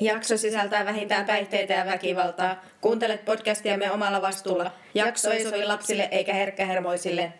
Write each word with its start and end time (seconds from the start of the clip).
Jakso 0.00 0.36
sisältää 0.36 0.84
vähintään 0.84 1.26
päihteitä 1.26 1.74
ja 1.74 1.86
väkivaltaa. 1.86 2.64
Kuuntelet 2.80 3.24
podcastiamme 3.24 3.90
omalla 3.90 4.22
vastuulla. 4.22 4.70
Jakso 4.94 5.30
ei 5.30 5.44
sovi 5.44 5.64
lapsille 5.64 6.08
eikä 6.10 6.34
herkkähermoisille. 6.34 7.32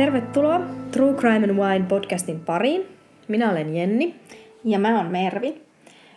Tervetuloa 0.00 0.60
True 0.90 1.14
Crime 1.14 1.36
and 1.36 1.50
Wine 1.50 1.86
podcastin 1.88 2.40
pariin. 2.40 2.86
Minä 3.28 3.50
olen 3.50 3.76
Jenni. 3.76 4.14
Ja 4.64 4.78
mä 4.78 4.96
oon 4.96 5.06
Mervi. 5.06 5.62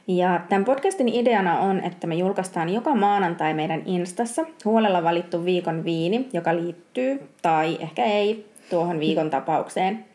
Ja 0.08 0.42
tämän 0.50 0.66
podcastin 0.66 1.08
ideana 1.08 1.60
on, 1.60 1.84
että 1.84 2.08
me 2.08 2.16
julkaistaan 2.16 2.70
joka 2.70 2.96
maanantai 2.96 3.54
meidän 3.54 3.82
Instassa 3.86 4.46
huolella 4.66 5.04
valittu 5.04 5.46
viikon 5.46 5.84
viini, 5.84 6.30
joka 6.34 6.56
liittyy 6.56 7.30
tai 7.42 7.78
ehkä 7.82 8.04
ei 8.04 8.46
tuohon 8.70 9.00
viikon 9.00 9.30
tapaukseen. 9.30 10.06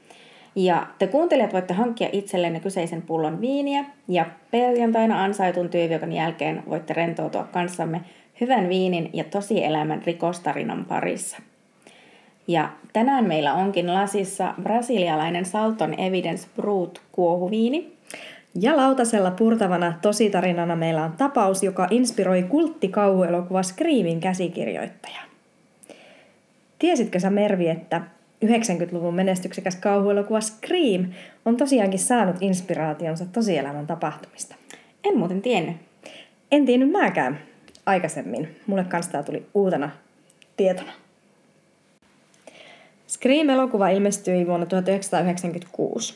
Ja 0.55 0.87
te 0.99 1.07
kuuntelijat 1.07 1.53
voitte 1.53 1.75
hankkia 1.75 2.09
itsellenne 2.13 2.61
kyseisen 2.61 3.03
pullon 3.03 3.41
viiniä 3.41 3.85
ja 4.09 4.27
perjantaina 4.51 5.25
ansaitun 5.25 5.69
työviikon 5.69 6.13
jälkeen 6.13 6.63
voitte 6.69 6.95
rentoutua 6.95 7.45
kanssamme 7.45 8.01
hyvän 8.41 8.69
viinin 8.69 9.11
ja 9.13 9.25
tosielämän 9.25 10.03
rikostarinan 10.07 10.85
parissa. 10.85 11.39
Ja 12.49 12.71
tänään 12.93 13.25
meillä 13.25 13.55
onkin 13.55 13.95
lasissa 13.95 14.55
brasilialainen 14.63 15.45
Salton 15.45 16.01
Evidence 16.01 16.49
Brut 16.57 17.03
kuohuviini. 17.13 17.93
Ja 18.61 18.77
lautasella 18.77 19.31
purtavana 19.31 19.93
tositarinana 20.03 20.77
meillä 20.77 21.05
on 21.05 21.13
tapaus, 21.13 21.63
joka 21.63 21.89
inspiroi 21.91 22.43
kulttikauhuelokuva 22.43 23.63
Screamin 23.63 24.21
käsikirjoittaja. 24.21 25.21
Tiesitkö 26.79 27.21
sä 27.21 27.31
Mervi, 27.31 27.69
että 27.69 28.01
90-luvun 28.45 29.15
menestyksekäs 29.15 29.77
kauhuelokuva 29.77 30.41
Scream 30.41 31.07
on 31.45 31.57
tosiaankin 31.57 32.01
saanut 32.01 32.37
inspiraationsa 32.41 33.27
tosielämän 33.27 33.87
tapahtumista? 33.87 34.55
En 35.05 35.19
muuten 35.19 35.43
tiennyt. 35.43 35.77
En 36.53 36.67
tiennyt 36.67 36.91
mäkään 36.91 37.39
aikaisemmin. 37.87 38.57
Mulle 38.67 38.85
kanssa 38.85 39.13
tää 39.13 39.23
tuli 39.23 39.47
uutena 39.55 39.91
tietona. 40.57 40.93
Scream-elokuva 43.19 43.89
ilmestyi 43.89 44.47
vuonna 44.47 44.67
1996. 44.67 46.15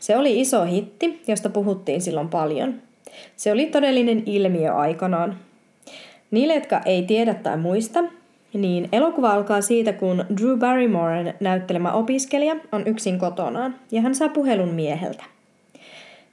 Se 0.00 0.16
oli 0.16 0.40
iso 0.40 0.64
hitti, 0.64 1.22
josta 1.26 1.50
puhuttiin 1.50 2.00
silloin 2.00 2.28
paljon. 2.28 2.74
Se 3.36 3.52
oli 3.52 3.66
todellinen 3.66 4.22
ilmiö 4.26 4.74
aikanaan. 4.74 5.36
Niille, 6.30 6.54
jotka 6.54 6.80
ei 6.86 7.02
tiedä 7.02 7.34
tai 7.34 7.56
muista, 7.56 8.04
niin 8.52 8.88
elokuva 8.92 9.32
alkaa 9.32 9.60
siitä, 9.60 9.92
kun 9.92 10.24
Drew 10.40 10.58
Barrymoren 10.58 11.34
näyttelemä 11.40 11.92
opiskelija 11.92 12.56
on 12.72 12.86
yksin 12.86 13.18
kotonaan 13.18 13.74
ja 13.90 14.00
hän 14.00 14.14
saa 14.14 14.28
puhelun 14.28 14.74
mieheltä. 14.74 15.24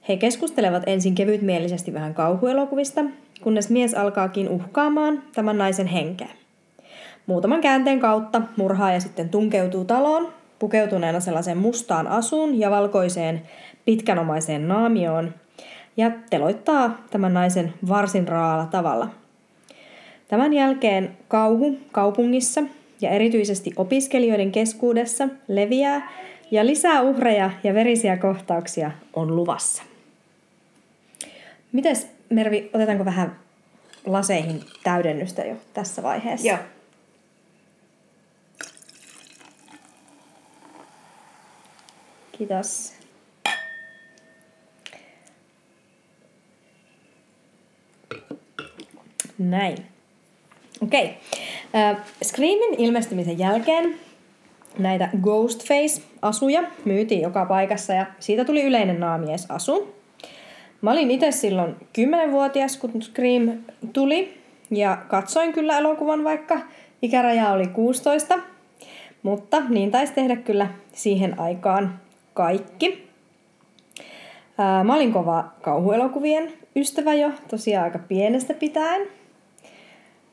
He 0.09 0.17
keskustelevat 0.17 0.83
ensin 0.85 1.15
kevytmielisesti 1.15 1.93
vähän 1.93 2.13
kauhuelokuvista, 2.13 3.03
kunnes 3.41 3.69
mies 3.69 3.93
alkaakin 3.93 4.49
uhkaamaan 4.49 5.23
tämän 5.35 5.57
naisen 5.57 5.87
henkeä. 5.87 6.29
Muutaman 7.27 7.61
käänteen 7.61 7.99
kautta 7.99 8.41
murhaaja 8.57 8.99
sitten 8.99 9.29
tunkeutuu 9.29 9.85
taloon, 9.85 10.33
pukeutuneena 10.59 11.19
sellaiseen 11.19 11.57
mustaan 11.57 12.07
asuun 12.07 12.59
ja 12.59 12.71
valkoiseen 12.71 13.41
pitkänomaiseen 13.85 14.67
naamioon 14.67 15.33
ja 15.97 16.11
teloittaa 16.29 16.97
tämän 17.11 17.33
naisen 17.33 17.73
varsin 17.89 18.27
raalla 18.27 18.65
tavalla. 18.65 19.09
Tämän 20.27 20.53
jälkeen 20.53 21.17
kauhu 21.27 21.77
kaupungissa 21.91 22.63
ja 23.01 23.09
erityisesti 23.09 23.73
opiskelijoiden 23.75 24.51
keskuudessa 24.51 25.29
leviää 25.47 26.11
ja 26.51 26.65
lisää 26.65 27.01
uhreja 27.01 27.51
ja 27.63 27.73
verisiä 27.73 28.17
kohtauksia 28.17 28.91
on 29.13 29.35
luvassa. 29.35 29.83
Mites 31.71 32.07
Mervi, 32.29 32.69
otetaanko 32.73 33.05
vähän 33.05 33.35
laseihin 34.05 34.61
täydennystä 34.83 35.41
jo 35.41 35.55
tässä 35.73 36.03
vaiheessa? 36.03 36.47
Joo. 36.47 36.57
Kiitos. 42.37 42.93
Näin. 49.37 49.77
Okei. 50.81 51.17
Okay. 51.73 51.95
Screamin 52.23 52.73
ilmestymisen 52.77 53.39
jälkeen 53.39 53.95
näitä 54.77 55.09
Ghostface-asuja 55.21 56.63
myytiin 56.85 57.21
joka 57.21 57.45
paikassa 57.45 57.93
ja 57.93 58.05
siitä 58.19 58.45
tuli 58.45 58.63
yleinen 58.63 58.99
naamiesasu. 58.99 59.95
Mä 60.81 60.91
olin 60.91 61.11
itse 61.11 61.31
silloin 61.31 61.75
10-vuotias, 61.99 62.77
kun 62.77 63.01
Scream 63.01 63.57
tuli 63.93 64.37
ja 64.71 64.97
katsoin 65.07 65.53
kyllä 65.53 65.77
elokuvan, 65.77 66.23
vaikka 66.23 66.59
ikäraja 67.01 67.51
oli 67.51 67.67
16. 67.67 68.39
Mutta 69.23 69.61
niin 69.69 69.91
taisi 69.91 70.13
tehdä 70.13 70.35
kyllä 70.35 70.67
siihen 70.93 71.39
aikaan 71.39 71.99
kaikki. 72.37 73.09
Ää, 74.57 74.83
mä 74.83 74.95
olin 74.95 75.13
kova 75.13 75.51
kauhuelokuvien 75.61 76.53
ystävä 76.75 77.13
jo, 77.13 77.31
tosiaan 77.47 77.83
aika 77.83 77.99
pienestä 77.99 78.53
pitäen. 78.53 79.07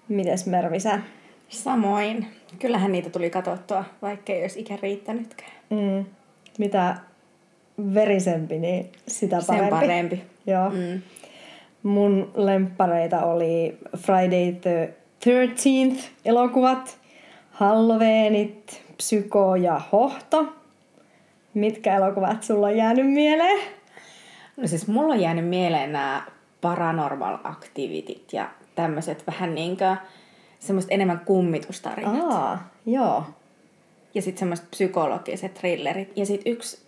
Mites 0.09 0.47
Mervi 0.47 0.81
sä? 0.81 1.01
Samoin. 1.49 2.27
Kyllähän 2.59 2.93
niitä 2.93 3.11
tuli 3.11 3.31
katsottua, 3.31 3.85
vaikka 4.03 4.33
ei 4.33 4.43
olisi 4.43 4.61
ikä 4.61 4.79
riittänytkään. 4.83 5.51
Mm. 5.71 6.05
Mitä 6.59 6.97
verisempi, 7.95 8.59
niin 8.59 8.93
sitä 9.09 9.37
parempi. 9.47 9.71
Sen 9.71 9.81
parempi. 9.81 10.23
Joo. 10.47 10.71
Mm. 10.71 11.03
Mun 11.83 12.31
lemppareita 12.35 13.23
oli 13.25 13.79
Friday 13.97 14.53
the 14.53 14.95
13th 15.27 16.01
elokuvat, 16.25 16.99
Halloweenit, 17.51 18.83
Psyko 18.97 19.57
ja 19.57 19.81
Hohto– 19.93 20.47
Mitkä 21.55 21.97
elokuvat 21.97 22.43
sulla 22.43 22.67
on 22.67 22.77
jäänyt 22.77 23.13
mieleen? 23.13 23.61
No 24.57 24.67
siis 24.67 24.89
mulla 24.89 25.15
on 25.15 25.21
jäänyt 25.21 25.49
mieleen 25.49 25.93
nämä 25.93 26.23
paranormal 26.61 27.39
activityt 27.45 28.33
ja 28.33 28.49
tämmöiset 28.75 29.27
vähän 29.27 29.55
niinkö 29.55 29.97
semmoiset 30.59 30.93
enemmän 30.93 31.21
kummitustarinat. 31.21 32.33
Aa, 32.33 32.69
joo. 32.87 33.25
Ja 34.15 34.23
sitten 34.23 34.39
semmoiset 34.39 34.71
psykologiset 34.71 35.55
thrillerit. 35.55 36.13
Ja 36.17 36.27
sitten 36.27 36.53
yksi 36.53 36.85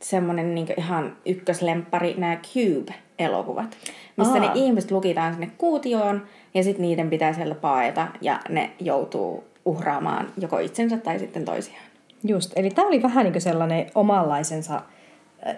semmoinen 0.00 0.54
niin 0.54 0.66
ihan 0.76 1.16
ykköslemppari, 1.26 2.14
nämä 2.18 2.36
Cube-elokuvat, 2.36 3.76
missä 4.16 4.34
Aa. 4.34 4.40
ne 4.40 4.50
ihmiset 4.54 4.90
lukitaan 4.90 5.32
sinne 5.32 5.50
kuutioon 5.58 6.26
ja 6.54 6.62
sitten 6.62 6.82
niiden 6.82 7.10
pitää 7.10 7.32
siellä 7.32 7.54
paeta 7.54 8.08
ja 8.20 8.40
ne 8.48 8.70
joutuu 8.80 9.44
uhraamaan 9.64 10.32
joko 10.38 10.58
itsensä 10.58 10.96
tai 10.96 11.18
sitten 11.18 11.44
toisiaan. 11.44 11.93
Just, 12.26 12.52
eli 12.56 12.70
tämä 12.70 12.88
oli 12.88 13.02
vähän 13.02 13.24
niin 13.26 13.40
sellainen 13.40 13.86
omanlaisensa 13.94 14.82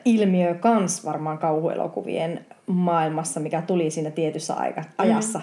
ilmiö 0.04 0.54
kans 0.54 1.04
varmaan 1.04 1.38
kauhuelokuvien 1.38 2.46
maailmassa, 2.66 3.40
mikä 3.40 3.62
tuli 3.62 3.90
siinä 3.90 4.10
tietyssä 4.10 4.54
aika, 4.54 4.80
mm. 4.80 4.86
ajassa. 4.98 5.40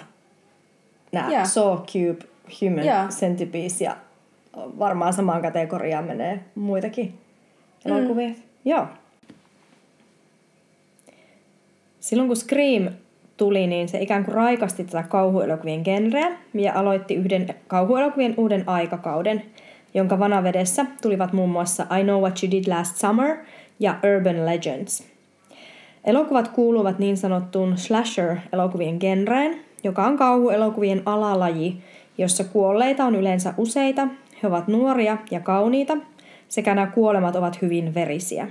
Nämä 1.12 1.30
yeah. 1.30 1.48
Saw, 1.48 1.78
Cube, 1.78 2.26
Human 2.62 2.86
yeah. 2.86 3.10
Centipede 3.10 3.68
ja 3.80 3.98
varmaan 4.56 5.14
samaan 5.14 5.42
kategoriaan 5.42 6.06
menee 6.06 6.40
muitakin 6.56 7.20
elokuvia. 7.86 8.30
Mm. 8.30 8.36
Joo. 8.66 8.88
Silloin 12.00 12.28
kun 12.28 12.38
Scream 12.38 12.90
tuli, 13.38 13.68
niin 13.68 13.90
se 13.90 14.02
ikään 14.02 14.26
kuin 14.26 14.36
raikasti 14.36 14.84
tätä 14.84 15.04
kauhuelokuvien 15.04 15.82
genreä 15.82 16.32
ja 16.54 16.74
aloitti 16.80 17.16
yhden 17.16 17.56
kauhuelokuvien 17.68 18.34
uuden 18.38 18.64
aikakauden– 18.68 19.44
jonka 19.94 20.20
vanavedessä 20.20 20.86
tulivat 21.02 21.34
muun 21.34 21.50
muassa 21.50 21.86
I 22.00 22.04
Know 22.04 22.22
What 22.22 22.44
You 22.44 22.52
Did 22.52 22.64
Last 22.68 22.96
Summer 22.96 23.38
ja 23.80 23.96
Urban 24.16 24.46
Legends. 24.46 25.04
Elokuvat 26.04 26.48
kuuluvat 26.48 27.00
niin 27.00 27.18
sanottuun 27.18 27.78
slasher-elokuvien 27.78 28.98
genreen, 29.00 29.60
joka 29.84 30.06
on 30.06 30.18
kauhuelokuvien 30.18 31.02
alalaji, 31.06 31.78
jossa 32.18 32.44
kuolleita 32.44 33.06
on 33.06 33.16
yleensä 33.16 33.54
useita, 33.58 34.08
he 34.44 34.48
ovat 34.48 34.68
nuoria 34.68 35.18
ja 35.32 35.40
kauniita, 35.40 35.98
sekä 36.50 36.76
nämä 36.76 36.88
kuolemat 36.88 37.36
ovat 37.36 37.62
hyvin 37.62 37.94
verisiä. 37.94 38.48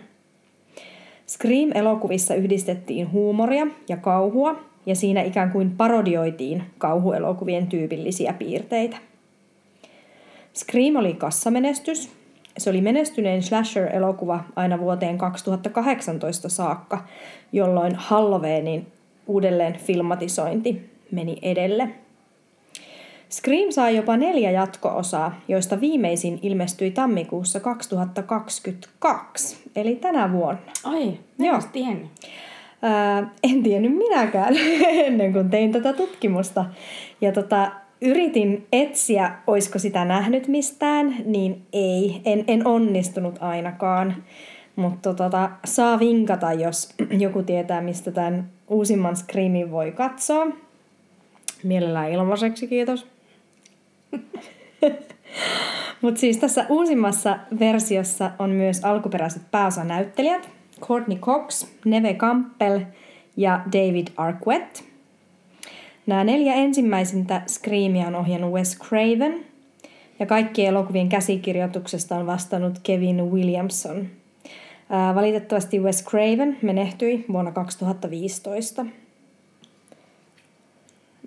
Scream-elokuvissa 1.26 2.34
yhdistettiin 2.34 3.12
huumoria 3.12 3.66
ja 3.88 3.96
kauhua, 3.96 4.60
ja 4.86 4.94
siinä 4.94 5.22
ikään 5.22 5.50
kuin 5.50 5.70
parodioitiin 5.70 6.62
kauhuelokuvien 6.78 7.66
tyypillisiä 7.66 8.32
piirteitä. 8.32 8.96
Scream 10.54 10.96
oli 10.96 11.14
kassamenestys. 11.14 12.10
Se 12.58 12.70
oli 12.70 12.80
menestynein 12.80 13.42
slasher-elokuva 13.42 14.40
aina 14.56 14.78
vuoteen 14.78 15.18
2018 15.18 16.48
saakka, 16.48 17.04
jolloin 17.52 17.94
Halloweenin 17.94 18.86
uudelleen 19.26 19.76
filmatisointi 19.78 20.90
meni 21.10 21.38
edelle. 21.42 21.88
Scream 23.30 23.70
sai 23.70 23.96
jopa 23.96 24.16
neljä 24.16 24.50
jatko-osaa, 24.50 25.40
joista 25.48 25.80
viimeisin 25.80 26.38
ilmestyi 26.42 26.90
tammikuussa 26.90 27.60
2022, 27.60 29.56
eli 29.76 29.96
tänä 29.96 30.32
vuonna. 30.32 30.60
Ai, 30.84 31.18
Joo. 31.38 31.60
tiennyt. 31.72 32.10
Ää, 32.82 33.30
en 33.42 33.62
tiennyt 33.62 33.96
minäkään 33.96 34.54
ennen 35.06 35.32
kuin 35.32 35.50
tein 35.50 35.72
tätä 35.72 35.92
tutkimusta. 35.92 36.64
Ja 37.20 37.32
tota, 37.32 37.72
yritin 38.02 38.66
etsiä, 38.72 39.32
oisko 39.46 39.78
sitä 39.78 40.04
nähnyt 40.04 40.48
mistään, 40.48 41.16
niin 41.24 41.62
ei, 41.72 42.22
en, 42.24 42.44
en 42.46 42.66
onnistunut 42.66 43.38
ainakaan. 43.40 44.16
Mutta 44.76 45.14
tota, 45.14 45.50
saa 45.64 45.98
vinkata, 45.98 46.52
jos 46.52 46.88
joku 47.10 47.42
tietää, 47.42 47.80
mistä 47.80 48.10
tämän 48.10 48.48
uusimman 48.68 49.16
Screamin 49.16 49.70
voi 49.70 49.92
katsoa. 49.92 50.46
Mielellään 51.62 52.12
ilmaiseksi, 52.12 52.66
kiitos. 52.66 53.06
Mutta 56.02 56.20
siis 56.20 56.36
tässä 56.36 56.66
uusimmassa 56.68 57.38
versiossa 57.58 58.30
on 58.38 58.50
myös 58.50 58.84
alkuperäiset 58.84 59.42
pääosanäyttelijät. 59.50 60.48
Courtney 60.80 61.18
Cox, 61.18 61.66
Neve 61.84 62.14
Campbell 62.14 62.80
ja 63.36 63.60
David 63.72 64.06
Arquette. 64.16 64.91
Nämä 66.06 66.24
neljä 66.24 66.54
ensimmäisintä 66.54 67.42
Screamia 67.46 68.06
on 68.06 68.14
ohjannut 68.14 68.52
Wes 68.52 68.78
Craven, 68.78 69.44
ja 70.18 70.26
kaikkien 70.26 70.68
elokuvien 70.68 71.08
käsikirjoituksesta 71.08 72.16
on 72.16 72.26
vastannut 72.26 72.78
Kevin 72.82 73.30
Williamson. 73.30 74.06
Ää, 74.90 75.14
valitettavasti 75.14 75.80
Wes 75.80 76.04
Craven 76.04 76.58
menehtyi 76.62 77.24
vuonna 77.32 77.52
2015. 77.52 78.86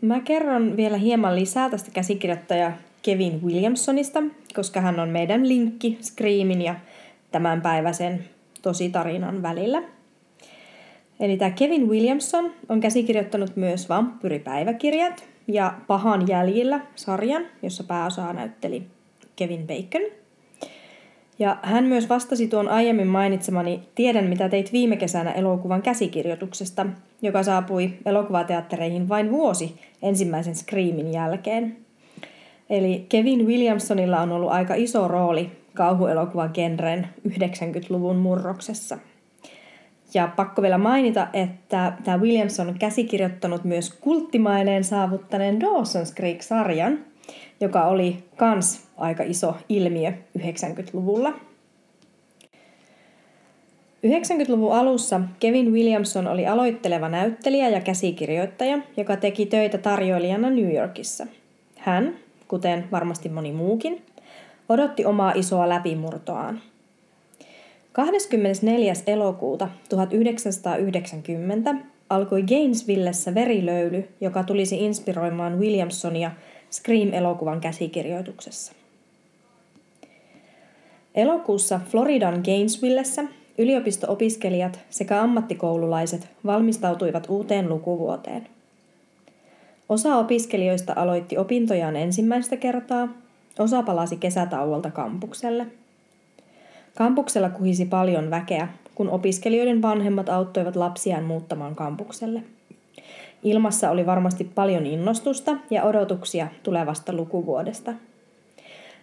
Mä 0.01 0.19
kerron 0.19 0.78
vielä 0.78 0.98
hieman 0.98 1.36
lisää 1.36 1.69
tästä 1.69 1.92
käsikirjoittaja 1.92 2.71
Kevin 3.01 3.44
Williamsonista, 3.44 4.24
koska 4.56 4.81
hän 4.81 5.00
on 5.00 5.10
meidän 5.10 5.48
linkki 5.48 5.98
Screamin 6.01 6.62
ja 6.62 6.75
tämänpäiväisen 7.31 8.25
tositarinan 8.62 9.42
välillä. 9.42 9.94
Eli 11.20 11.38
tämä 11.38 11.52
Kevin 11.52 11.90
Williamson 11.90 12.52
on 12.70 12.80
käsikirjoittanut 12.80 13.56
myös 13.56 13.90
Vampyripäiväkirjat 13.90 15.24
ja 15.48 15.74
Pahan 15.88 16.28
jäljillä 16.28 16.80
sarjan, 16.96 17.46
jossa 17.62 17.84
pääosaa 17.84 18.34
näytteli 18.34 18.84
Kevin 19.36 19.68
Bacon. 19.68 20.02
Ja 21.40 21.58
hän 21.62 21.84
myös 21.84 22.10
vastasi 22.10 22.48
tuon 22.48 22.70
aiemmin 22.70 23.08
mainitsemani 23.08 23.80
Tiedän 23.96 24.26
mitä 24.26 24.50
teit 24.50 24.74
viime 24.74 24.96
kesänä 24.96 25.32
elokuvan 25.32 25.82
käsikirjoituksesta, 25.82 26.86
joka 27.22 27.44
saapui 27.44 27.94
elokuvateattereihin 28.06 29.10
vain 29.10 29.32
vuosi 29.32 29.76
ensimmäisen 30.02 30.56
Screamin 30.56 31.14
jälkeen. 31.14 31.78
Eli 32.70 33.06
Kevin 33.10 33.48
Williamsonilla 33.48 34.22
on 34.22 34.32
ollut 34.32 34.52
aika 34.52 34.76
iso 34.76 35.08
rooli 35.08 35.52
kauhuelokuvagenren 35.74 37.08
90-luvun 37.28 38.16
murroksessa. 38.16 38.98
Ja 40.16 40.28
pakko 40.36 40.62
vielä 40.62 40.78
mainita, 40.78 41.28
että 41.34 41.94
tämä 42.04 42.18
Williamson 42.18 42.68
on 42.68 42.80
käsikirjoittanut 42.80 43.64
myös 43.64 43.94
kulttimaineen 44.02 44.84
saavuttaneen 44.84 45.62
Dawson's 45.62 46.16
Creek-sarjan, 46.16 47.00
joka 47.62 47.86
oli 47.86 48.24
kans 48.36 48.88
aika 48.98 49.24
iso 49.24 49.58
ilmiö 49.70 50.14
90-luvulla. 50.40 51.34
90-luvun 54.08 54.74
alussa 54.74 55.22
Kevin 55.40 55.74
Williamson 55.74 56.28
oli 56.28 56.48
aloitteleva 56.48 57.10
näyttelijä 57.10 57.70
ja 57.70 57.82
käsikirjoittaja, 57.82 58.78
joka 58.98 59.18
teki 59.18 59.46
töitä 59.46 59.78
tarjoilijana 59.78 60.50
New 60.50 60.76
Yorkissa. 60.76 61.28
Hän, 61.78 62.16
kuten 62.48 62.86
varmasti 62.92 63.30
moni 63.30 63.52
muukin, 63.52 64.02
odotti 64.70 65.06
omaa 65.06 65.32
isoa 65.36 65.70
läpimurtoaan. 65.70 66.62
24. 67.95 68.94
elokuuta 69.07 69.69
1990 69.89 71.75
alkoi 72.09 72.44
Gainesvillessä 72.44 73.36
verilöyly, 73.36 74.07
joka 74.21 74.44
tulisi 74.44 74.86
inspiroimaan 74.86 75.59
Williamsonia 75.59 76.31
Scream-elokuvan 76.71 77.62
käsikirjoituksessa. 77.62 78.74
Elokuussa 81.15 81.80
Floridan 81.89 82.42
Gainesvillessä 82.45 83.24
yliopisto-opiskelijat 83.57 84.80
sekä 84.89 85.21
ammattikoululaiset 85.21 86.27
valmistautuivat 86.45 87.30
uuteen 87.30 87.69
lukuvuoteen. 87.69 88.47
Osa 89.89 90.15
opiskelijoista 90.15 90.94
aloitti 90.95 91.38
opintojaan 91.38 91.95
ensimmäistä 91.95 92.57
kertaa, 92.57 93.07
osa 93.59 93.83
palasi 93.83 94.18
kesätauolta 94.18 94.92
kampukselle. 94.92 95.68
Kampuksella 96.95 97.50
kuhisi 97.50 97.86
paljon 97.86 98.30
väkeä, 98.30 98.68
kun 98.95 99.09
opiskelijoiden 99.09 99.81
vanhemmat 99.81 100.30
auttoivat 100.30 100.75
lapsiaan 100.75 101.24
muuttamaan 101.24 101.75
kampukselle. 101.75 102.44
Ilmassa 103.44 103.92
oli 103.92 104.06
varmasti 104.06 104.44
paljon 104.44 104.86
innostusta 104.86 105.57
ja 105.69 105.83
odotuksia 105.83 106.47
tulevasta 106.63 107.13
lukuvuodesta. 107.13 107.94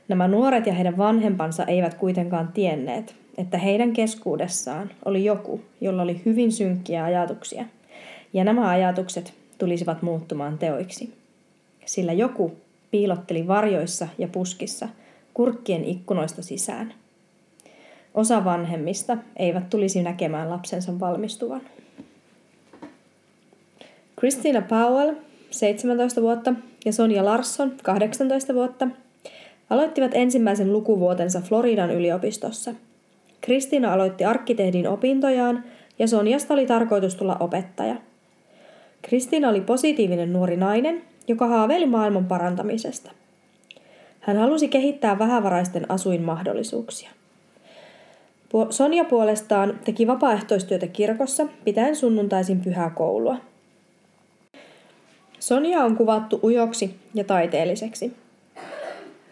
Nämä 0.08 0.28
nuoret 0.28 0.66
ja 0.66 0.74
heidän 0.74 0.98
vanhempansa 0.98 1.64
eivät 1.64 1.94
kuitenkaan 1.94 2.48
tienneet, 2.54 3.14
että 3.38 3.58
heidän 3.58 3.92
keskuudessaan 3.92 4.90
oli 5.04 5.24
joku, 5.24 5.60
jolla 5.80 6.02
oli 6.02 6.22
hyvin 6.26 6.52
synkkiä 6.52 7.04
ajatuksia, 7.04 7.64
ja 8.32 8.44
nämä 8.44 8.68
ajatukset 8.68 9.34
tulisivat 9.58 10.02
muuttumaan 10.02 10.58
teoiksi. 10.58 11.14
Sillä 11.84 12.12
joku 12.12 12.52
piilotteli 12.90 13.48
varjoissa 13.48 14.08
ja 14.18 14.28
puskissa 14.28 14.88
kurkkien 15.34 15.84
ikkunoista 15.84 16.42
sisään. 16.42 16.94
Osa 18.14 18.44
vanhemmista 18.44 19.16
eivät 19.36 19.70
tulisi 19.70 20.02
näkemään 20.02 20.50
lapsensa 20.50 21.00
valmistuvan. 21.00 21.60
Christina 24.18 24.62
Powell, 24.62 25.14
17 25.50 26.22
vuotta, 26.22 26.54
ja 26.84 26.92
Sonja 26.92 27.24
Larsson, 27.24 27.72
18 27.82 28.54
vuotta, 28.54 28.88
aloittivat 29.70 30.10
ensimmäisen 30.14 30.72
lukuvuotensa 30.72 31.40
Floridan 31.40 31.90
yliopistossa. 31.90 32.74
Kristina 33.40 33.92
aloitti 33.92 34.24
arkkitehdin 34.24 34.88
opintojaan 34.88 35.64
ja 35.98 36.08
Sonjasta 36.08 36.54
oli 36.54 36.66
tarkoitus 36.66 37.14
tulla 37.14 37.36
opettaja– 37.40 37.96
Kristiina 39.02 39.48
oli 39.48 39.60
positiivinen 39.60 40.32
nuori 40.32 40.56
nainen, 40.56 41.02
joka 41.28 41.46
haaveili 41.46 41.86
maailman 41.86 42.24
parantamisesta. 42.24 43.10
Hän 44.20 44.36
halusi 44.36 44.68
kehittää 44.68 45.18
vähävaraisten 45.18 45.90
asuinmahdollisuuksia. 45.90 47.10
Sonja 48.70 49.04
puolestaan 49.04 49.80
teki 49.84 50.06
vapaaehtoistyötä 50.06 50.86
kirkossa, 50.86 51.46
pitäen 51.64 51.96
sunnuntaisin 51.96 52.60
pyhää 52.60 52.90
koulua. 52.90 53.36
Sonja 55.38 55.84
on 55.84 55.96
kuvattu 55.96 56.40
ujoksi 56.44 56.96
ja 57.14 57.24
taiteelliseksi. 57.24 58.16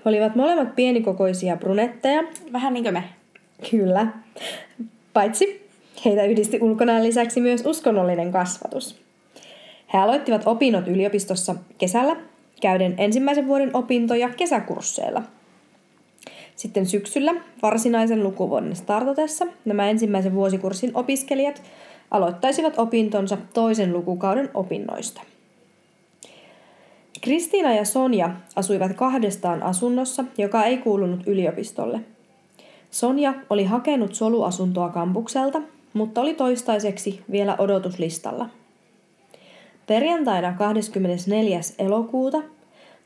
He 0.04 0.10
olivat 0.10 0.36
molemmat 0.36 0.76
pienikokoisia 0.76 1.56
brunetteja. 1.56 2.22
Vähän 2.52 2.74
niin 2.74 2.82
kuin 2.82 2.94
me. 2.94 3.04
Kyllä. 3.70 4.06
Paitsi 5.12 5.70
heitä 6.04 6.24
yhdisti 6.24 6.58
ulkonäön 6.60 7.02
lisäksi 7.02 7.40
myös 7.40 7.66
uskonnollinen 7.66 8.32
kasvatus. 8.32 9.00
He 9.92 9.98
aloittivat 9.98 10.42
opinnot 10.46 10.88
yliopistossa 10.88 11.54
kesällä, 11.78 12.16
käyden 12.60 12.94
ensimmäisen 12.98 13.46
vuoden 13.46 13.76
opintoja 13.76 14.28
kesäkursseilla. 14.28 15.22
Sitten 16.60 16.86
syksyllä 16.86 17.34
varsinaisen 17.62 18.22
lukuvuoden 18.22 18.76
startatessa 18.76 19.46
nämä 19.64 19.90
ensimmäisen 19.90 20.34
vuosikurssin 20.34 20.90
opiskelijat 20.94 21.62
aloittaisivat 22.10 22.78
opintonsa 22.78 23.38
toisen 23.54 23.92
lukukauden 23.92 24.50
opinnoista. 24.54 25.22
Kristiina 27.20 27.74
ja 27.74 27.84
Sonja 27.84 28.30
asuivat 28.56 28.92
kahdestaan 28.92 29.62
asunnossa, 29.62 30.24
joka 30.38 30.64
ei 30.64 30.78
kuulunut 30.78 31.26
yliopistolle. 31.26 32.00
Sonja 32.90 33.34
oli 33.50 33.64
hakenut 33.64 34.14
soluasuntoa 34.14 34.88
kampukselta, 34.88 35.62
mutta 35.92 36.20
oli 36.20 36.34
toistaiseksi 36.34 37.20
vielä 37.30 37.56
odotuslistalla– 37.58 38.48
Perjantaina 39.90 40.52
24. 40.52 41.60
elokuuta 41.78 42.42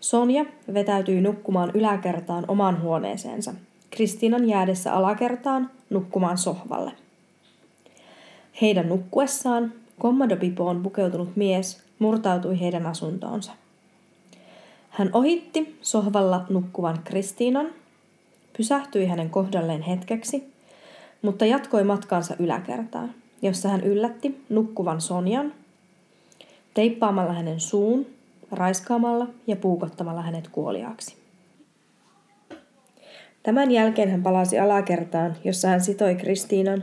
Sonja 0.04 0.44
vetäytyi 0.75 1.20
nukkumaan 1.20 1.70
yläkertaan 1.75 2.44
oman 2.49 2.82
huoneeseensa, 2.82 3.54
Kristiinan 3.90 4.49
jäädessä 4.49 4.92
alakertaan 4.92 5.70
nukkumaan 5.90 6.38
sohvalle. 6.38 6.92
Heidän 8.61 8.88
nukkuessaan 8.88 9.73
kommandopipoon 9.99 10.82
pukeutunut 10.82 11.37
mies 11.37 11.82
murtautui 11.99 12.61
heidän 12.61 12.87
asuntoonsa. 12.87 13.52
Hän 14.90 15.11
ohitti 15.12 15.78
sohvalla 15.82 16.44
nukkuvan 16.49 16.99
Kristiinan, 17.04 17.66
pysähtyi 18.56 19.06
hänen 19.06 19.30
kohdalleen 19.30 19.82
hetkeksi, 19.82 20.52
mutta 21.23 21.46
jatkoi 21.46 21.84
matkaansa 21.84 22.37
yläkertaan, 22.38 23.14
jossa 23.42 23.68
hän 23.68 23.80
yllätti 23.80 24.44
nukkuvan 24.49 25.00
Sonjan, 25.00 25.52
teippaamalla 26.75 27.32
hänen 27.32 27.61
suun, 27.61 28.13
raiskaamalla 28.54 29.26
ja 29.46 29.56
puukottamalla 29.56 30.23
hänet 30.23 30.49
kuoliaaksi. 30.49 31.16
Tämän 33.42 33.70
jälkeen 33.70 34.11
hän 34.11 34.23
palasi 34.23 34.58
alakertaan, 34.58 35.37
jossa 35.44 35.68
hän 35.68 35.80
sitoi 35.80 36.14
Kristiinan, 36.14 36.82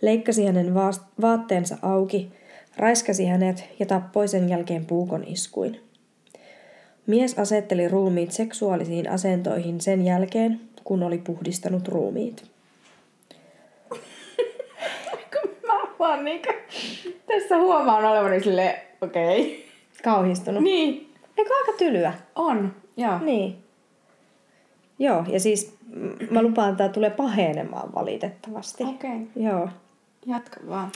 leikkasi 0.00 0.46
hänen 0.46 0.74
vaatteensa 1.20 1.78
auki, 1.82 2.32
raiskasi 2.76 3.26
hänet 3.26 3.64
ja 3.78 3.86
tappoi 3.86 4.28
sen 4.28 4.48
jälkeen 4.48 4.86
puukon 4.86 5.24
iskuin. 5.26 5.80
Mies 7.06 7.38
asetteli 7.38 7.88
ruumiit 7.88 8.32
seksuaalisiin 8.32 9.10
asentoihin 9.10 9.80
sen 9.80 10.04
jälkeen, 10.04 10.60
kun 10.84 11.02
oli 11.02 11.18
puhdistanut 11.18 11.88
ruumiit. 11.88 12.44
Mä 15.66 15.74
vaan 15.98 16.24
niinku, 16.24 16.48
tässä 17.26 17.58
huomaan 17.58 18.04
olevani 18.04 18.40
sille 18.40 18.78
okei. 19.00 19.40
Okay. 19.40 19.72
Kauhistunut. 20.04 20.62
Niin. 20.62 21.11
Eikö 21.38 21.50
aika 21.60 21.72
tylyä? 21.78 22.14
On, 22.34 22.74
joo. 22.96 23.18
Niin. 23.18 23.56
Joo, 24.98 25.24
ja 25.28 25.40
siis 25.40 25.74
mä 26.30 26.42
lupaan, 26.42 26.70
että 26.70 26.78
tämä 26.78 26.88
tulee 26.88 27.10
pahenemaan 27.10 27.94
valitettavasti. 27.94 28.84
Okei. 28.84 29.10
Okay. 29.10 29.44
Joo. 29.44 29.68
Jatka 30.26 30.60
vaan. 30.68 30.90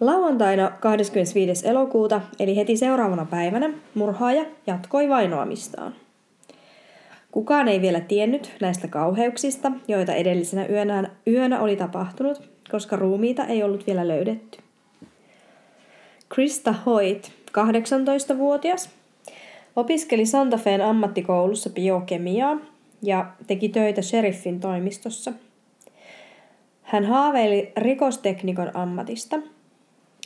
Lauantaina 0.00 0.70
25. 0.80 1.68
elokuuta, 1.68 2.20
eli 2.38 2.56
heti 2.56 2.76
seuraavana 2.76 3.24
päivänä, 3.24 3.70
murhaaja 3.94 4.44
jatkoi 4.66 5.08
vainoamistaan. 5.08 5.94
Kukaan 7.32 7.68
ei 7.68 7.80
vielä 7.80 8.00
tiennyt 8.00 8.52
näistä 8.60 8.88
kauheuksista, 8.88 9.72
joita 9.88 10.12
edellisenä 10.12 10.66
yönä, 10.66 11.10
yönä 11.26 11.60
oli 11.60 11.76
tapahtunut, 11.76 12.42
koska 12.70 12.96
ruumiita 12.96 13.44
ei 13.44 13.62
ollut 13.62 13.86
vielä 13.86 14.08
löydetty. 14.08 14.58
Krista 16.28 16.72
Hoyt, 16.72 17.32
18-vuotias, 17.50 18.90
opiskeli 19.78 20.26
Santa 20.26 20.56
Feen 20.56 20.80
ammattikoulussa 20.80 21.70
biokemiaa 21.70 22.56
ja 23.02 23.26
teki 23.46 23.68
töitä 23.68 24.02
sheriffin 24.02 24.60
toimistossa. 24.60 25.32
Hän 26.82 27.04
haaveili 27.04 27.72
rikosteknikon 27.76 28.70
ammatista. 28.74 29.38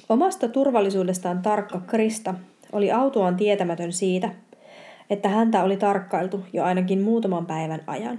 Omasta 0.08 0.48
turvallisuudestaan 0.48 1.42
tarkka 1.42 1.80
Krista 1.86 2.34
oli 2.72 2.92
autuaan 2.92 3.36
tietämätön 3.36 3.92
siitä, 3.92 4.30
että 5.10 5.28
häntä 5.28 5.64
oli 5.64 5.76
tarkkailtu 5.76 6.44
jo 6.52 6.64
ainakin 6.64 7.00
muutaman 7.00 7.46
päivän 7.46 7.82
ajan. 7.86 8.18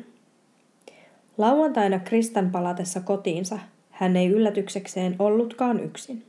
Lauantaina 1.37 1.99
Kristan 1.99 2.51
palatessa 2.51 3.01
kotiinsa 3.01 3.59
hän 3.89 4.15
ei 4.15 4.27
yllätyksekseen 4.27 5.15
ollutkaan 5.19 5.79
yksin. 5.79 6.23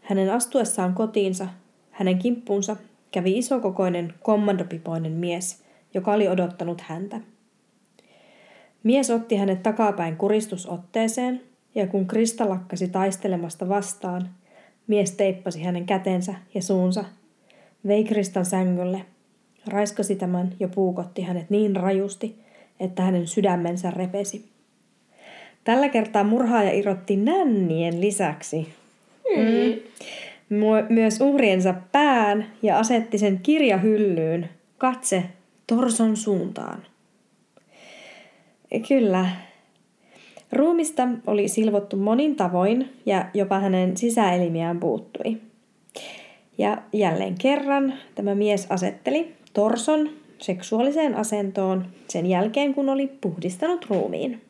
Hänen 0.00 0.32
astuessaan 0.32 0.94
kotiinsa, 0.94 1.48
hänen 1.90 2.18
kimppuunsa 2.18 2.76
kävi 3.10 3.38
isokokoinen 3.38 4.14
kommandopipoinen 4.22 5.12
mies, 5.12 5.62
joka 5.94 6.12
oli 6.12 6.28
odottanut 6.28 6.80
häntä. 6.80 7.20
Mies 8.82 9.10
otti 9.10 9.36
hänet 9.36 9.62
takapäin 9.62 10.16
kuristusotteeseen, 10.16 11.40
ja 11.74 11.86
kun 11.86 12.06
Krista 12.06 12.48
lakkasi 12.48 12.88
taistelemasta 12.88 13.68
vastaan, 13.68 14.28
mies 14.86 15.12
teippasi 15.12 15.62
hänen 15.62 15.86
kätensä 15.86 16.34
ja 16.54 16.62
suunsa, 16.62 17.04
vei 17.86 18.04
Kristan 18.04 18.44
sängylle, 18.44 19.04
raiskasi 19.66 20.16
tämän 20.16 20.54
ja 20.60 20.68
puukotti 20.68 21.22
hänet 21.22 21.50
niin 21.50 21.76
rajusti, 21.76 22.38
että 22.80 23.02
hänen 23.02 23.26
sydämensä 23.26 23.90
repesi. 23.90 24.48
Tällä 25.64 25.88
kertaa 25.88 26.24
murhaaja 26.24 26.72
irrotti 26.72 27.16
nännien 27.16 28.00
lisäksi 28.00 28.68
mm, 29.36 29.80
myös 30.88 31.20
uhriensa 31.20 31.74
pään 31.92 32.46
ja 32.62 32.78
asetti 32.78 33.18
sen 33.18 33.40
kirjahyllyyn 33.42 34.48
katse 34.78 35.24
torson 35.66 36.16
suuntaan. 36.16 36.82
Kyllä. 38.88 39.26
Ruumista 40.52 41.08
oli 41.26 41.48
silvottu 41.48 41.96
monin 41.96 42.36
tavoin 42.36 42.92
ja 43.06 43.26
jopa 43.34 43.58
hänen 43.58 43.96
sisäelimiään 43.96 44.80
puuttui. 44.80 45.36
Ja 46.58 46.82
jälleen 46.92 47.34
kerran 47.38 47.94
tämä 48.14 48.34
mies 48.34 48.66
asetteli 48.70 49.34
torson 49.52 50.10
seksuaaliseen 50.38 51.14
asentoon 51.14 51.86
sen 52.08 52.26
jälkeen, 52.26 52.74
kun 52.74 52.88
oli 52.88 53.06
puhdistanut 53.20 53.86
ruumiin. 53.90 54.47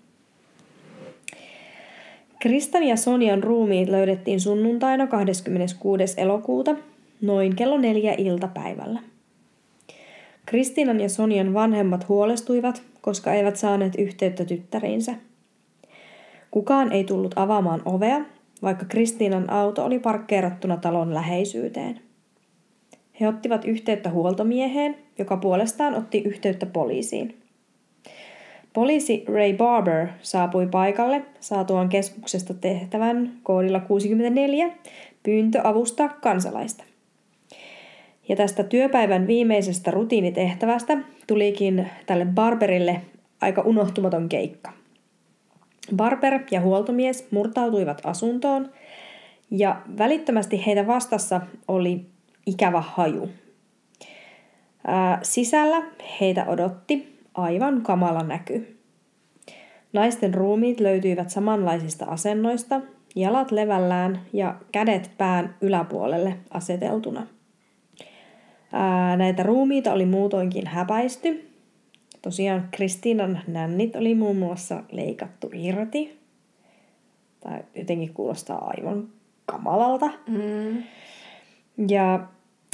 Kristan 2.41 2.85
ja 2.85 2.97
Sonjan 2.97 3.43
ruumiit 3.43 3.89
löydettiin 3.89 4.41
sunnuntaina 4.41 5.07
26. 5.07 6.15
elokuuta 6.17 6.77
noin 7.21 7.57
kello 7.57 7.79
neljä 7.79 8.15
iltapäivällä. 8.19 9.01
Kristinan 10.47 11.01
ja 11.01 11.09
Sonjan 11.09 11.55
vanhemmat 11.55 12.09
huolestuivat, 12.09 12.83
koska 13.01 13.35
eivät 13.35 13.57
saaneet 13.57 13.95
yhteyttä 13.99 14.45
tyttäriinsä. 14.45 15.15
Kukaan 16.51 16.93
ei 16.93 17.05
tullut 17.05 17.35
avaamaan 17.37 17.83
ovea, 17.85 18.21
vaikka 18.63 18.85
Kristiinan 18.85 19.51
auto 19.51 19.85
oli 19.85 19.99
parkkeerattuna 19.99 20.77
talon 20.77 21.15
läheisyyteen. 21.15 22.01
He 23.21 23.29
ottivat 23.29 23.65
yhteyttä 23.65 24.11
huoltomieheen, 24.11 24.97
joka 25.19 25.37
puolestaan 25.37 25.95
otti 25.95 26.19
yhteyttä 26.19 26.67
poliisiin. 26.67 27.38
Poliisi 28.79 29.25
Ray 29.29 29.53
Barber 29.53 30.09
saapui 30.23 30.67
paikalle 30.67 31.23
saatuaan 31.41 31.89
keskuksesta 31.89 32.55
tehtävän 32.55 33.33
koodilla 33.43 33.81
64 33.81 34.71
pyyntö 35.23 35.61
avustaa 35.65 36.09
kansalaista. 36.09 36.85
Ja 38.29 38.37
tästä 38.37 38.65
työpäivän 38.65 39.27
viimeisestä 39.27 39.91
rutiinitehtävästä 39.91 40.99
tulikin 41.27 41.89
tälle 42.07 42.25
Barberille 42.25 43.01
aika 43.41 43.63
unohtumaton 43.63 44.29
keikka. 44.29 44.73
Barber 45.97 46.41
ja 46.51 46.61
huoltomies 46.61 47.31
murtautuivat 47.31 48.01
asuntoon 48.05 48.71
ja 49.51 49.83
välittömästi 49.99 50.67
heitä 50.67 50.87
vastassa 50.87 51.41
oli 51.69 52.07
ikävä 52.47 52.81
haju. 52.81 53.29
Sisällä 55.23 55.83
heitä 56.21 56.45
odotti 56.49 57.18
aivan 57.39 57.83
kamala 57.83 58.23
näky. 58.23 58.79
Naisten 59.93 60.35
ruumiit 60.35 60.81
löytyivät 60.81 61.31
samanlaisista 61.31 62.05
asennoista, 62.05 62.81
jalat 63.17 63.51
levällään 63.51 64.21
ja 64.33 64.55
kädet 64.73 65.11
pään 65.19 65.55
yläpuolelle 65.61 66.37
aseteltuna. 66.51 67.27
Ää, 68.73 69.17
näitä 69.17 69.43
ruumiita 69.43 69.93
oli 69.93 70.07
muutoinkin 70.07 70.67
häpäisty. 70.67 71.51
Tosiaan 72.23 72.69
Kristiinan 72.71 73.41
nännit 73.47 73.97
oli 73.97 74.15
muun 74.15 74.37
muassa 74.37 74.83
leikattu 74.93 75.51
irti. 75.53 76.19
Tai 77.41 77.61
jotenkin 77.75 78.15
kuulostaa 78.15 78.73
aivan 78.77 79.09
kamalalta. 79.47 80.11
Mm. 80.27 80.83
Ja 81.89 82.29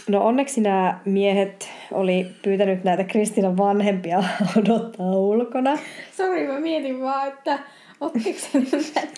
no 0.09 0.25
onneksi 0.27 0.61
nämä 0.61 1.01
miehet 1.05 1.69
oli 1.93 2.27
pyytänyt 2.43 2.85
näitä 2.85 3.05
Kristinan 3.05 3.57
vanhempia 3.57 4.25
odottaa 4.59 5.17
ulkona. 5.17 5.79
Sori, 6.17 6.47
mä 6.47 6.61
mietin 6.61 7.01
vaan, 7.01 7.29
että 7.29 7.59
ottiko 8.01 8.39
se 8.39 8.59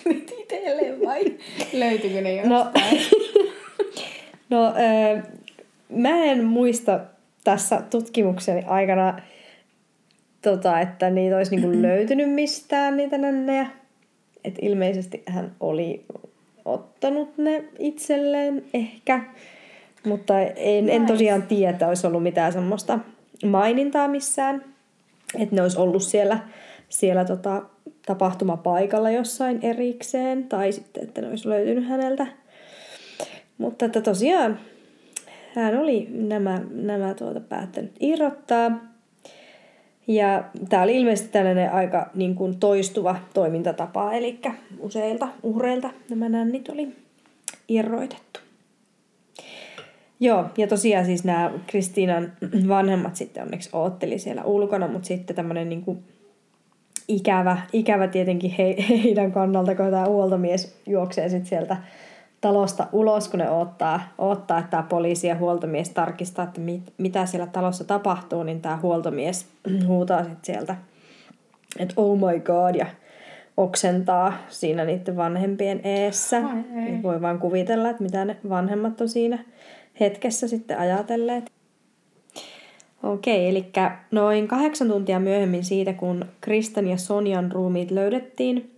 nyt 0.05 0.33
itselleen 0.39 1.01
vai 1.05 1.23
löytyykö 1.73 2.21
ne 2.21 2.43
no, 2.43 2.57
jostain? 2.57 3.01
No, 4.49 4.61
no 4.61 4.67
äh, 4.67 5.23
mä 5.89 6.23
en 6.23 6.43
muista 6.43 6.99
tässä 7.43 7.81
tutkimukseni 7.89 8.63
aikana, 8.67 9.19
tota, 10.41 10.79
että 10.79 11.09
niitä 11.09 11.37
olisi 11.37 11.55
niinku 11.55 11.81
löytynyt 11.87 12.31
mistään 12.31 12.97
niitä 12.97 13.17
nännejä. 13.17 13.67
Et 14.43 14.55
ilmeisesti 14.61 15.23
hän 15.25 15.51
oli 15.59 16.05
ottanut 16.65 17.37
ne 17.37 17.63
itselleen 17.79 18.63
ehkä. 18.73 19.21
Mutta 20.07 20.39
en, 20.39 20.89
en 20.89 21.05
tosiaan 21.05 21.43
tiedä, 21.43 21.69
että 21.69 21.87
olisi 21.87 22.07
ollut 22.07 22.23
mitään 22.23 22.53
semmoista 22.53 22.99
mainintaa 23.45 24.07
missään. 24.07 24.63
Että 25.39 25.55
ne 25.55 25.61
olisi 25.61 25.79
ollut 25.79 26.03
siellä, 26.03 26.39
siellä 26.89 27.25
tota, 27.25 27.61
tapahtumapaikalla 28.05 29.09
jossain 29.11 29.59
erikseen. 29.61 30.43
Tai 30.43 30.71
sitten, 30.71 31.03
että 31.03 31.21
ne 31.21 31.27
olisi 31.27 31.49
löytynyt 31.49 31.87
häneltä. 31.87 32.27
Mutta 33.57 33.85
että 33.85 34.01
tosiaan 34.01 34.59
hän 35.55 35.79
oli 35.79 36.07
nämä, 36.11 36.61
nämä 36.71 37.13
tuota, 37.13 37.39
päättänyt 37.39 37.91
irrottaa. 37.99 38.71
Ja 40.07 40.43
tämä 40.69 40.83
oli 40.83 40.97
ilmeisesti 40.97 41.29
tällainen 41.31 41.71
aika 41.71 42.09
niin 42.15 42.35
kuin 42.35 42.59
toistuva 42.59 43.15
toimintatapa, 43.33 44.13
eli 44.13 44.39
useilta 44.79 45.27
uhreilta 45.43 45.89
nämä 46.09 46.29
nännit 46.29 46.69
oli 46.69 46.95
irroitettu. 47.67 48.39
Joo, 50.19 50.45
ja 50.57 50.67
tosiaan 50.67 51.05
siis 51.05 51.23
nämä 51.23 51.51
Kristiinan 51.67 52.31
vanhemmat 52.67 53.15
sitten 53.15 53.43
onneksi 53.43 53.69
ootteli 53.73 54.19
siellä 54.19 54.43
ulkona, 54.43 54.87
mutta 54.87 55.07
sitten 55.07 55.35
tämmöinen 55.35 55.69
niin 55.69 55.81
kuin 55.81 55.99
ikävä, 57.07 57.57
ikävä 57.73 58.07
tietenkin 58.07 58.51
he, 58.57 58.75
heidän 58.89 59.31
kannalta, 59.31 59.75
kun 59.75 59.85
tämä 59.85 60.05
huoltomies 60.05 60.77
juoksee 60.85 61.29
sitten 61.29 61.49
sieltä 61.49 61.77
talosta 62.41 62.87
ulos, 62.91 63.27
kun 63.27 63.39
ne 63.39 63.51
odottaa, 63.51 64.01
odottaa 64.17 64.59
että 64.59 64.71
tämä 64.71 64.83
poliisi 64.83 65.27
ja 65.27 65.35
huoltomies 65.35 65.89
tarkistaa, 65.89 66.45
että 66.45 66.61
mit, 66.61 66.93
mitä 66.97 67.25
siellä 67.25 67.47
talossa 67.47 67.83
tapahtuu, 67.83 68.43
niin 68.43 68.61
tämä 68.61 68.79
huoltomies 68.81 69.47
huutaa 69.87 70.23
sitten 70.23 70.45
sieltä, 70.55 70.75
että 71.79 71.93
oh 71.97 72.17
my 72.17 72.39
god, 72.39 72.75
ja 72.75 72.85
oksentaa 73.57 74.33
siinä 74.49 74.85
niiden 74.85 75.17
vanhempien 75.17 75.81
eessä. 75.83 76.41
Niin 76.71 77.03
voi 77.03 77.21
vaan 77.21 77.39
kuvitella, 77.39 77.89
että 77.89 78.03
mitä 78.03 78.25
ne 78.25 78.37
vanhemmat 78.49 79.01
on 79.01 79.09
siinä 79.09 79.39
hetkessä 79.99 80.47
sitten 80.47 80.79
ajatelleet. 80.79 81.51
Okei, 83.03 83.49
eli 83.49 83.65
noin 84.11 84.47
kahdeksan 84.47 84.87
tuntia 84.87 85.19
myöhemmin 85.19 85.63
siitä, 85.63 85.93
kun 85.93 86.25
Kristan 86.41 86.87
ja 86.87 86.97
Sonjan 86.97 87.51
ruumiit 87.51 87.91
löydettiin, 87.91 88.71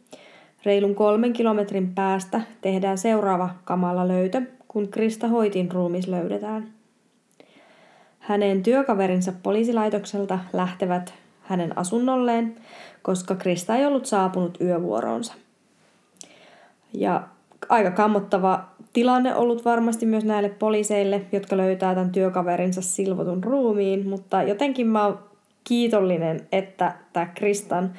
reilun 0.66 0.96
kolmen 0.96 1.34
kilometrin 1.34 1.96
päästä 1.96 2.42
tehdään 2.62 2.98
seuraava 2.98 3.50
kamala 3.64 4.08
löytö, 4.08 4.42
kun 4.68 4.88
Krista 4.88 5.28
Hoitin 5.28 5.72
ruumis 5.72 6.08
löydetään. 6.08 6.70
Hänen 8.20 8.64
työkaverinsa 8.64 9.34
poliisilaitokselta 9.44 10.40
lähtevät 10.54 11.14
hänen 11.44 11.78
asunnolleen, 11.78 12.56
koska 13.02 13.36
Krista 13.36 13.76
ei 13.76 13.86
ollut 13.86 14.06
saapunut 14.06 14.58
yövuoroonsa. 14.62 15.34
Ja 16.94 17.28
aika 17.70 17.92
kammottava 17.92 18.69
tilanne 18.94 19.36
ollut 19.36 19.66
varmasti 19.66 20.06
myös 20.06 20.26
näille 20.26 20.50
poliiseille, 20.50 21.22
jotka 21.32 21.58
löytää 21.58 21.96
tämän 21.96 22.12
työkaverinsa 22.12 22.82
silvotun 22.82 23.44
ruumiin, 23.44 24.10
mutta 24.10 24.44
jotenkin 24.44 24.88
mä 24.88 25.06
oon 25.06 25.20
kiitollinen, 25.64 26.48
että 26.52 26.96
tämä 27.14 27.26
Kristan 27.26 27.94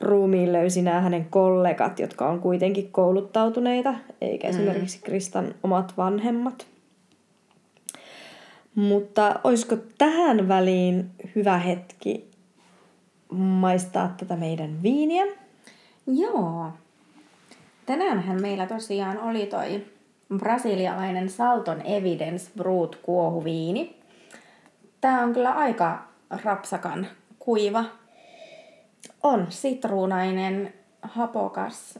ruumiin 0.00 0.52
löysi 0.52 0.82
nämä 0.82 1.00
hänen 1.00 1.26
kollegat, 1.30 1.98
jotka 1.98 2.28
on 2.28 2.40
kuitenkin 2.40 2.92
kouluttautuneita, 2.92 3.94
eikä 4.20 4.46
mm. 4.48 4.50
esimerkiksi 4.50 5.00
Kristan 5.02 5.54
omat 5.62 5.92
vanhemmat. 5.96 6.66
Mutta 8.74 9.40
olisiko 9.44 9.76
tähän 9.98 10.48
väliin 10.48 11.10
hyvä 11.34 11.58
hetki 11.58 12.30
maistaa 13.32 14.14
tätä 14.16 14.36
meidän 14.36 14.82
viiniä? 14.82 15.26
Joo. 16.06 16.66
Tänäänhän 17.86 18.42
meillä 18.42 18.66
tosiaan 18.66 19.20
oli 19.20 19.46
toi 19.46 19.84
brasilialainen 20.36 21.30
Salton 21.30 21.86
Evidence 21.86 22.50
Brut 22.56 22.96
kuohuviini. 23.02 23.96
Tää 25.00 25.22
on 25.22 25.32
kyllä 25.32 25.52
aika 25.52 26.08
rapsakan 26.44 27.06
kuiva. 27.38 27.84
On. 29.22 29.46
Sitruunainen, 29.48 30.74
hapokas, 31.02 31.98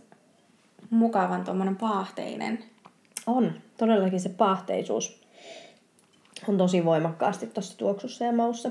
mukavan 0.90 1.44
tuommoinen 1.44 1.76
paahteinen. 1.76 2.64
On. 3.26 3.52
Todellakin 3.78 4.20
se 4.20 4.28
paahteisuus 4.28 5.26
on 6.48 6.58
tosi 6.58 6.84
voimakkaasti 6.84 7.46
tuossa 7.46 7.78
tuoksussa 7.78 8.24
ja 8.24 8.32
maussa. 8.32 8.70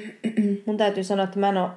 Mun 0.66 0.76
täytyy 0.76 1.04
sanoa, 1.04 1.24
että 1.24 1.38
mä 1.38 1.48
en 1.48 1.56
ole 1.56 1.70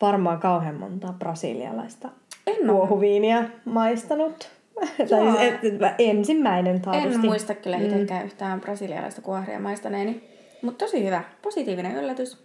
varmaan 0.00 0.40
kauhean 0.40 0.74
monta 0.74 1.12
brasilialaista 1.18 2.08
en 2.46 2.66
kuohuviiniä 2.66 3.50
maistanut. 3.64 4.50
tai 4.96 5.06
siis 5.06 5.36
et, 5.40 5.54
et, 5.64 5.94
ensimmäinen 5.98 6.80
taatusti. 6.80 7.14
En 7.14 7.20
muista 7.20 7.54
kyllä 7.54 7.78
mm. 7.78 7.84
itsekään 7.84 8.24
yhtään 8.24 8.60
brasilialaista 8.60 9.20
kuohria 9.20 9.60
maistaneeni. 9.60 10.28
Mutta 10.62 10.84
tosi 10.84 11.04
hyvä. 11.04 11.24
Positiivinen 11.42 11.96
yllätys. 11.96 12.44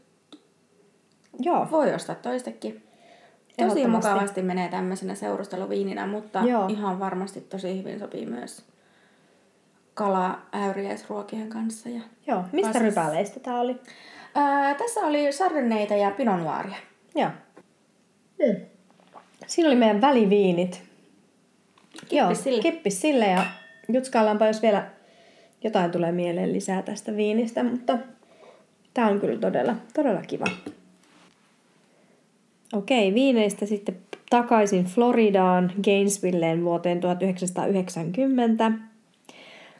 Joo. 1.39 1.67
Voi 1.71 1.93
ostaa 1.93 2.15
toistekin. 2.15 2.83
Tosi 3.57 3.87
mukavasti 3.87 4.41
menee 4.41 4.69
tämmöisenä 4.69 5.15
seurusteluviininä, 5.15 6.07
mutta 6.07 6.39
Joo. 6.39 6.67
ihan 6.67 6.99
varmasti 6.99 7.41
tosi 7.41 7.77
hyvin 7.77 7.99
sopii 7.99 8.25
myös 8.25 8.65
kala 9.93 10.39
äyriäisruokien 10.53 11.49
kanssa. 11.49 11.89
Ja 11.89 12.01
Joo, 12.27 12.43
mistä 12.51 12.73
Pasis... 12.73 12.81
rypäleistä 12.81 13.39
tämä 13.39 13.59
oli? 13.59 13.75
Ää, 14.35 14.75
tässä 14.75 14.99
oli 14.99 15.31
sardenneita 15.31 15.95
ja 15.95 16.11
pinot 16.11 16.43
noiria. 16.43 16.77
Joo. 17.15 17.29
Mm. 18.39 18.55
Siinä 19.47 19.69
oli 19.69 19.75
meidän 19.75 20.01
väliviinit. 20.01 20.86
Kippis 21.99 22.17
Joo, 22.17 22.35
sille. 22.35 22.61
kippis 22.61 23.01
sille 23.01 23.27
ja 23.27 23.45
jutskaillaanpa, 23.93 24.47
jos 24.47 24.61
vielä 24.61 24.87
jotain 25.63 25.91
tulee 25.91 26.11
mieleen 26.11 26.53
lisää 26.53 26.81
tästä 26.81 27.15
viinistä, 27.15 27.63
mutta 27.63 27.97
tämä 28.93 29.07
on 29.07 29.19
kyllä 29.19 29.39
todella, 29.39 29.75
todella 29.93 30.21
kiva. 30.21 30.45
Okei, 32.73 33.13
viineistä 33.13 33.65
sitten 33.65 33.97
takaisin 34.29 34.85
Floridaan, 34.85 35.73
Gainesvilleen 35.83 36.63
vuoteen 36.63 36.99
1990. 36.99 38.71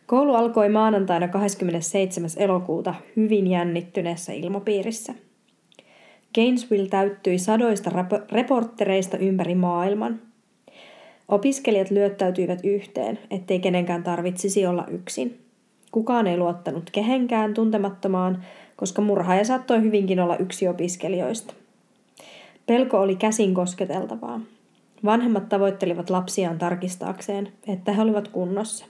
Koulu 0.06 0.36
alkoi 0.36 0.70
maanantaina 0.70 1.28
27. 1.28 2.30
elokuuta 2.38 2.96
hyvin 3.16 3.48
jännittyneessä 3.48 4.34
ilmapiirissä. 4.34 5.14
Gainesville 6.36 6.90
täyttyi 6.90 7.40
sadoista 7.40 7.92
reporttereista 8.32 9.18
ympäri 9.18 9.56
maailman. 9.56 10.27
Opiskelijat 11.28 11.92
lyöttäytyivät 11.92 12.60
yhteen, 12.64 13.20
ettei 13.32 13.60
kenenkään 13.60 14.04
tarvitsisi 14.04 14.66
olla 14.66 14.86
yksin. 14.88 15.40
Kukaan 15.92 16.28
ei 16.28 16.38
luottanut 16.38 16.90
kehenkään 16.90 17.54
tuntemattomaan, 17.54 18.44
koska 18.76 19.02
murhaaja 19.02 19.46
saattoi 19.46 19.82
hyvinkin 19.82 20.20
olla 20.20 20.38
yksi 20.38 20.68
opiskelijoista. 20.68 21.54
Pelko 22.66 23.00
oli 23.00 23.16
käsin 23.16 23.54
kosketeltavaa. 23.54 24.40
Vanhemmat 25.06 25.50
tavoittelivat 25.50 26.10
lapsiaan 26.10 26.58
tarkistaakseen, 26.58 27.52
että 27.68 27.94
he 27.94 28.02
olivat 28.02 28.28
kunnossa. 28.28 28.86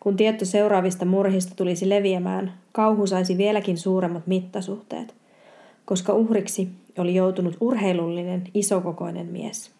Kun 0.00 0.16
tieto 0.16 0.44
seuraavista 0.44 1.04
murhista 1.04 1.54
tulisi 1.56 1.88
leviämään, 1.88 2.52
kauhu 2.72 3.06
saisi 3.06 3.38
vieläkin 3.38 3.78
suuremmat 3.78 4.26
mittasuhteet, 4.26 5.14
koska 5.84 6.12
uhriksi 6.12 6.68
oli 6.98 7.14
joutunut 7.14 7.56
urheilullinen, 7.60 8.44
isokokoinen 8.54 9.26
mies. 9.26 9.77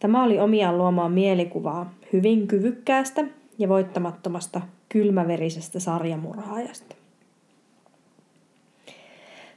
Tämä 0.00 0.24
oli 0.24 0.38
omiaan 0.38 0.78
luomaan 0.78 1.12
mielikuvaa 1.12 1.94
hyvin 2.12 2.46
kyvykkäästä 2.46 3.24
ja 3.58 3.68
voittamattomasta 3.68 4.60
kylmäverisestä 4.88 5.80
sarjamurhaajasta. 5.80 6.96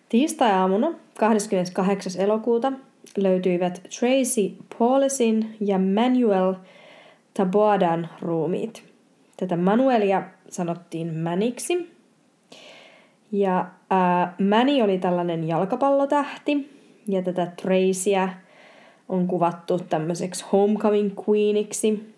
Tiistai-aamuna 0.10 0.94
28. 1.20 2.22
elokuuta 2.22 2.74
löytyivät 3.18 3.82
Tracy 3.84 4.56
Paulisin 4.80 5.56
ja 5.60 5.80
Manuel 5.80 6.54
Taboadan 7.34 8.10
ruumiit. 8.22 8.84
Tätä 9.38 9.58
Manuelia 9.58 10.24
sanottiin 10.50 11.08
Mäniksi. 11.08 11.94
Ja 13.32 13.66
ää, 13.90 14.36
Manny 14.50 14.82
oli 14.82 14.98
tällainen 14.98 15.48
jalkapallotähti, 15.48 16.70
ja 17.08 17.22
tätä 17.22 17.52
Tracyä 17.62 18.30
on 19.10 19.28
kuvattu 19.28 19.80
tämmöiseksi 19.80 20.46
homecoming 20.52 21.12
queeniksi. 21.30 22.14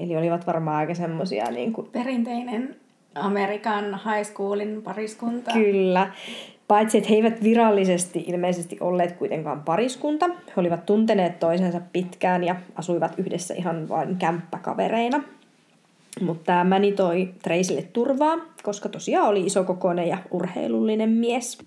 Eli 0.00 0.16
olivat 0.16 0.46
varmaan 0.46 0.76
aika 0.76 0.94
semmosia 0.94 1.50
niin 1.50 1.72
kuin... 1.72 1.86
Perinteinen 1.92 2.76
Amerikan 3.14 3.84
high 3.84 4.30
schoolin 4.32 4.82
pariskunta. 4.82 5.52
Kyllä. 5.52 6.12
Paitsi, 6.68 6.98
että 6.98 7.10
he 7.10 7.16
eivät 7.16 7.42
virallisesti 7.42 8.24
ilmeisesti 8.26 8.76
olleet 8.80 9.12
kuitenkaan 9.12 9.62
pariskunta. 9.62 10.28
He 10.28 10.52
olivat 10.56 10.86
tunteneet 10.86 11.38
toisensa 11.38 11.80
pitkään 11.92 12.44
ja 12.44 12.56
asuivat 12.74 13.14
yhdessä 13.18 13.54
ihan 13.54 13.88
vain 13.88 14.16
kämppäkavereina. 14.16 15.22
Mutta 16.20 16.44
tämä 16.44 16.64
Mäni 16.64 16.92
toi 16.92 17.28
Treisille 17.42 17.82
turvaa, 17.82 18.36
koska 18.62 18.88
tosiaan 18.88 19.28
oli 19.28 19.40
isokokoinen 19.40 20.08
ja 20.08 20.18
urheilullinen 20.30 21.10
mies. 21.10 21.58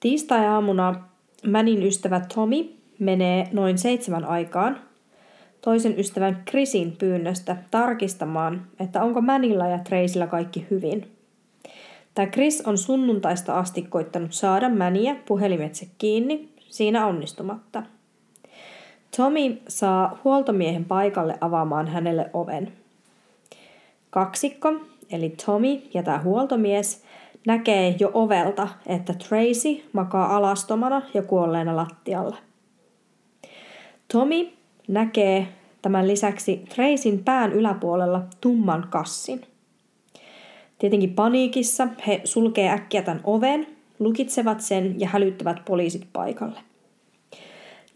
Tiistai-aamuna 0.00 1.11
Mänin 1.46 1.82
ystävä 1.82 2.20
Tommy 2.34 2.64
menee 2.98 3.48
noin 3.52 3.78
seitsemän 3.78 4.24
aikaan 4.24 4.80
toisen 5.60 5.98
ystävän 5.98 6.42
Chrisin 6.50 6.96
pyynnöstä 6.96 7.56
tarkistamaan, 7.70 8.66
että 8.80 9.02
onko 9.02 9.20
Mänillä 9.20 9.68
ja 9.68 9.78
Treisillä 9.78 10.26
kaikki 10.26 10.66
hyvin– 10.70 11.06
Tämä 12.14 12.28
Chris 12.28 12.60
on 12.66 12.78
sunnuntaista 12.78 13.58
asti 13.58 13.82
koittanut 13.82 14.32
saada 14.32 14.68
Mäniä 14.68 15.16
puhelimetse 15.26 15.86
kiinni, 15.98 16.48
siinä 16.70 17.06
onnistumatta. 17.06 17.82
Tommy 19.16 19.58
saa 19.68 20.20
huoltomiehen 20.24 20.84
paikalle 20.84 21.38
avaamaan 21.40 21.88
hänelle 21.88 22.30
oven. 22.32 22.72
Kaksikko, 24.10 24.72
eli 25.10 25.34
Tommy 25.46 25.82
ja 25.94 26.02
tämä 26.02 26.18
huoltomies, 26.18 27.04
näkee 27.46 27.96
jo 27.98 28.10
ovelta, 28.14 28.68
että 28.86 29.14
Tracy 29.14 29.82
makaa 29.92 30.36
alastomana 30.36 31.02
ja 31.14 31.22
kuolleena 31.22 31.76
lattialla. 31.76 32.36
Tommy 34.12 34.48
näkee 34.88 35.48
tämän 35.82 36.08
lisäksi 36.08 36.64
Tracyn 36.74 37.24
pään 37.24 37.52
yläpuolella 37.52 38.22
tumman 38.40 38.86
kassin. 38.90 39.40
Tietenkin 40.78 41.14
paniikissa 41.14 41.88
he 42.06 42.20
sulkee 42.24 42.70
äkkiä 42.70 43.02
tämän 43.02 43.20
oven, 43.24 43.66
lukitsevat 43.98 44.60
sen 44.60 45.00
ja 45.00 45.08
hälyttävät 45.08 45.64
poliisit 45.64 46.06
paikalle. 46.12 46.60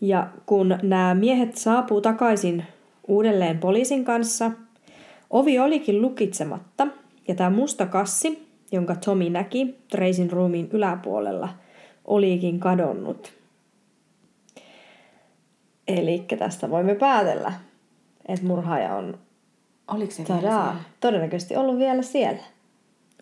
Ja 0.01 0.29
kun 0.47 0.79
nämä 0.83 1.15
miehet 1.15 1.57
saapuu 1.57 2.01
takaisin 2.01 2.65
uudelleen 3.09 3.59
poliisin 3.59 4.05
kanssa, 4.05 4.51
ovi 5.31 5.59
olikin 5.59 6.03
lukitsematta 6.03 6.87
ja 7.29 7.35
tämä 7.35 7.51
musta 7.51 7.87
kassi, 7.87 8.46
jonka 8.73 8.95
Tommy 8.95 9.31
näki 9.31 9.79
Tracyn 9.91 10.31
ruumiin 10.31 10.69
yläpuolella, 10.73 11.49
olikin 12.05 12.61
kadonnut. 12.61 13.33
Eli 15.89 16.25
tästä 16.39 16.71
voimme 16.71 16.95
päätellä, 16.95 17.53
että 18.29 18.47
murhaaja 18.47 18.95
on 18.95 19.19
Oliko 19.89 20.13
se 20.13 20.23
tadaa, 20.25 20.41
vielä 20.43 20.63
siellä? 20.65 20.81
todennäköisesti 21.01 21.57
ollut 21.57 21.79
vielä 21.79 22.03
siellä. 22.03 22.43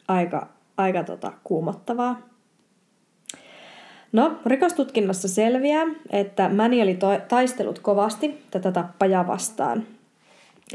Aika, 0.08 0.48
aika 0.76 1.04
tota, 1.04 1.32
kuumottavaa. 1.44 2.18
No, 4.12 4.38
rikostutkinnassa 4.46 5.28
selviää, 5.28 5.84
että 6.10 6.48
Manny 6.48 6.82
oli 6.82 6.94
to- 6.94 7.20
taistellut 7.28 7.78
kovasti 7.78 8.42
tätä 8.50 8.72
tappajaa 8.72 9.26
vastaan. 9.26 9.86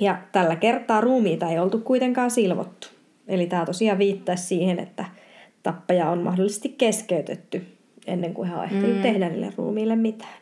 Ja 0.02 0.18
tällä 0.32 0.56
kertaa 0.56 1.02
ruumiita 1.02 1.48
ei 1.48 1.60
oltu 1.60 1.80
kuitenkaan 1.80 2.32
silvottu. 2.32 2.88
Eli 3.30 3.48
tämä 3.48 3.66
tosiaan 3.66 3.98
viittaisi 3.98 4.44
siihen, 4.44 4.80
että 4.80 5.06
tappaja 5.64 6.10
on 6.10 6.20
mahdollisesti 6.20 6.70
keskeytetty 6.70 7.66
ennen 8.08 8.34
kuin 8.34 8.50
hän 8.50 8.60
on 8.60 8.66
ehtinyt 8.66 8.96
mm. 8.96 9.02
tehdä 9.02 9.30
niille 9.30 9.54
ruumiille 9.58 9.96
mitään. 9.96 10.40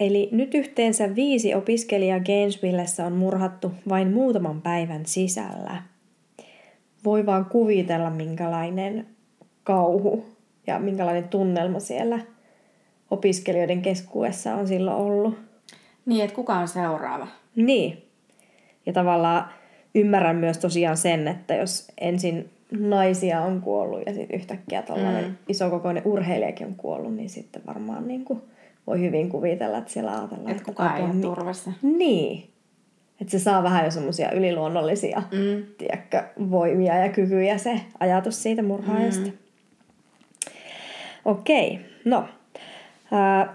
Eli 0.00 0.28
nyt 0.32 0.54
yhteensä 0.54 1.14
viisi 1.14 1.54
opiskelijaa 1.54 2.20
Gainesvillessä 2.20 3.06
on 3.06 3.12
murhattu 3.12 3.72
vain 3.88 4.12
muutaman 4.12 4.62
päivän 4.62 5.06
sisällä. 5.06 5.82
Voi 7.04 7.26
vaan 7.26 7.44
kuvitella, 7.44 8.10
minkälainen 8.10 9.06
kauhu 9.64 10.26
ja 10.66 10.78
minkälainen 10.78 11.28
tunnelma 11.28 11.80
siellä 11.80 12.18
opiskelijoiden 13.10 13.82
keskuudessa 13.82 14.54
on 14.54 14.66
silloin 14.68 14.96
ollut. 14.96 15.38
Niin, 16.06 16.24
että 16.24 16.36
kuka 16.36 16.54
on 16.54 16.68
seuraava? 16.68 17.28
Niin. 17.56 18.02
Ja 18.86 18.92
tavallaan 18.92 19.48
ymmärrän 19.96 20.36
myös 20.36 20.58
tosiaan 20.58 20.96
sen, 20.96 21.28
että 21.28 21.54
jos 21.54 21.88
ensin 22.00 22.50
naisia 22.70 23.40
on 23.40 23.60
kuollut 23.60 24.02
ja 24.06 24.14
sitten 24.14 24.36
yhtäkkiä 24.36 24.82
tällainen 24.82 25.24
mm. 25.24 25.36
isokokoinen 25.48 26.02
urheilijakin 26.06 26.66
on 26.66 26.74
kuollut, 26.74 27.14
niin 27.14 27.30
sitten 27.30 27.62
varmaan 27.66 28.08
niin 28.08 28.24
kuin 28.24 28.42
voi 28.86 29.00
hyvin 29.00 29.28
kuvitella, 29.28 29.78
että 29.78 29.92
siellä 29.92 30.18
ajatellaan, 30.18 30.50
Että 30.50 30.64
kuka 30.64 30.96
ei 30.96 31.02
ole 31.02 31.20
turvassa. 31.20 31.72
Niin. 31.82 32.50
Että 33.20 33.30
se 33.30 33.38
saa 33.38 33.62
vähän 33.62 33.84
jo 33.84 33.90
semmoisia 33.90 34.32
yliluonnollisia 34.32 35.22
Mm. 35.32 35.64
tiedätkö, 35.78 36.22
voimia 36.50 36.96
ja 36.96 37.08
kykyjä 37.08 37.58
se 37.58 37.80
ajatus 38.00 38.42
siitä 38.42 38.62
murhaajasta. 38.62 39.26
Mm. 39.26 39.32
Okei, 41.24 41.80
no. 42.04 42.24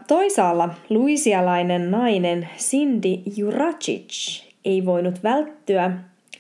Toisaalla 0.08 0.70
luisialainen 0.90 1.92
nainen 1.92 2.50
Cindy 2.58 3.22
Juracic 3.38 4.44
ei 4.66 4.86
voinut 4.86 5.24
välttyä 5.24 5.92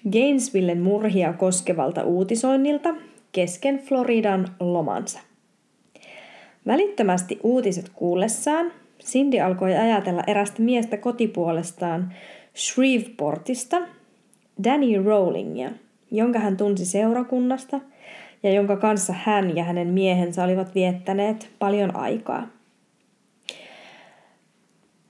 Gainesvillen 0.09 0.81
murhia 0.81 1.33
koskevalta 1.33 2.03
uutisoinnilta 2.03 2.89
kesken 3.31 3.79
Floridan 3.79 4.47
lomansa. 4.59 5.19
Välittömästi 6.67 7.39
uutiset 7.43 7.89
kuullessaan 7.89 8.71
Cindy 9.03 9.39
alkoi 9.39 9.75
ajatella 9.75 10.23
erästä 10.27 10.61
miestä 10.61 10.97
kotipuolestaan 10.97 12.13
Shreveportista, 12.55 13.81
Danny 14.63 15.03
Rowlingia, 15.03 15.71
jonka 16.11 16.39
hän 16.39 16.57
tunsi 16.57 16.85
seurakunnasta 16.85 17.79
ja 18.43 18.53
jonka 18.53 18.77
kanssa 18.77 19.13
hän 19.13 19.55
ja 19.55 19.63
hänen 19.63 19.87
miehensä 19.87 20.43
olivat 20.43 20.75
viettäneet 20.75 21.49
paljon 21.59 21.95
aikaa. 21.95 22.47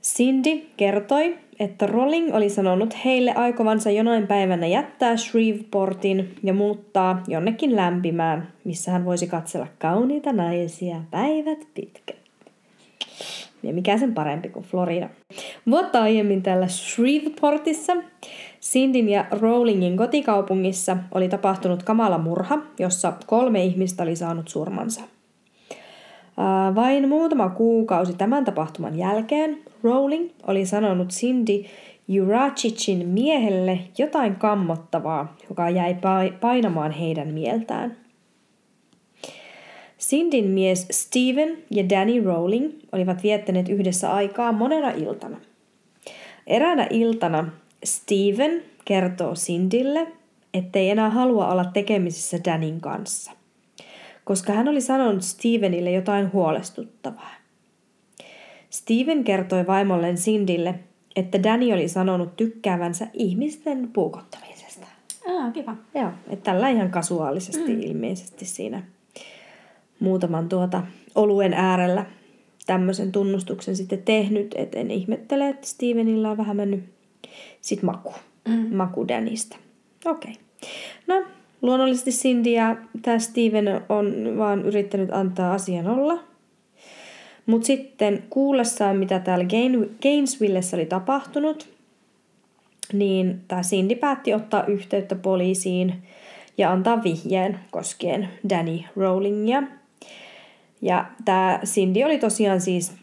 Cindy 0.03 0.61
kertoi, 0.77 1.37
että 1.59 1.87
Rowling 1.87 2.35
oli 2.35 2.49
sanonut 2.49 3.05
heille 3.05 3.33
aikovansa 3.33 3.91
jonain 3.91 4.27
päivänä 4.27 4.67
jättää 4.67 5.17
Shreveportin 5.17 6.35
ja 6.43 6.53
muuttaa 6.53 7.23
jonnekin 7.27 7.75
lämpimään, 7.75 8.47
missä 8.63 8.91
hän 8.91 9.05
voisi 9.05 9.27
katsella 9.27 9.67
kauniita 9.79 10.33
naisia 10.33 11.01
päivät 11.11 11.59
pitkät. 11.73 12.15
Ja 13.63 13.73
mikä 13.73 13.97
sen 13.97 14.13
parempi 14.13 14.49
kuin 14.49 14.65
Florida. 14.65 15.09
Vuotta 15.69 16.01
aiemmin 16.01 16.43
täällä 16.43 16.67
Shreveportissa, 16.67 17.93
Cindyn 18.61 19.09
ja 19.09 19.25
Rowlingin 19.31 19.97
kotikaupungissa 19.97 20.97
oli 21.11 21.29
tapahtunut 21.29 21.83
kamala 21.83 22.17
murha, 22.17 22.57
jossa 22.79 23.13
kolme 23.25 23.63
ihmistä 23.63 24.03
oli 24.03 24.15
saanut 24.15 24.47
surmansa. 24.47 25.01
Vain 26.75 27.09
muutama 27.09 27.49
kuukausi 27.49 28.13
tämän 28.13 28.45
tapahtuman 28.45 28.97
jälkeen 28.97 29.57
Rowling 29.83 30.29
oli 30.47 30.65
sanonut 30.65 31.09
Cindy 31.09 31.63
Juracicin 32.07 33.07
miehelle 33.07 33.79
jotain 33.97 34.35
kammottavaa, 34.35 35.35
joka 35.49 35.69
jäi 35.69 35.93
pai- 35.93 36.33
painamaan 36.41 36.91
heidän 36.91 37.27
mieltään. 37.27 37.97
Cindyn 39.99 40.45
mies 40.45 40.87
Steven 40.91 41.57
ja 41.71 41.89
Danny 41.89 42.23
Rowling 42.23 42.71
olivat 42.91 43.23
viettäneet 43.23 43.69
yhdessä 43.69 44.13
aikaa 44.13 44.51
monena 44.51 44.89
iltana. 44.89 45.37
Eräänä 46.47 46.87
iltana 46.89 47.51
Steven 47.83 48.63
kertoo 48.85 49.33
Cindylle, 49.33 50.07
ettei 50.53 50.89
enää 50.89 51.09
halua 51.09 51.51
olla 51.51 51.65
tekemisissä 51.65 52.37
Danin 52.45 52.81
kanssa, 52.81 53.31
koska 54.31 54.53
hän 54.53 54.67
oli 54.67 54.81
sanonut 54.81 55.23
Stevenille 55.23 55.91
jotain 55.91 56.33
huolestuttavaa. 56.33 57.31
Steven 58.69 59.23
kertoi 59.23 59.67
vaimolleen 59.67 60.15
Cindylle, 60.15 60.79
että 61.15 61.43
Danny 61.43 61.73
oli 61.73 61.87
sanonut 61.87 62.35
tykkäävänsä 62.37 63.07
ihmisten 63.13 63.89
puukottamisesta. 63.93 64.87
Ah, 65.29 65.53
kiva. 65.53 65.75
Joo, 65.95 66.11
että 66.29 66.51
tällä 66.51 66.69
ihan 66.69 66.89
kasuaalisesti 66.89 67.75
mm. 67.75 67.81
ilmeisesti 67.81 68.45
siinä 68.45 68.83
muutaman 69.99 70.49
tuota 70.49 70.83
oluen 71.15 71.53
äärellä 71.53 72.05
tämmöisen 72.65 73.11
tunnustuksen 73.11 73.75
sitten 73.75 74.03
tehnyt, 74.03 74.55
että 74.55 74.79
en 74.79 74.91
ihmettele, 74.91 75.49
että 75.49 75.67
Stevenillä 75.67 76.31
on 76.31 76.37
vähän 76.37 76.55
mennyt 76.55 76.83
sit 77.61 77.83
maku, 77.83 78.13
mm. 78.47 78.75
maku 78.75 79.07
Danista. 79.07 79.57
Okei. 80.05 80.31
Okay. 80.31 80.43
No, 81.07 81.23
luonnollisesti 81.61 82.11
Cindy 82.11 82.49
ja 82.49 82.75
tämä 83.01 83.19
Steven 83.19 83.81
on 83.89 84.37
vaan 84.37 84.65
yrittänyt 84.65 85.13
antaa 85.13 85.53
asian 85.53 85.87
olla. 85.87 86.19
Mutta 87.45 87.65
sitten 87.65 88.23
kuullessaan, 88.29 88.97
mitä 88.97 89.19
täällä 89.19 89.45
Gain- 89.45 89.97
Gainesvillessä 90.01 90.77
oli 90.77 90.85
tapahtunut, 90.85 91.69
niin 92.93 93.41
tämä 93.47 93.61
Cindy 93.61 93.95
päätti 93.95 94.33
ottaa 94.33 94.65
yhteyttä 94.65 95.15
poliisiin 95.15 95.93
ja 96.57 96.71
antaa 96.71 97.03
vihjeen 97.03 97.59
koskien 97.71 98.29
Danny 98.49 98.79
Rowlingia. 98.95 99.63
Ja 100.81 101.05
tämä 101.25 101.59
Cindy 101.65 102.03
oli 102.03 102.17
tosiaan 102.17 102.61
siis 102.61 102.93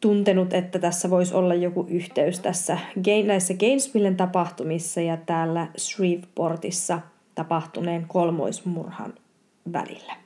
tuntenut, 0.00 0.54
että 0.54 0.78
tässä 0.78 1.10
voisi 1.10 1.34
olla 1.34 1.54
joku 1.54 1.86
yhteys 1.88 2.40
tässä 2.40 2.78
näissä 3.26 3.54
Gainesvillen 3.54 4.16
tapahtumissa 4.16 5.00
ja 5.00 5.16
täällä 5.16 5.66
Shreveportissa 5.78 7.00
tapahtuneen 7.34 8.04
kolmoismurhan 8.08 9.14
välillä. 9.72 10.16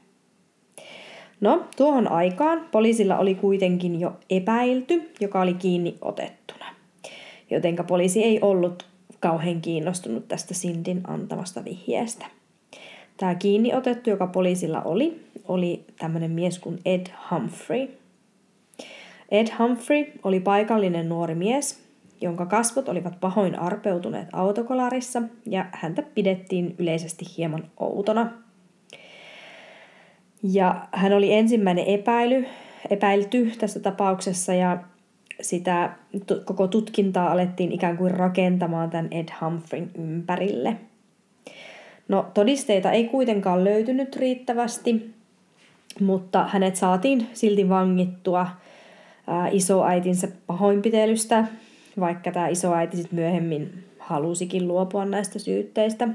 No, 1.41 1.65
tuohon 1.77 2.09
aikaan 2.09 2.69
poliisilla 2.71 3.19
oli 3.19 3.35
kuitenkin 3.35 4.01
jo 4.01 4.13
epäilty, 4.31 5.11
joka 5.21 5.41
oli 5.41 5.55
kiinni 5.55 5.99
otettuna. 6.01 6.67
Jotenka 7.51 7.85
poliisi 7.85 8.25
ei 8.25 8.41
ollut 8.41 8.87
kauhean 9.21 9.61
kiinnostunut 9.61 10.29
tästä 10.29 10.55
Sindin 10.55 11.01
antamasta 11.07 11.65
vihjeestä. 11.65 12.27
Tämä 13.17 13.35
kiinni 13.35 13.75
otettu, 13.75 14.11
joka 14.11 14.27
poliisilla 14.27 14.83
oli, 14.83 15.21
oli 15.49 15.85
tämmöinen 15.99 16.31
mies 16.31 16.59
kuin 16.59 16.79
Ed 16.85 17.07
Humphrey. 17.31 17.89
Ed 19.31 19.47
Humphrey 19.59 20.05
oli 20.23 20.41
paikallinen 20.41 21.09
nuori 21.09 21.35
mies, 21.35 21.86
jonka 22.21 22.47
kasvot 22.47 22.89
olivat 22.89 23.21
pahoin 23.21 23.59
arpeutuneet 23.59 24.29
autokolarissa 24.33 25.23
ja 25.47 25.67
häntä 25.73 26.03
pidettiin 26.03 26.75
yleisesti 26.79 27.25
hieman 27.37 27.65
outona. 27.77 28.31
Ja 30.43 30.87
hän 30.93 31.13
oli 31.13 31.33
ensimmäinen 31.33 31.85
epäily, 31.85 32.47
epäilty 32.91 33.53
tässä 33.59 33.81
tapauksessa 33.81 34.55
ja 34.55 34.79
sitä 35.41 35.97
koko 36.45 36.69
tutkintaa 36.69 37.33
alettiin 37.33 37.73
ikään 37.73 37.97
kuin 37.97 38.11
rakentamaan 38.11 38.91
tämän 38.91 39.09
Ed 39.11 39.29
Humphreyn 39.41 39.91
ympärille. 39.99 40.77
No 42.09 42.27
todisteita 42.35 42.93
ei 42.93 43.05
kuitenkaan 43.05 43.65
löytynyt 43.65 44.17
riittävästi, 44.17 45.15
mutta 46.01 46.47
hänet 46.47 46.77
saatiin 46.77 47.27
silti 47.33 47.69
vangittua 47.69 48.47
isoäitinsä 49.53 50.29
pahoinpitelystä, 50.47 51.45
vaikka 52.01 52.33
tämä 52.33 52.49
isoäiti 52.49 52.97
sitten 52.97 53.19
myöhemmin 53.19 53.85
halusikin 53.99 54.69
luopua 54.69 55.05
näistä 55.05 55.39
syytteistä. 55.39 56.09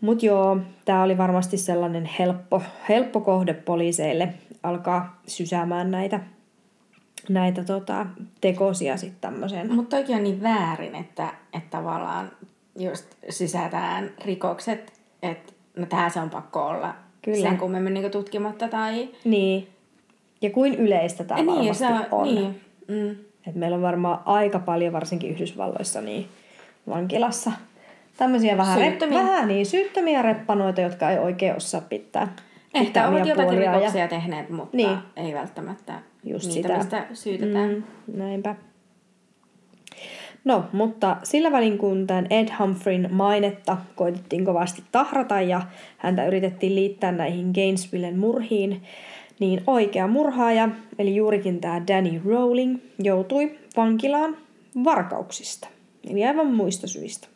Mutta 0.00 0.26
joo, 0.26 0.58
tämä 0.84 1.02
oli 1.02 1.18
varmasti 1.18 1.56
sellainen 1.56 2.04
helppo, 2.18 2.62
helppo 2.88 3.20
kohde 3.20 3.54
poliiseille 3.54 4.34
alkaa 4.62 5.20
sysäämään 5.26 5.90
näitä, 5.90 6.20
näitä 7.28 7.64
tota, 7.64 8.06
tekosia 8.40 8.96
sitten 8.96 9.20
tämmöiseen. 9.20 9.74
Mutta 9.74 9.96
toki 9.96 10.14
on 10.14 10.22
niin 10.22 10.42
väärin, 10.42 10.94
että, 10.94 11.28
että 11.52 11.70
tavallaan 11.70 12.30
just 12.78 13.06
sysätään 13.28 14.10
rikokset, 14.24 14.92
että 15.22 15.52
no 15.76 15.86
tähän 15.86 16.10
se 16.10 16.20
on 16.20 16.30
pakko 16.30 16.66
olla 16.66 16.94
Kyllä. 17.22 17.48
sen 17.48 17.58
kummemmin 17.58 17.94
niin 17.94 18.10
tutkimatta 18.10 18.68
tai... 18.68 19.08
Niin. 19.24 19.68
Ja 20.42 20.50
kuin 20.50 20.74
yleistä 20.74 21.24
tämä 21.24 21.40
niin, 21.40 21.46
varmasti 21.46 21.84
se 21.84 21.92
on. 21.92 22.06
on. 22.10 22.34
Niin. 22.34 22.60
Mm. 22.88 23.16
Et 23.46 23.54
meillä 23.54 23.74
on 23.76 23.82
varmaan 23.82 24.18
aika 24.24 24.58
paljon, 24.58 24.92
varsinkin 24.92 25.30
Yhdysvalloissa, 25.30 26.00
niin 26.00 26.28
vankilassa 26.88 27.52
tämmöisiä 28.16 28.56
vähän, 28.56 28.78
rep, 28.78 28.88
Syyttömiä. 28.88 29.18
vähän 29.18 29.48
niin, 29.48 29.66
syyttömiä 29.66 30.22
reppanoita, 30.22 30.80
jotka 30.80 31.10
ei 31.10 31.18
oikein 31.18 31.56
osaa 31.56 31.80
pitää. 31.80 32.28
Ehkä 32.74 33.08
ovat 33.08 33.26
jotakin 33.26 33.58
rikoksia 33.58 34.08
tehneet, 34.08 34.50
mutta 34.50 34.76
Niin. 34.76 34.98
ei 35.16 35.34
välttämättä 35.34 35.94
Just 36.24 36.46
niitä, 36.46 36.68
sitä. 36.68 36.78
mistä 36.78 37.06
syytetään. 37.14 37.70
Mm, 37.70 37.82
näinpä. 38.18 38.54
No, 40.44 40.64
mutta 40.72 41.16
sillä 41.22 41.52
välin 41.52 41.78
kun 41.78 42.06
tämän 42.06 42.26
Ed 42.30 42.48
Humphreyn 42.58 43.08
mainetta 43.10 43.76
koitettiin 43.96 44.44
kovasti 44.44 44.82
tahrata 44.92 45.40
ja 45.40 45.60
häntä 45.98 46.26
yritettiin 46.26 46.74
liittää 46.74 47.12
näihin 47.12 47.50
Gainesvillen 47.54 48.18
murhiin, 48.18 48.82
niin 49.40 49.62
oikea 49.66 50.06
murhaaja, 50.06 50.68
eli 50.98 51.16
juurikin 51.16 51.60
tämä 51.60 51.82
Danny 51.86 52.20
Rowling, 52.24 52.78
joutui 52.98 53.58
vankilaan 53.76 54.36
varkauksista, 54.84 55.68
eli 56.10 56.24
aivan 56.24 56.46
muista 56.46 56.86
syistä. 56.86 57.28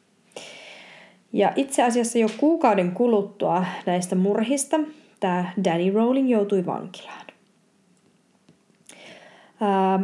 Ja 1.32 1.52
itse 1.56 1.82
asiassa 1.82 2.18
jo 2.18 2.28
kuukauden 2.36 2.92
kuluttua 2.92 3.64
näistä 3.86 4.16
murhista 4.16 4.80
tämä 5.20 5.52
Danny 5.64 5.90
Rowling 5.90 6.30
joutui 6.30 6.66
vankilaan. 6.66 7.26
Ää, 9.60 10.00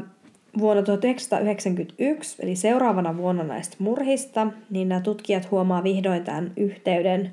vuonna 0.58 0.82
1991, 0.82 2.36
eli 2.42 2.56
seuraavana 2.56 3.16
vuonna 3.16 3.44
näistä 3.44 3.76
murhista, 3.78 4.46
niin 4.70 4.88
nämä 4.88 5.00
tutkijat 5.00 5.50
huomaa 5.50 5.84
vihdoin 5.84 6.24
tämän 6.24 6.52
yhteyden 6.56 7.30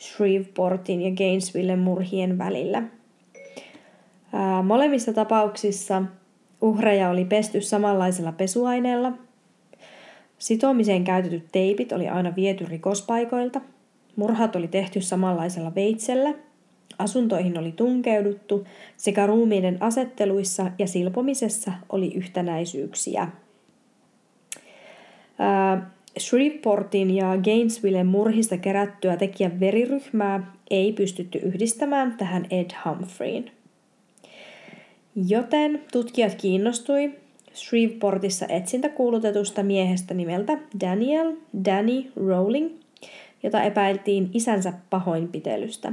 Shreveportin 0.00 1.02
ja 1.02 1.10
Gainesvillen 1.10 1.78
murhien 1.78 2.38
välillä. 2.38 2.82
Ää, 4.32 4.62
molemmissa 4.62 5.12
tapauksissa 5.12 6.02
uhreja 6.60 7.10
oli 7.10 7.24
pesty 7.24 7.60
samanlaisella 7.60 8.32
pesuaineella. 8.32 9.12
Sitomiseen 10.38 11.04
käytetyt 11.04 11.44
teipit 11.52 11.92
oli 11.92 12.08
aina 12.08 12.36
viety 12.36 12.66
rikospaikoilta. 12.68 13.60
Murhat 14.16 14.56
oli 14.56 14.68
tehty 14.68 15.00
samanlaisella 15.00 15.74
veitsellä. 15.74 16.34
Asuntoihin 16.98 17.58
oli 17.58 17.72
tunkeuduttu 17.72 18.66
sekä 18.96 19.26
ruumiiden 19.26 19.76
asetteluissa 19.80 20.70
ja 20.78 20.86
silpomisessa 20.86 21.72
oli 21.88 22.14
yhtenäisyyksiä. 22.14 23.28
Ää, 25.38 25.90
Shreveportin 26.18 27.10
ja 27.16 27.36
Gainesvillen 27.44 28.06
murhista 28.06 28.56
kerättyä 28.56 29.16
tekijän 29.16 29.60
veriryhmää 29.60 30.52
ei 30.70 30.92
pystytty 30.92 31.38
yhdistämään 31.38 32.14
tähän 32.18 32.46
Ed 32.50 32.70
Humphreyin. 32.84 33.59
Joten 35.28 35.82
tutkijat 35.92 36.34
kiinnostui 36.34 37.14
Shreveportissa 37.54 38.46
etsintäkuulutetusta 38.48 39.62
miehestä 39.62 40.14
nimeltä 40.14 40.58
Daniel 40.80 41.32
Danny 41.64 42.04
Rowling, 42.16 42.70
jota 43.42 43.62
epäiltiin 43.62 44.30
isänsä 44.34 44.72
pahoinpitelystä. 44.90 45.92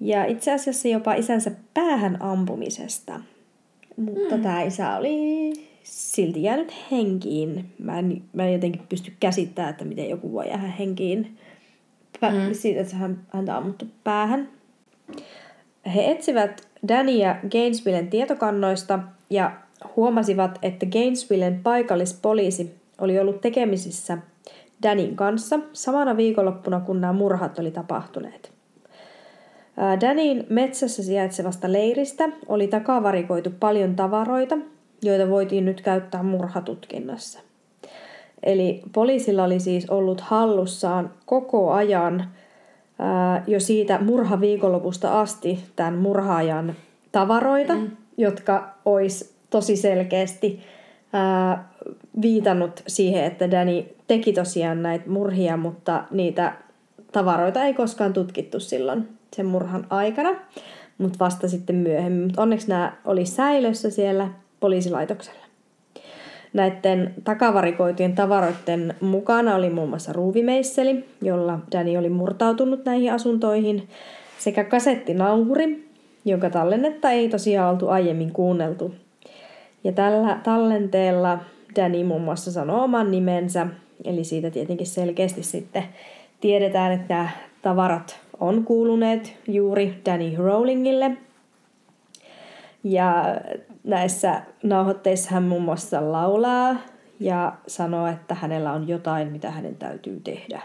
Ja 0.00 0.24
itse 0.24 0.52
asiassa 0.52 0.88
jopa 0.88 1.14
isänsä 1.14 1.50
päähän 1.74 2.22
ampumisesta. 2.22 3.20
Mutta 3.96 4.36
mm. 4.36 4.42
tämä 4.42 4.62
isä 4.62 4.96
oli 4.96 5.52
silti 5.82 6.42
jäänyt 6.42 6.74
henkiin. 6.90 7.64
Mä 7.78 7.98
en, 7.98 8.22
mä 8.32 8.46
en 8.46 8.52
jotenkin 8.52 8.82
pysty 8.88 9.12
käsittämään, 9.20 9.70
että 9.70 9.84
miten 9.84 10.10
joku 10.10 10.32
voi 10.32 10.48
jäädä 10.48 10.62
henkiin 10.62 11.36
pä- 12.18 12.32
mm. 12.32 12.54
siitä, 12.54 12.80
että 12.80 12.96
hän, 12.96 13.26
häntä 13.32 13.56
ammuttu 13.56 13.86
päähän. 14.04 14.48
He 15.94 16.10
etsivät 16.10 16.71
Dania 16.88 17.36
Gainesvillen 17.50 18.08
tietokannoista 18.08 18.98
ja 19.30 19.52
huomasivat, 19.96 20.58
että 20.62 20.86
Gainesvillen 20.86 21.60
paikallispoliisi 21.62 22.74
oli 22.98 23.18
ollut 23.18 23.40
tekemisissä 23.40 24.18
Danin 24.82 25.16
kanssa 25.16 25.58
samana 25.72 26.16
viikonloppuna, 26.16 26.80
kun 26.80 27.00
nämä 27.00 27.12
murhat 27.12 27.58
oli 27.58 27.70
tapahtuneet. 27.70 28.52
Danin 30.00 30.46
metsässä 30.48 31.02
sijaitsevasta 31.02 31.72
leiristä 31.72 32.28
oli 32.48 32.66
takavarikoitu 32.66 33.50
paljon 33.60 33.96
tavaroita, 33.96 34.58
joita 35.02 35.30
voitiin 35.30 35.64
nyt 35.64 35.80
käyttää 35.80 36.22
murhatutkinnassa. 36.22 37.40
Eli 38.42 38.82
poliisilla 38.92 39.44
oli 39.44 39.60
siis 39.60 39.90
ollut 39.90 40.20
hallussaan 40.20 41.10
koko 41.26 41.72
ajan 41.72 42.28
jo 43.46 43.60
siitä 43.60 43.98
murhaviikonlopusta 44.00 45.20
asti 45.20 45.64
tämän 45.76 45.94
murhaajan 45.94 46.74
tavaroita, 47.12 47.74
mm. 47.74 47.90
jotka 48.16 48.74
olisi 48.84 49.34
tosi 49.50 49.76
selkeästi 49.76 50.60
ää, 51.12 51.68
viitannut 52.22 52.82
siihen, 52.86 53.24
että 53.24 53.50
Danny 53.50 53.84
teki 54.06 54.32
tosiaan 54.32 54.82
näitä 54.82 55.10
murhia, 55.10 55.56
mutta 55.56 56.04
niitä 56.10 56.52
tavaroita 57.12 57.64
ei 57.64 57.74
koskaan 57.74 58.12
tutkittu 58.12 58.60
silloin 58.60 59.08
sen 59.36 59.46
murhan 59.46 59.86
aikana, 59.90 60.30
mutta 60.98 61.18
vasta 61.18 61.48
sitten 61.48 61.76
myöhemmin. 61.76 62.22
Mut 62.22 62.38
onneksi 62.38 62.68
nämä 62.68 62.92
oli 63.04 63.26
säilössä 63.26 63.90
siellä 63.90 64.28
poliisilaitoksella. 64.60 65.41
Näiden 66.52 67.14
takavarikoitujen 67.24 68.14
tavaroiden 68.14 68.94
mukana 69.00 69.54
oli 69.54 69.70
muun 69.70 69.88
muassa 69.88 70.12
ruuvimeisseli, 70.12 71.04
jolla 71.22 71.58
Danny 71.72 71.96
oli 71.96 72.08
murtautunut 72.08 72.84
näihin 72.84 73.12
asuntoihin, 73.12 73.88
sekä 74.38 74.64
kasettinauhuri, 74.64 75.88
jonka 76.24 76.50
tallennetta 76.50 77.10
ei 77.10 77.28
tosiaan 77.28 77.70
oltu 77.70 77.88
aiemmin 77.88 78.32
kuunneltu. 78.32 78.94
Ja 79.84 79.92
tällä 79.92 80.40
tallenteella 80.42 81.38
Danny 81.76 82.04
muun 82.04 82.22
muassa 82.22 82.52
sanoo 82.52 82.84
oman 82.84 83.10
nimensä, 83.10 83.66
eli 84.04 84.24
siitä 84.24 84.50
tietenkin 84.50 84.86
selkeästi 84.86 85.42
sitten 85.42 85.84
tiedetään, 86.40 86.92
että 86.92 87.14
nämä 87.14 87.28
tavarat 87.62 88.20
on 88.40 88.64
kuuluneet 88.64 89.36
juuri 89.48 89.94
Danny 90.06 90.36
Rowlingille. 90.36 91.16
Ja 92.84 93.24
näissä 93.84 94.42
nauhoitteissa 94.62 95.30
hän 95.30 95.42
muun 95.42 95.62
muassa 95.62 96.12
laulaa 96.12 96.76
ja 97.20 97.52
sanoo, 97.66 98.06
että 98.06 98.34
hänellä 98.34 98.72
on 98.72 98.88
jotain, 98.88 99.32
mitä 99.32 99.50
hänen 99.50 99.76
täytyy 99.76 100.20
tehdä. 100.20 100.62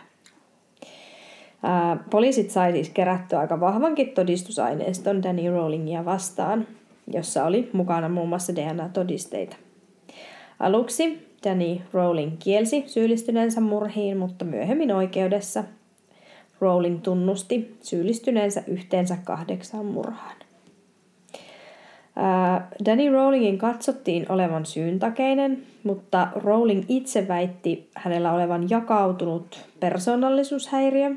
Ää, 1.63 1.97
poliisit 2.09 2.49
sai 2.51 2.71
siis 2.71 2.89
kerättyä 2.89 3.39
aika 3.39 3.59
vahvankin 3.59 4.09
todistusaineiston 4.09 5.23
Danny 5.23 5.49
Rowlingia 5.49 6.05
vastaan, 6.05 6.67
jossa 7.13 7.45
oli 7.45 7.69
mukana 7.73 8.09
muun 8.09 8.29
muassa 8.29 8.55
DNA-todisteita. 8.55 9.55
Aluksi 10.59 11.27
Danny 11.43 11.77
Rowling 11.93 12.31
kielsi 12.39 12.83
syyllistyneensä 12.87 13.61
murhiin, 13.61 14.17
mutta 14.17 14.45
myöhemmin 14.45 14.91
oikeudessa 14.91 15.63
Rowling 16.61 17.01
tunnusti 17.03 17.77
syyllistyneensä 17.81 18.63
yhteensä 18.67 19.17
kahdeksaan 19.23 19.85
murhaan. 19.85 20.46
Danny 22.85 23.09
Rowlingin 23.09 23.57
katsottiin 23.57 24.25
olevan 24.29 24.65
syyntakeinen, 24.65 25.57
mutta 25.83 26.27
Rowling 26.35 26.83
itse 26.87 27.27
väitti 27.27 27.89
hänellä 27.95 28.33
olevan 28.33 28.69
jakautunut 28.69 29.59
persoonallisuushäiriö. 29.79 31.15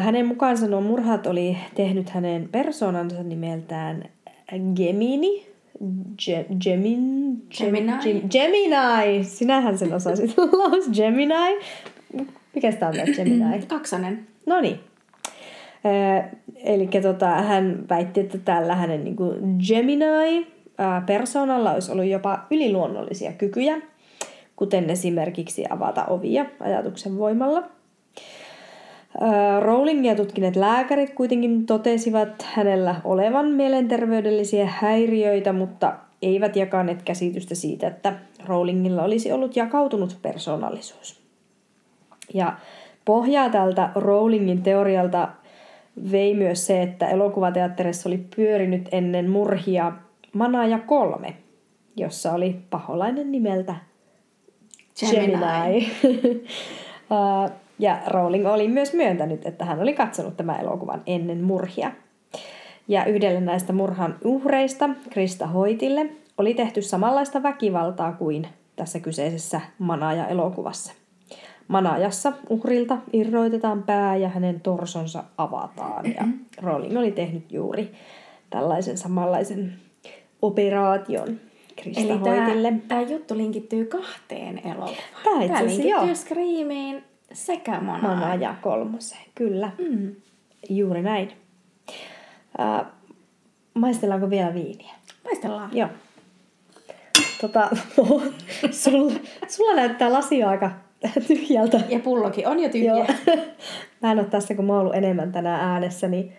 Hänen 0.00 0.26
mukaansa 0.26 0.66
nuo 0.66 0.80
murhat 0.80 1.26
oli 1.26 1.56
tehnyt 1.74 2.10
hänen 2.10 2.48
persoonansa 2.52 3.22
nimeltään 3.22 4.04
Gemini. 4.74 5.46
Ge, 6.24 6.46
Gemin, 6.60 7.42
Gemini? 7.58 7.92
Gem, 8.02 8.28
Gemini! 8.28 9.24
Sinähän 9.24 9.78
sen 9.78 9.94
osasit 9.94 10.34
Gemini. 10.96 11.34
Mikä 12.54 12.70
sitä 12.70 12.88
on 12.88 12.94
tämä 12.94 13.12
Gemini? 13.16 13.66
Kaksonen. 13.68 14.26
No 14.46 14.60
niin. 14.60 14.80
Eli 16.64 16.88
tota, 17.02 17.26
hän 17.26 17.84
väitti, 17.90 18.20
että 18.20 18.38
tällä 18.38 18.74
hänen 18.74 19.04
niin 19.04 19.16
kuin 19.16 19.58
Gemini-persoonalla 19.68 21.72
olisi 21.72 21.92
ollut 21.92 22.04
jopa 22.04 22.46
yliluonnollisia 22.50 23.32
kykyjä, 23.32 23.76
kuten 24.56 24.90
esimerkiksi 24.90 25.64
avata 25.70 26.04
ovia 26.04 26.46
ajatuksen 26.60 27.18
voimalla. 27.18 27.62
Ää, 29.20 29.60
Rowlingia 29.60 30.14
tutkineet 30.14 30.56
lääkärit 30.56 31.14
kuitenkin 31.14 31.66
totesivat 31.66 32.42
hänellä 32.42 33.00
olevan 33.04 33.46
mielenterveydellisiä 33.46 34.66
häiriöitä, 34.66 35.52
mutta 35.52 35.92
eivät 36.22 36.56
jakaneet 36.56 37.02
käsitystä 37.02 37.54
siitä, 37.54 37.86
että 37.86 38.12
Rowlingilla 38.46 39.02
olisi 39.02 39.32
ollut 39.32 39.56
jakautunut 39.56 40.18
persoonallisuus. 40.22 41.24
Ja 42.34 42.56
Pohjaa 43.04 43.48
tältä 43.48 43.90
Rowlingin 43.94 44.62
teorialta 44.62 45.28
vei 46.12 46.34
myös 46.34 46.66
se, 46.66 46.82
että 46.82 47.08
elokuvateatterissa 47.08 48.08
oli 48.08 48.26
pyörinyt 48.36 48.88
ennen 48.92 49.30
murhia 49.30 49.92
Manaja 50.32 50.78
kolme, 50.78 51.36
jossa 51.96 52.32
oli 52.32 52.56
paholainen 52.70 53.32
nimeltä 53.32 53.74
Gemini. 55.00 55.92
Gemini. 56.02 56.44
Ja 57.78 57.98
Rowling 58.06 58.46
oli 58.46 58.68
myös 58.68 58.92
myöntänyt, 58.92 59.46
että 59.46 59.64
hän 59.64 59.80
oli 59.80 59.92
katsonut 59.92 60.36
tämän 60.36 60.60
elokuvan 60.60 61.02
ennen 61.06 61.44
murhia. 61.44 61.92
Ja 62.88 63.04
yhdelle 63.04 63.40
näistä 63.40 63.72
murhan 63.72 64.16
uhreista, 64.24 64.90
Krista 65.10 65.46
Hoitille, 65.46 66.06
oli 66.38 66.54
tehty 66.54 66.82
samanlaista 66.82 67.42
väkivaltaa 67.42 68.12
kuin 68.12 68.48
tässä 68.76 69.00
kyseisessä 69.00 69.60
Manaja-elokuvassa. 69.78 70.92
Manajassa 71.68 72.32
uhrilta 72.48 72.98
irroitetaan 73.12 73.82
pää 73.82 74.16
ja 74.16 74.28
hänen 74.28 74.60
torsonsa 74.60 75.24
avataan. 75.38 76.14
Ja 76.14 76.28
Rowling 76.62 76.98
oli 76.98 77.12
tehnyt 77.12 77.52
juuri 77.52 77.92
tällaisen 78.50 78.98
samanlaisen 78.98 79.72
operaation 80.42 81.40
Krista 81.76 82.00
Eli 82.00 82.18
Hoitille. 82.18 82.72
tämä 82.88 83.00
juttu 83.00 83.36
linkittyy 83.36 83.84
kahteen 83.84 84.58
elokuvaan. 84.58 84.92
Itse 84.92 85.24
Tää 85.24 85.34
asiassa, 85.34 85.64
linkittyy 85.64 85.90
joo. 85.90 86.14
Screamiin 86.14 87.04
sekä 87.32 87.80
Monaan. 87.80 88.18
Manaja 88.18 88.54
kolmoseen, 88.62 89.24
kyllä. 89.34 89.70
Mm. 89.78 90.14
Juuri 90.68 91.02
näin. 91.02 91.32
Äh, 92.60 92.86
maistellaanko 93.74 94.30
vielä 94.30 94.54
viiniä? 94.54 94.94
Maistellaan. 95.24 95.70
Joo. 95.72 95.88
Tota, 97.40 97.68
sulla, 98.82 99.12
sulla 99.48 99.74
näyttää 99.74 100.12
lasi 100.12 100.42
aika 100.42 100.70
tyhjältä. 101.28 101.80
Ja 101.88 101.98
pullokin 101.98 102.48
on 102.48 102.60
jo 102.60 102.68
tyhjä. 102.68 102.94
Joo. 102.94 103.06
Mä 104.02 104.12
en 104.12 104.18
ole 104.18 104.26
tässä, 104.26 104.54
kun 104.54 104.64
mä 104.64 104.72
oon 104.72 104.80
ollut 104.80 104.94
enemmän 104.94 105.32
tänään 105.32 105.60
äänessä, 105.60 106.08
niin 106.08 106.32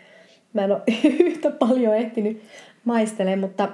mä 0.54 0.62
en 0.64 0.72
ole 0.72 0.82
yhtä 1.20 1.52
paljon 1.52 1.96
ehtinyt 1.96 2.44
maistelemaan, 2.86 3.40
mutta 3.40 3.70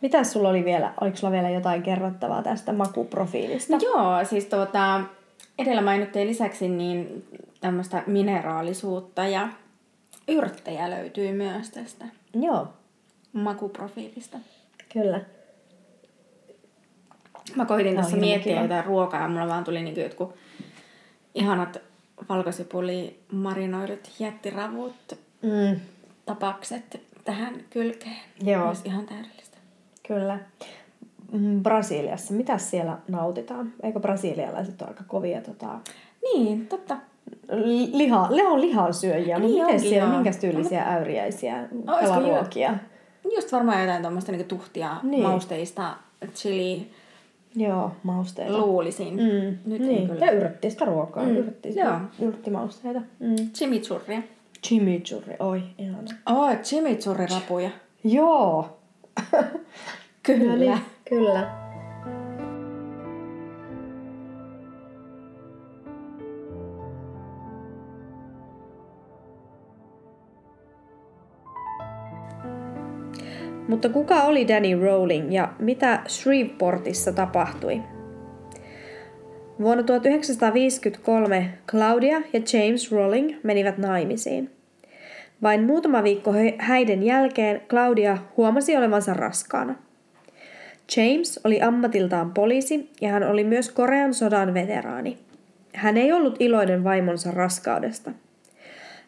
mitä 0.00 0.24
sulla 0.24 0.48
oli 0.48 0.64
vielä? 0.64 0.92
Oliko 1.00 1.16
sulla 1.16 1.32
vielä 1.32 1.50
jotain 1.50 1.82
kerrottavaa 1.82 2.42
tästä 2.42 2.72
makuprofiilista? 2.72 3.72
No 3.72 3.78
joo, 3.82 4.24
siis 4.24 4.46
tuota, 4.46 5.00
edellä 5.58 5.82
mainittujen 5.82 6.28
lisäksi 6.28 6.68
niin 6.68 7.24
tämmöistä 7.60 8.02
mineraalisuutta 8.06 9.26
ja 9.26 9.48
yrttejä 10.28 10.90
löytyy 10.90 11.32
myös 11.32 11.70
tästä 11.70 12.04
Joo, 12.34 12.68
makuprofiilista. 13.32 14.38
kyllä. 14.92 15.20
Mä 17.56 17.64
koitin 17.64 17.96
tässä 17.96 18.16
miettiä 18.16 18.52
kiva. 18.52 18.62
jotain 18.64 18.84
ruokaa 18.84 19.22
ja 19.22 19.28
mulla 19.28 19.48
vaan 19.48 19.64
tuli 19.64 19.82
niinku 19.82 20.00
jotkut 20.00 20.34
ihanat 21.34 21.76
valkosipuli 22.28 23.18
marinoidut 23.32 24.10
jättiravut 24.18 24.94
Mm, 25.42 25.80
tapakset 26.26 27.00
tähän 27.24 27.54
kylkeen. 27.70 28.16
Joo. 28.42 28.68
Olisi 28.68 28.82
ihan 28.84 29.06
täydellistä. 29.06 29.56
kyllä. 30.08 30.38
Mm, 31.32 31.62
Brasiliassa, 31.62 32.34
mitä 32.34 32.58
siellä 32.58 32.98
nautitaan? 33.08 33.72
Eikö 33.82 34.00
brasilialaiset 34.00 34.82
ole 34.82 34.88
aika 34.90 35.04
kovia 35.08 35.40
tota, 35.40 35.68
Niin, 36.22 36.66
totta. 36.66 36.96
liha, 37.92 38.28
ne 38.36 38.42
on 38.46 38.60
lihansyöjiä, 38.60 39.38
mutta 39.38 39.48
Niin 39.54 39.62
miten 39.64 39.74
onkin, 39.74 39.90
siellä, 39.90 40.10
minkä 40.14 40.30
tyylisiä 40.40 40.82
äyriäisiä 40.82 41.68
Olisiko 41.86 42.14
kalaruokia? 42.14 42.74
Just 43.36 43.52
varmaan 43.52 43.80
jotain 43.80 44.02
tuommoista 44.02 44.32
niinku 44.32 44.48
tuhtia 44.48 44.96
Niin. 45.02 45.10
niin. 45.10 45.22
mausteista 45.22 45.96
chili 46.34 46.90
Joo, 47.56 47.90
mausteita. 48.02 48.58
luulisin. 48.58 49.14
Mm, 49.14 49.58
Nyt 49.72 49.82
niin. 49.82 50.08
kyllä. 50.08 50.26
Ja 50.26 50.32
yrttistä 50.32 50.84
ruokaa, 50.84 51.24
mm. 51.24 51.36
yrtti, 51.36 51.74
joo. 51.76 51.96
yrttimausteita. 52.20 53.00
Mm. 53.20 53.36
Chimichurria. 53.54 54.22
Chimichurri, 54.66 55.36
oi, 55.38 55.62
ihana. 55.78 56.08
Oh, 56.30 56.48
chimichurri-rapuja. 56.62 57.70
Joo, 58.04 58.78
Kyllä. 60.22 60.50
No 60.52 60.56
niin, 60.56 60.78
kyllä. 61.08 61.64
Mutta 73.68 73.88
kuka 73.88 74.22
oli 74.22 74.48
Danny 74.48 74.80
Rowling 74.80 75.34
ja 75.34 75.52
mitä 75.58 76.00
Shreveportissa 76.08 77.12
tapahtui? 77.12 77.82
Vuonna 79.60 79.82
1953 79.82 81.50
Claudia 81.68 82.22
ja 82.32 82.40
James 82.52 82.92
Rowling 82.92 83.34
menivät 83.42 83.78
naimisiin. 83.78 84.50
Vain 85.42 85.64
muutama 85.64 86.02
viikko 86.02 86.34
häiden 86.58 87.02
jälkeen 87.02 87.60
Claudia 87.68 88.18
huomasi 88.36 88.76
olevansa 88.76 89.14
raskaana. 89.14 89.74
James 90.96 91.40
oli 91.44 91.62
ammatiltaan 91.62 92.32
poliisi 92.32 92.90
ja 93.00 93.08
hän 93.08 93.22
oli 93.22 93.44
myös 93.44 93.70
Korean 93.70 94.14
sodan 94.14 94.54
veteraani. 94.54 95.18
Hän 95.74 95.96
ei 95.96 96.12
ollut 96.12 96.36
iloinen 96.38 96.84
vaimonsa 96.84 97.30
raskaudesta. 97.30 98.10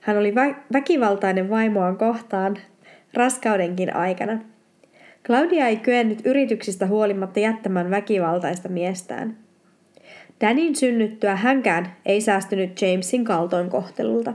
Hän 0.00 0.18
oli 0.18 0.30
vä- 0.30 0.56
väkivaltainen 0.72 1.50
vaimoaan 1.50 1.96
kohtaan 1.96 2.56
raskaudenkin 3.16 3.96
aikana. 3.96 4.38
Claudia 5.24 5.68
ei 5.68 5.76
kyennyt 5.76 6.26
yrityksistä 6.26 6.86
huolimatta 6.86 7.40
jättämään 7.40 7.90
väkivaltaista 7.90 8.68
miestään. 8.68 9.36
Danin 10.40 10.76
synnyttyä 10.76 11.36
hänkään 11.36 11.92
ei 12.06 12.20
säästynyt 12.20 12.82
Jamesin 12.82 13.24
kaltoinkohtelulta. 13.24 14.32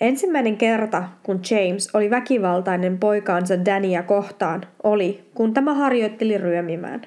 Ensimmäinen 0.00 0.56
kerta, 0.56 1.08
kun 1.22 1.40
James 1.50 1.94
oli 1.94 2.10
väkivaltainen 2.10 2.98
poikaansa 2.98 3.64
Dania 3.64 4.02
kohtaan, 4.02 4.60
oli, 4.82 5.24
kun 5.34 5.54
tämä 5.54 5.74
harjoitteli 5.74 6.38
ryömimään. 6.38 7.02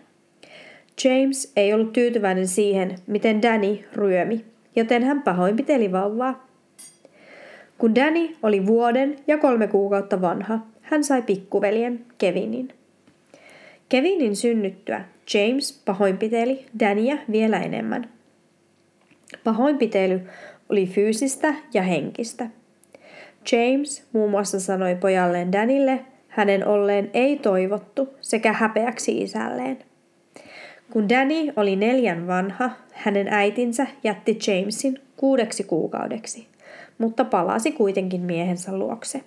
James 1.03 1.53
ei 1.55 1.73
ollut 1.73 1.93
tyytyväinen 1.93 2.47
siihen, 2.47 2.95
miten 3.07 3.41
Danny 3.41 3.77
ryömi, 3.93 4.45
joten 4.75 5.03
hän 5.03 5.21
pahoinpiteli 5.21 5.91
vauvaa. 5.91 6.51
Kun 7.82 7.96
Danny 7.96 8.36
oli 8.44 8.65
vuoden 8.65 9.15
ja 9.28 9.38
kolme 9.38 9.67
kuukautta 9.67 10.22
vanha, 10.22 10.60
hän 10.82 11.04
sai 11.04 11.22
pikkuveljen 11.22 12.06
Kevinin. 12.17 12.70
Kevinin 13.89 14.36
synnyttyä 14.36 15.06
James 15.34 15.82
pahoinpiteli 15.86 16.65
Dania 16.80 17.17
vielä 17.32 17.60
enemmän. 17.60 18.10
Pahoinpitely 19.44 20.22
oli 20.70 20.88
fyysistä 20.88 21.54
ja 21.74 21.84
henkistä. 21.84 22.50
James 23.52 24.08
muun 24.13 24.32
muassa 24.32 24.60
sanoi 24.60 24.96
pojalleen 24.96 25.52
Danille 25.52 26.00
hänen 26.28 26.67
olleen 26.67 27.10
ei-toivottu 27.13 28.10
sekä 28.20 28.54
häpeäksi 28.54 29.22
isälleen. 29.22 29.78
Kun 30.89 31.10
Danny 31.10 31.54
oli 31.56 31.76
neljän 31.76 32.28
vanha, 32.28 32.70
hänen 32.94 33.28
äitinsä 33.28 33.88
jätti 34.04 34.39
Jamesin 34.48 35.00
kuudeksi 35.17 35.63
kuukaudeksi, 35.63 36.48
mutta 36.97 37.25
palasi 37.25 37.71
kuitenkin 37.71 38.21
miehensä 38.21 38.77
luokse. 38.77 39.23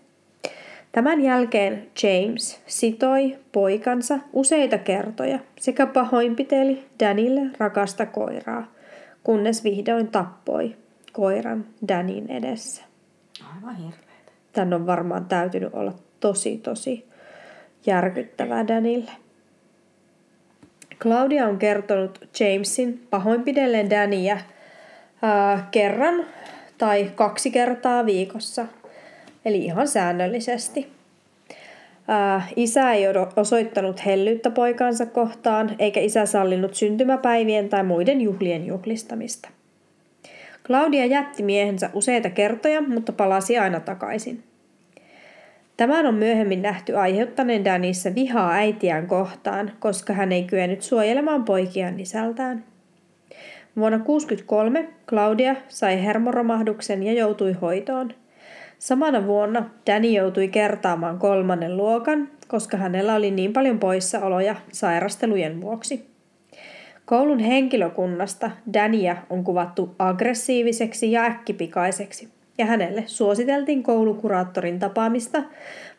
Tämän 0.92 1.20
jälkeen 1.20 1.86
James 2.02 2.60
sitoi 2.66 3.38
poikansa 3.52 4.18
useita 4.32 4.78
kertoja 4.78 5.38
sekä 5.60 5.86
pahoinpiteli 5.86 6.84
Danille 7.00 7.40
rakasta 7.58 8.06
koiraa, 8.06 8.72
kunnes 9.24 9.64
vihdoin 9.64 10.08
tappoi 10.08 10.76
koiran 11.12 11.64
Danin 11.88 12.30
edessä. 12.30 12.82
Aivan 13.56 13.76
hirveetä. 13.76 14.32
Tän 14.52 14.74
on 14.74 14.86
varmaan 14.86 15.24
täytynyt 15.24 15.74
olla 15.74 15.92
tosi, 16.20 16.58
tosi 16.58 17.06
järkyttävää 17.86 18.68
Danille. 18.68 19.10
Claudia 21.00 21.46
on 21.46 21.58
kertonut 21.58 22.28
Jamesin 22.40 23.06
pahoinpidelleen 23.10 23.90
Dania 23.90 24.38
ää, 25.22 25.68
kerran 25.70 26.24
tai 26.78 27.10
kaksi 27.14 27.50
kertaa 27.50 28.06
viikossa, 28.06 28.66
eli 29.44 29.64
ihan 29.64 29.88
säännöllisesti. 29.88 30.88
Ää, 32.08 32.48
isä 32.56 32.92
ei 32.92 33.04
osoittanut 33.36 34.06
hellyyttä 34.06 34.50
poikansa 34.50 35.06
kohtaan, 35.06 35.76
eikä 35.78 36.00
isä 36.00 36.26
sallinut 36.26 36.74
syntymäpäivien 36.74 37.68
tai 37.68 37.84
muiden 37.84 38.20
juhlien 38.20 38.66
juhlistamista. 38.66 39.48
Claudia 40.66 41.06
jätti 41.06 41.42
miehensä 41.42 41.90
useita 41.94 42.30
kertoja, 42.30 42.80
mutta 42.82 43.12
palasi 43.12 43.58
aina 43.58 43.80
takaisin. 43.80 44.42
Tämän 45.76 46.06
on 46.06 46.14
myöhemmin 46.14 46.62
nähty 46.62 46.96
aiheuttaneen 46.96 47.64
Danissa 47.64 48.14
vihaa 48.14 48.52
äitiään 48.52 49.06
kohtaan, 49.06 49.72
koska 49.80 50.12
hän 50.12 50.32
ei 50.32 50.42
kyennyt 50.42 50.82
suojelemaan 50.82 51.44
poikiaan 51.44 52.00
isältään. 52.00 52.64
Vuonna 53.76 53.98
1963 53.98 54.88
Claudia 55.08 55.56
sai 55.68 56.04
hermoromahduksen 56.04 57.02
ja 57.02 57.12
joutui 57.12 57.52
hoitoon. 57.52 58.10
Samana 58.78 59.26
vuonna 59.26 59.70
Danny 59.86 60.08
joutui 60.08 60.48
kertaamaan 60.48 61.18
kolmannen 61.18 61.76
luokan, 61.76 62.28
koska 62.48 62.76
hänellä 62.76 63.14
oli 63.14 63.30
niin 63.30 63.52
paljon 63.52 63.78
poissaoloja 63.78 64.56
sairastelujen 64.72 65.60
vuoksi. 65.60 66.06
Koulun 67.04 67.38
henkilökunnasta 67.38 68.50
Dania 68.74 69.16
on 69.30 69.44
kuvattu 69.44 69.94
aggressiiviseksi 69.98 71.12
ja 71.12 71.24
äkkipikaiseksi, 71.24 72.28
ja 72.58 72.66
hänelle 72.66 73.02
suositeltiin 73.06 73.82
koulukuraattorin 73.82 74.78
tapaamista, 74.78 75.42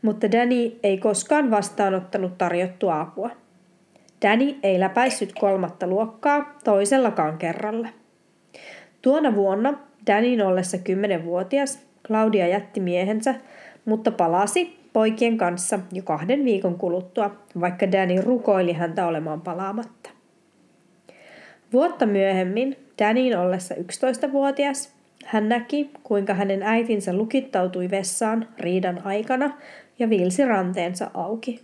mutta 0.02 0.32
Danny 0.32 0.80
ei 0.84 0.98
koskaan 0.98 1.52
vastaanottanut 1.52 2.38
tarjottua 2.38 3.02
apua. 3.02 3.45
Danny 4.22 4.56
ei 4.64 4.80
läpäissyt 4.80 5.34
kolmatta 5.40 5.88
luokkaa 5.88 6.58
toisellakaan 6.64 7.38
kerralla. 7.38 7.88
Tuona 9.02 9.36
vuonna 9.36 9.74
Danin 10.08 10.42
ollessa 10.42 10.78
10-vuotias 10.78 11.80
Claudia 12.08 12.48
jätti 12.48 12.80
miehensä, 12.80 13.36
mutta 13.86 14.12
palasi 14.12 14.80
poikien 14.94 15.38
kanssa 15.38 15.80
jo 15.92 16.04
kahden 16.04 16.46
viikon 16.46 16.78
kuluttua, 16.78 17.36
vaikka 17.60 17.92
Danny 17.92 18.22
rukoili 18.22 18.74
häntä 18.74 19.08
olemaan 19.08 19.42
palaamatta. 19.42 20.10
Vuotta 21.74 22.06
myöhemmin, 22.06 22.78
Danin 23.00 23.38
ollessa 23.38 23.76
11-vuotias, 23.76 24.94
hän 25.26 25.50
näki, 25.50 25.92
kuinka 26.04 26.34
hänen 26.34 26.64
äitinsä 26.64 27.14
lukittautui 27.14 27.90
vessaan 27.92 28.48
riidan 28.60 29.02
aikana 29.06 29.58
ja 30.00 30.10
viilsi 30.10 30.46
ranteensa 30.46 31.12
auki. 31.14 31.62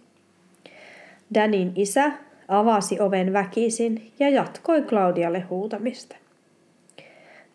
Danin 1.34 1.72
isä 1.76 2.12
avasi 2.52 2.99
oven 2.99 3.34
väkisin 3.34 4.12
ja 4.20 4.30
jatkoi 4.30 4.82
Claudialle 4.82 5.39
huutamista. 5.39 6.16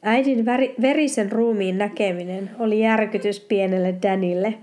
Äidin 0.03 0.45
väri, 0.45 0.75
verisen 0.81 1.33
ruumiin 1.33 1.79
näkeminen 1.79 2.51
oli 2.59 2.81
järkytys 2.81 3.41
pienelle 3.41 3.95
Danille. 4.03 4.55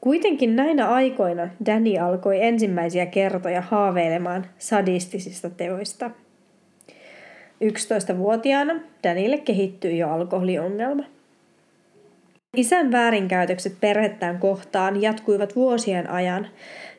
Kuitenkin 0.00 0.56
näinä 0.56 0.88
aikoina 0.88 1.48
Danny 1.66 1.98
alkoi 1.98 2.44
ensimmäisiä 2.44 3.06
kertoja 3.06 3.60
haaveilemaan 3.60 4.46
sadistisista 4.58 5.50
teoista. 5.50 6.10
11-vuotiaana 7.64 8.74
Danille 9.04 9.38
kehittyi 9.38 9.98
jo 9.98 10.10
alkoholiongelma. 10.10 11.04
Isän 12.56 12.92
väärinkäytökset 12.92 13.74
perhettään 13.80 14.38
kohtaan 14.38 15.02
jatkuivat 15.02 15.56
vuosien 15.56 16.10
ajan 16.10 16.48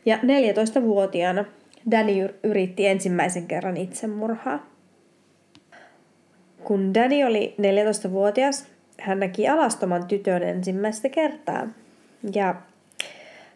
ja 0.06 0.18
14-vuotiaana 0.18 1.46
Danny 1.92 2.30
yritti 2.44 2.88
ensimmäisen 2.88 3.48
kerran 3.48 3.78
itsemurhaa. 3.78 4.66
Kun 6.64 6.94
Danny 6.94 7.24
oli 7.24 7.56
14-vuotias, 7.58 8.68
hän 9.00 9.20
näki 9.20 9.48
alastoman 9.48 10.08
tytön 10.08 10.44
ensimmäistä 10.44 11.10
kertaa. 11.10 11.68
Ja 12.34 12.56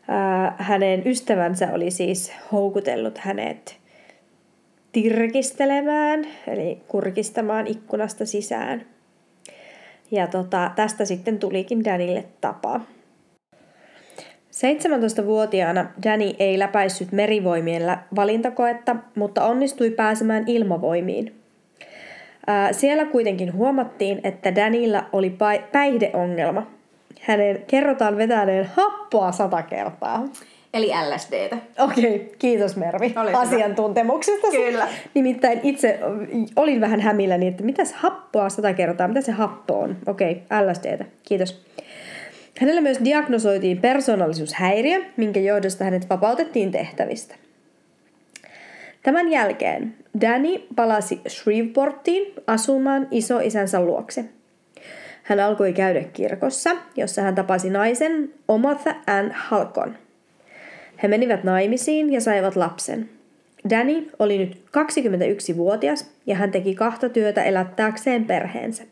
ää, 0.07 0.55
hänen 0.57 1.07
ystävänsä 1.07 1.74
oli 1.74 1.91
siis 1.91 2.34
houkutellut 2.51 3.17
hänet 3.17 3.78
tirkistelemään, 4.91 6.28
eli 6.47 6.82
kurkistamaan 6.88 7.67
ikkunasta 7.67 8.26
sisään. 8.26 8.86
Ja 10.11 10.28
tota, 10.28 10.71
tästä 10.76 11.05
sitten 11.05 11.39
tulikin 11.39 11.84
Danille 11.84 12.26
tapa. 12.41 12.82
17-vuotiaana 14.53 15.85
Danny 16.03 16.31
ei 16.39 16.59
läpäissyt 16.59 17.11
merivoimien 17.11 17.97
valintakoetta, 18.15 18.95
mutta 19.15 19.45
onnistui 19.45 19.89
pääsemään 19.89 20.43
ilmavoimiin. 20.47 21.35
Siellä 22.71 23.05
kuitenkin 23.05 23.53
huomattiin, 23.53 24.19
että 24.23 24.55
Danilla 24.55 25.05
oli 25.13 25.37
päihdeongelma. 25.71 26.67
Hänen 27.21 27.63
kerrotaan 27.67 28.17
vetäneen 28.17 28.69
happoa 28.73 29.31
sata 29.31 29.61
kertaa. 29.61 30.25
Eli 30.73 30.91
LSDtä. 31.09 31.57
Okei, 31.79 32.15
okay, 32.15 32.27
kiitos 32.39 32.75
Mervi 32.75 33.13
Oli 33.15 33.33
asiantuntemuksesta. 33.33 34.47
Kyllä. 34.51 34.87
Nimittäin 35.13 35.59
itse 35.63 35.99
olin 36.55 36.81
vähän 36.81 36.99
hämilläni, 37.01 37.47
että 37.47 37.63
mitäs 37.63 37.93
happoa 37.93 38.49
sata 38.49 38.73
kertaa, 38.73 39.07
mitä 39.07 39.21
se 39.21 39.31
happo 39.31 39.79
on? 39.79 39.97
Okei, 40.07 40.31
okay, 40.31 40.71
LSDtä, 40.71 41.05
kiitos. 41.23 41.65
Hänellä 42.59 42.81
myös 42.81 42.99
diagnosoitiin 43.03 43.77
persoonallisuushäiriö, 43.77 45.01
minkä 45.17 45.39
johdosta 45.39 45.83
hänet 45.83 46.09
vapautettiin 46.09 46.71
tehtävistä. 46.71 47.35
Tämän 49.03 49.31
jälkeen 49.31 49.95
Danny 50.21 50.59
palasi 50.75 51.21
Shreveportiin 51.29 52.33
asumaan 52.47 53.07
isoisänsä 53.11 53.81
luokse. 53.81 54.25
Hän 55.23 55.39
alkoi 55.39 55.73
käydä 55.73 56.03
kirkossa, 56.03 56.71
jossa 56.95 57.21
hän 57.21 57.35
tapasi 57.35 57.69
naisen 57.69 58.33
Omatha 58.47 58.95
Ann 59.07 59.31
Halkon. 59.31 59.97
He 61.03 61.07
menivät 61.07 61.43
naimisiin 61.43 62.13
ja 62.13 62.21
saivat 62.21 62.55
lapsen. 62.55 63.09
Danny 63.69 64.09
oli 64.19 64.37
nyt 64.37 64.63
21-vuotias 64.67 66.11
ja 66.25 66.35
hän 66.35 66.51
teki 66.51 66.75
kahta 66.75 67.09
työtä 67.09 67.43
elättääkseen 67.43 68.25
perheensä. 68.25 68.83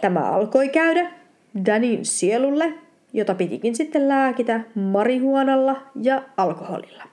Tämä 0.00 0.20
alkoi 0.20 0.68
käydä 0.68 1.10
Danin 1.66 2.04
sielulle, 2.04 2.74
jota 3.12 3.34
pitikin 3.34 3.76
sitten 3.76 4.08
lääkitä 4.08 4.60
marihuonalla 4.74 5.82
ja 6.02 6.22
alkoholilla. 6.36 7.04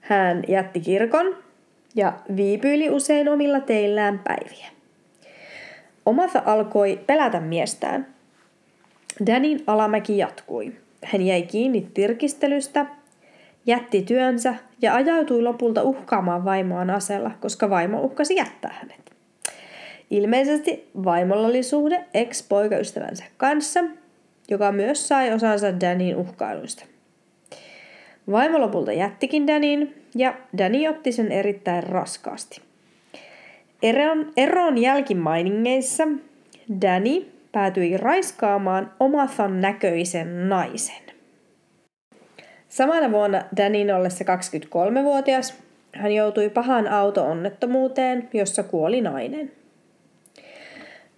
Hän 0.00 0.44
jätti 0.48 0.80
kirkon 0.80 1.36
ja 1.94 2.12
viipyili 2.36 2.90
usein 2.90 3.28
omilla 3.28 3.60
teillään 3.60 4.20
päiviä. 4.24 4.66
Omatha 6.06 6.42
alkoi 6.46 7.00
pelätä 7.06 7.40
miestään. 7.40 8.06
Danin 9.26 9.64
alamäki 9.66 10.18
jatkui. 10.18 10.72
Hän 11.04 11.22
jäi 11.22 11.42
kiinni 11.42 11.86
tirkistelystä, 11.94 12.86
jätti 13.66 14.02
työnsä 14.02 14.54
ja 14.82 14.94
ajautui 14.94 15.42
lopulta 15.42 15.82
uhkaamaan 15.82 16.44
vaimoaan 16.44 16.90
asella, 16.90 17.30
koska 17.40 17.70
vaimo 17.70 18.00
uhkasi 18.00 18.36
jättää 18.36 18.74
hänet. 18.80 19.03
Ilmeisesti 20.14 20.90
vaimolla 21.04 21.46
oli 21.46 21.62
suhde 21.62 22.04
ex-poikaystävänsä 22.14 23.24
kanssa, 23.36 23.84
joka 24.48 24.72
myös 24.72 25.08
sai 25.08 25.32
osansa 25.32 25.80
Danin 25.80 26.16
uhkailuista. 26.16 26.84
Vaimo 28.30 28.60
lopulta 28.60 28.92
jättikin 28.92 29.46
Danin 29.46 30.04
ja 30.14 30.34
Dani 30.58 30.88
otti 30.88 31.12
sen 31.12 31.32
erittäin 31.32 31.82
raskaasti. 31.82 32.60
Eron, 33.82 34.32
eron 34.36 34.78
jälkimainingeissa 34.78 36.08
Dani 36.82 37.28
päätyi 37.52 37.96
raiskaamaan 37.96 38.90
Omathan 39.00 39.60
näköisen 39.60 40.48
naisen. 40.48 41.04
Samana 42.68 43.10
vuonna 43.10 43.42
Danin 43.56 43.94
ollessa 43.94 44.24
23-vuotias 44.24 45.54
hän 45.92 46.12
joutui 46.12 46.50
pahaan 46.50 46.88
auto-onnettomuuteen, 46.88 48.28
jossa 48.32 48.62
kuoli 48.62 49.00
nainen. 49.00 49.63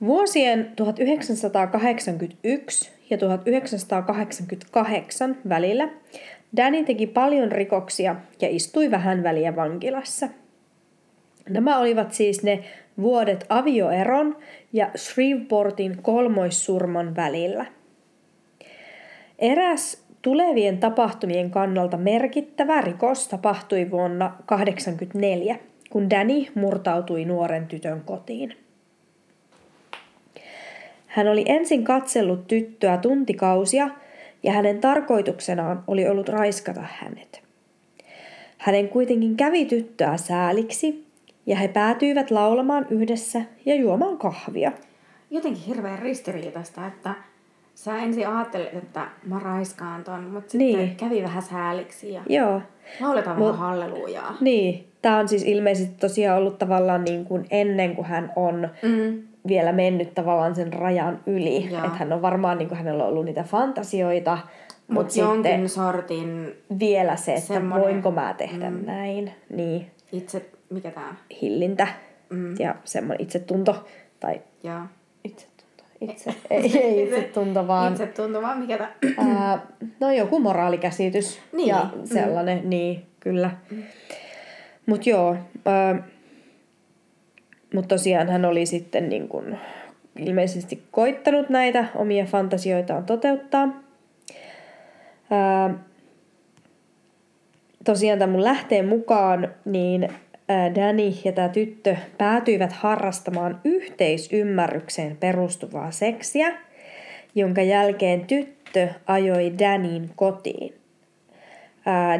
Vuosien 0.01 0.73
1981 0.77 2.93
ja 3.11 3.19
1988 3.19 5.37
välillä 5.49 5.89
Danny 6.57 6.85
teki 6.85 7.07
paljon 7.07 7.53
rikoksia 7.53 8.17
ja 8.41 8.49
istui 8.49 8.91
vähän 8.91 9.23
väliä 9.23 9.57
vankilassa. 9.57 10.29
Nämä 11.49 11.79
olivat 11.79 12.13
siis 12.13 12.43
ne 12.43 12.65
vuodet 13.01 13.47
avioeron 13.49 14.37
ja 14.73 14.91
Shreveportin 14.97 16.03
kolmoissurman 16.03 17.17
välillä. 17.17 17.67
Eräs 19.39 20.05
tulevien 20.23 20.79
tapahtumien 20.79 21.51
kannalta 21.51 21.97
merkittävä 21.97 22.81
rikos 22.81 23.29
tapahtui 23.29 23.91
vuonna 23.91 24.29
1984, 24.29 25.59
kun 25.91 26.11
Danny 26.11 26.45
murtautui 26.55 27.25
nuoren 27.25 27.67
tytön 27.67 28.03
kotiin. 28.05 28.66
Hän 31.17 31.29
oli 31.29 31.45
ensin 31.47 31.85
katsellut 31.85 32.47
tyttöä 32.47 32.97
tuntikausia 32.97 33.89
ja 34.43 34.53
hänen 34.53 34.81
tarkoituksenaan 34.81 35.85
oli 35.87 36.09
ollut 36.09 36.29
raiskata 36.29 36.83
hänet. 37.01 37.43
Hänen 38.59 38.89
kuitenkin 38.89 39.37
kävi 39.37 39.65
tyttöä 39.65 40.17
sääliksi 40.17 41.07
ja 41.47 41.57
he 41.57 41.69
päätyivät 41.69 42.31
laulamaan 42.31 42.87
yhdessä 42.91 43.43
ja 43.67 43.75
juomaan 43.75 44.19
kahvia. 44.19 44.73
Jotenkin 45.31 45.63
hirveän 45.63 45.99
ristiriitaista, 45.99 46.87
että 46.87 47.15
sä 47.75 47.99
ensin 47.99 48.29
ajattelit, 48.29 48.75
että 48.75 49.07
mä 49.25 49.39
raiskaan 49.39 50.05
ton, 50.05 50.25
mutta 50.25 50.51
sitten 50.51 50.79
niin. 50.79 50.97
kävi 50.97 51.23
vähän 51.23 51.43
sääliksi 51.43 52.13
ja 52.13 52.23
Joo. 52.29 52.63
lauletaan 53.01 53.39
Mut, 53.39 53.53
vähän 53.53 53.69
hallelujaa. 53.69 54.37
Niin, 54.41 54.87
tämä 55.03 55.19
on 55.19 55.29
siis 55.29 55.45
ilmeisesti 55.45 55.95
tosiaan 56.01 56.39
ollut 56.39 56.59
tavallaan 56.59 57.05
niin 57.05 57.25
kuin 57.25 57.47
ennen 57.51 57.97
kuin 57.97 58.07
hän 58.07 58.33
on 58.37 58.69
mm 58.83 59.23
vielä 59.49 59.73
mennyt 59.73 60.15
tavallaan 60.15 60.55
sen 60.55 60.73
rajan 60.73 61.21
yli. 61.27 61.65
Että 61.65 61.89
hän 61.89 62.13
on 62.13 62.23
varmaan, 62.23 62.59
niin 62.59 62.69
kuin 62.69 62.79
hänellä 62.79 63.03
on 63.05 63.09
ollut 63.09 63.25
niitä 63.25 63.43
fantasioita, 63.43 64.39
mutta 64.89 65.03
Mut 65.03 65.17
jonkin 65.17 65.69
sortin 65.69 66.55
vielä 66.79 67.17
se, 67.17 67.35
että 67.35 67.47
semmoinen, 67.47 67.89
voinko 67.89 68.11
mä 68.11 68.35
tehdä 68.39 68.71
mm, 68.71 68.87
näin. 68.87 69.33
Niin. 69.51 69.91
Itse, 70.13 70.47
mikä 70.71 70.91
tää 70.91 71.15
Hillintä 71.43 71.89
mm. 72.31 72.55
ja 72.59 72.75
semmoinen 72.85 73.23
itsetunto. 73.23 73.87
Tai 74.21 74.41
ja. 74.63 74.87
itsetunto. 75.25 75.85
Itse, 76.01 76.35
ei, 76.51 76.79
ei 76.79 77.03
itsetunto, 77.05 77.67
vaan... 77.67 77.93
Itsetunto, 77.93 78.43
vaan 78.43 78.59
mikä 78.59 78.79
tää? 78.79 78.95
Ää, 79.19 79.67
no 80.01 80.13
joku 80.13 80.39
moraalikäsitys. 80.39 81.41
Niin. 81.53 81.69
Ja 81.69 81.87
sellainen, 82.05 82.63
mm. 82.63 82.69
niin, 82.71 83.07
kyllä. 83.21 83.51
Mm. 83.71 83.83
Mutta 84.87 85.11
joo, 85.11 85.37
ää, 85.65 86.03
mutta 87.75 87.89
tosiaan 87.89 88.29
hän 88.29 88.45
oli 88.45 88.67
sitten 88.67 89.09
niin 89.09 89.29
kun 89.29 89.57
ilmeisesti 90.19 90.83
koittanut 90.91 91.49
näitä 91.49 91.85
omia 91.95 92.25
fantasioitaan 92.25 93.05
toteuttaa. 93.05 93.69
Ää, 95.31 95.75
tosiaan 97.85 98.19
tämän 98.19 98.33
mun 98.33 98.45
lähteen 98.45 98.89
mukaan, 98.89 99.55
niin 99.65 100.09
Danny 100.75 101.13
ja 101.25 101.33
tämä 101.33 101.49
tyttö 101.49 101.97
päätyivät 102.19 102.73
harrastamaan 102.73 103.61
yhteisymmärrykseen 103.65 105.17
perustuvaa 105.17 105.91
seksiä, 105.91 106.59
jonka 107.35 107.63
jälkeen 107.63 108.27
tyttö 108.27 108.89
ajoi 109.07 109.53
Danin 109.59 110.11
kotiin. 110.17 110.75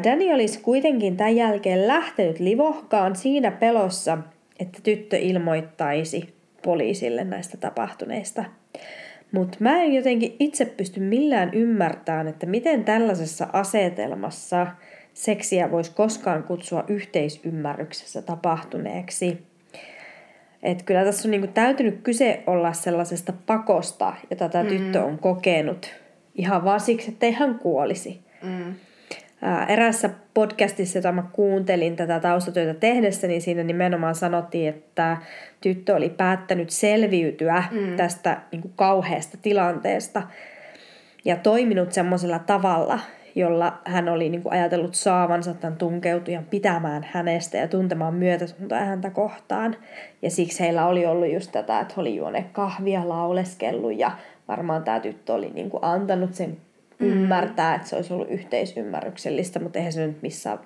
Danny 0.03 0.33
olisi 0.33 0.59
kuitenkin 0.59 1.17
tämän 1.17 1.35
jälkeen 1.35 1.87
lähtenyt 1.87 2.39
livohkaan 2.39 3.15
siinä 3.15 3.51
pelossa, 3.51 4.17
että 4.59 4.79
tyttö 4.83 5.17
ilmoittaisi 5.17 6.33
poliisille 6.61 7.23
näistä 7.23 7.57
tapahtuneista. 7.57 8.45
Mutta 9.31 9.57
mä 9.59 9.83
en 9.83 9.93
jotenkin 9.93 10.35
itse 10.39 10.65
pysty 10.65 10.99
millään 10.99 11.53
ymmärtämään, 11.53 12.27
että 12.27 12.45
miten 12.45 12.83
tällaisessa 12.83 13.47
asetelmassa– 13.53 14.67
seksiä 15.17 15.71
voisi 15.71 15.91
koskaan 15.91 16.43
kutsua 16.43 16.83
yhteisymmärryksessä 16.87 18.21
tapahtuneeksi. 18.21 19.43
Et 20.63 20.83
kyllä 20.83 21.03
tässä 21.03 21.27
on 21.27 21.31
niinku 21.31 21.47
täytynyt 21.47 21.99
kyse 22.03 22.43
olla 22.47 22.73
sellaisesta 22.73 23.33
pakosta, 23.45 24.13
jota 24.29 24.49
tämä 24.49 24.63
mm. 24.63 24.69
tyttö 24.69 25.03
on 25.03 25.19
kokenut 25.19 25.89
ihan 26.35 26.63
vaan 26.63 26.79
siksi, 26.79 27.11
että 27.11 27.31
hän 27.31 27.59
kuolisi. 27.59 28.19
Mm. 28.43 28.75
Erässä 29.67 30.09
podcastissa, 30.33 30.97
jota 30.97 31.11
mä 31.11 31.23
kuuntelin 31.31 31.95
tätä 31.95 32.19
taustatyötä 32.19 32.79
tehdessä, 32.79 33.27
niin 33.27 33.41
siinä 33.41 33.63
nimenomaan 33.63 34.15
sanottiin, 34.15 34.69
että 34.69 35.17
tyttö 35.61 35.95
oli 35.95 36.09
päättänyt 36.09 36.69
selviytyä 36.69 37.63
mm. 37.71 37.95
tästä 37.95 38.41
niin 38.51 38.61
kuin 38.61 38.73
kauheasta 38.75 39.37
tilanteesta 39.41 40.23
ja 41.25 41.35
toiminut 41.35 41.91
semmoisella 41.91 42.39
tavalla, 42.39 42.99
jolla 43.35 43.77
hän 43.85 44.09
oli 44.09 44.29
niin 44.29 44.43
kuin 44.43 44.53
ajatellut 44.53 44.95
saavansa 44.95 45.53
tämän 45.53 45.77
tunkeutujan 45.77 46.45
pitämään 46.45 47.07
hänestä 47.11 47.57
ja 47.57 47.67
tuntemaan 47.67 48.13
myötätuntoa 48.13 48.79
häntä 48.79 49.09
kohtaan. 49.09 49.75
Ja 50.21 50.31
siksi 50.31 50.59
heillä 50.59 50.87
oli 50.87 51.05
ollut 51.05 51.33
just 51.33 51.51
tätä, 51.51 51.79
että 51.79 51.93
oli 51.97 52.15
juone 52.15 52.45
kahvia 52.51 53.09
lauleskellut 53.09 53.97
ja 53.97 54.11
varmaan 54.47 54.83
tämä 54.83 54.99
tyttö 54.99 55.33
oli 55.33 55.51
niin 55.53 55.69
kuin 55.69 55.83
antanut 55.83 56.33
sen 56.33 56.57
mm. 56.99 57.07
ymmärtää, 57.07 57.75
että 57.75 57.87
se 57.87 57.95
olisi 57.95 58.13
ollut 58.13 58.29
yhteisymmärryksellistä, 58.29 59.59
mutta 59.59 59.79
eihän 59.79 59.93
se 59.93 60.07
nyt 60.07 60.21
missään 60.21 60.59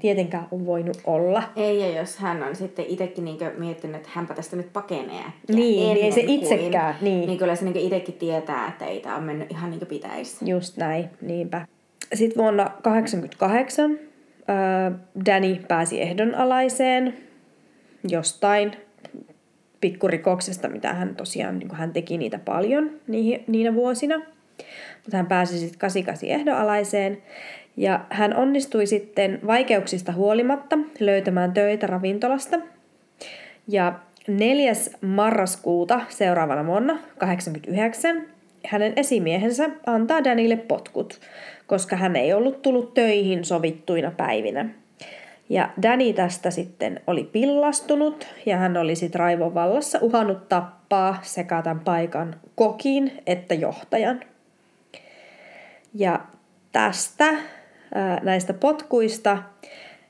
tietenkään 0.00 0.46
ole 0.50 0.66
voinut 0.66 1.00
olla. 1.04 1.42
Ei, 1.56 1.80
ja 1.80 2.00
jos 2.00 2.16
hän 2.16 2.42
on 2.42 2.56
sitten 2.56 2.84
itsekin 2.88 3.24
niin 3.24 3.38
miettinyt, 3.58 3.96
että 3.96 4.08
hänpä 4.12 4.34
tästä 4.34 4.56
nyt 4.56 4.72
pakenee. 4.72 5.24
Niin, 5.48 5.94
niin 5.94 6.04
ei 6.04 6.12
se 6.12 6.24
itsekään. 6.26 6.94
Kuin, 6.94 7.04
niin. 7.04 7.26
niin 7.26 7.38
kyllä 7.38 7.56
se 7.56 7.64
niin 7.64 7.76
itsekin 7.76 8.14
tietää, 8.14 8.68
että 8.68 8.84
ei 8.84 9.00
tämä 9.00 9.16
ole 9.16 9.24
mennyt 9.24 9.50
ihan 9.50 9.70
niin 9.70 9.78
kuin 9.78 9.88
pitäisi. 9.88 10.50
Just 10.50 10.76
näin, 10.76 11.10
niinpä. 11.20 11.66
Sitten 12.14 12.42
vuonna 12.42 12.64
1988 12.64 13.90
äh, 13.90 15.00
Danny 15.26 15.56
pääsi 15.68 16.02
ehdonalaiseen 16.02 17.16
jostain 18.08 18.72
pikkurikoksesta, 19.80 20.68
mitä 20.68 20.94
hän 20.94 21.16
tosiaan, 21.16 21.58
niin 21.58 21.74
hän 21.74 21.92
teki 21.92 22.18
niitä 22.18 22.38
paljon 22.38 22.90
niihin, 23.06 23.44
niinä 23.46 23.74
vuosina. 23.74 24.20
Mutta 25.02 25.16
hän 25.16 25.26
pääsi 25.26 25.58
sitten 25.58 25.78
88 25.78 26.28
ehdonalaiseen 26.28 27.22
ja 27.76 28.00
hän 28.10 28.36
onnistui 28.36 28.86
sitten 28.86 29.40
vaikeuksista 29.46 30.12
huolimatta 30.12 30.78
löytämään 31.00 31.52
töitä 31.52 31.86
ravintolasta. 31.86 32.60
Ja 33.68 33.92
4. 34.28 34.72
marraskuuta 35.00 36.00
seuraavana 36.08 36.66
vuonna 36.66 36.98
89 37.18 38.26
hänen 38.66 38.92
esimiehensä 38.96 39.70
antaa 39.86 40.24
Danille 40.24 40.56
potkut, 40.56 41.20
koska 41.66 41.96
hän 41.96 42.16
ei 42.16 42.32
ollut 42.32 42.62
tullut 42.62 42.94
töihin 42.94 43.44
sovittuina 43.44 44.10
päivinä. 44.10 44.68
Ja 45.48 45.70
Danny 45.82 46.12
tästä 46.12 46.50
sitten 46.50 47.00
oli 47.06 47.24
pillastunut 47.24 48.26
ja 48.46 48.56
hän 48.56 48.76
oli 48.76 48.94
sitten 48.94 49.18
raivon 49.18 49.54
vallassa 49.54 49.98
uhannut 50.02 50.48
tappaa 50.48 51.18
sekä 51.22 51.62
tämän 51.62 51.80
paikan 51.80 52.36
kokin 52.54 53.12
että 53.26 53.54
johtajan. 53.54 54.20
Ja 55.94 56.20
tästä 56.72 57.34
näistä 58.22 58.54
potkuista 58.54 59.42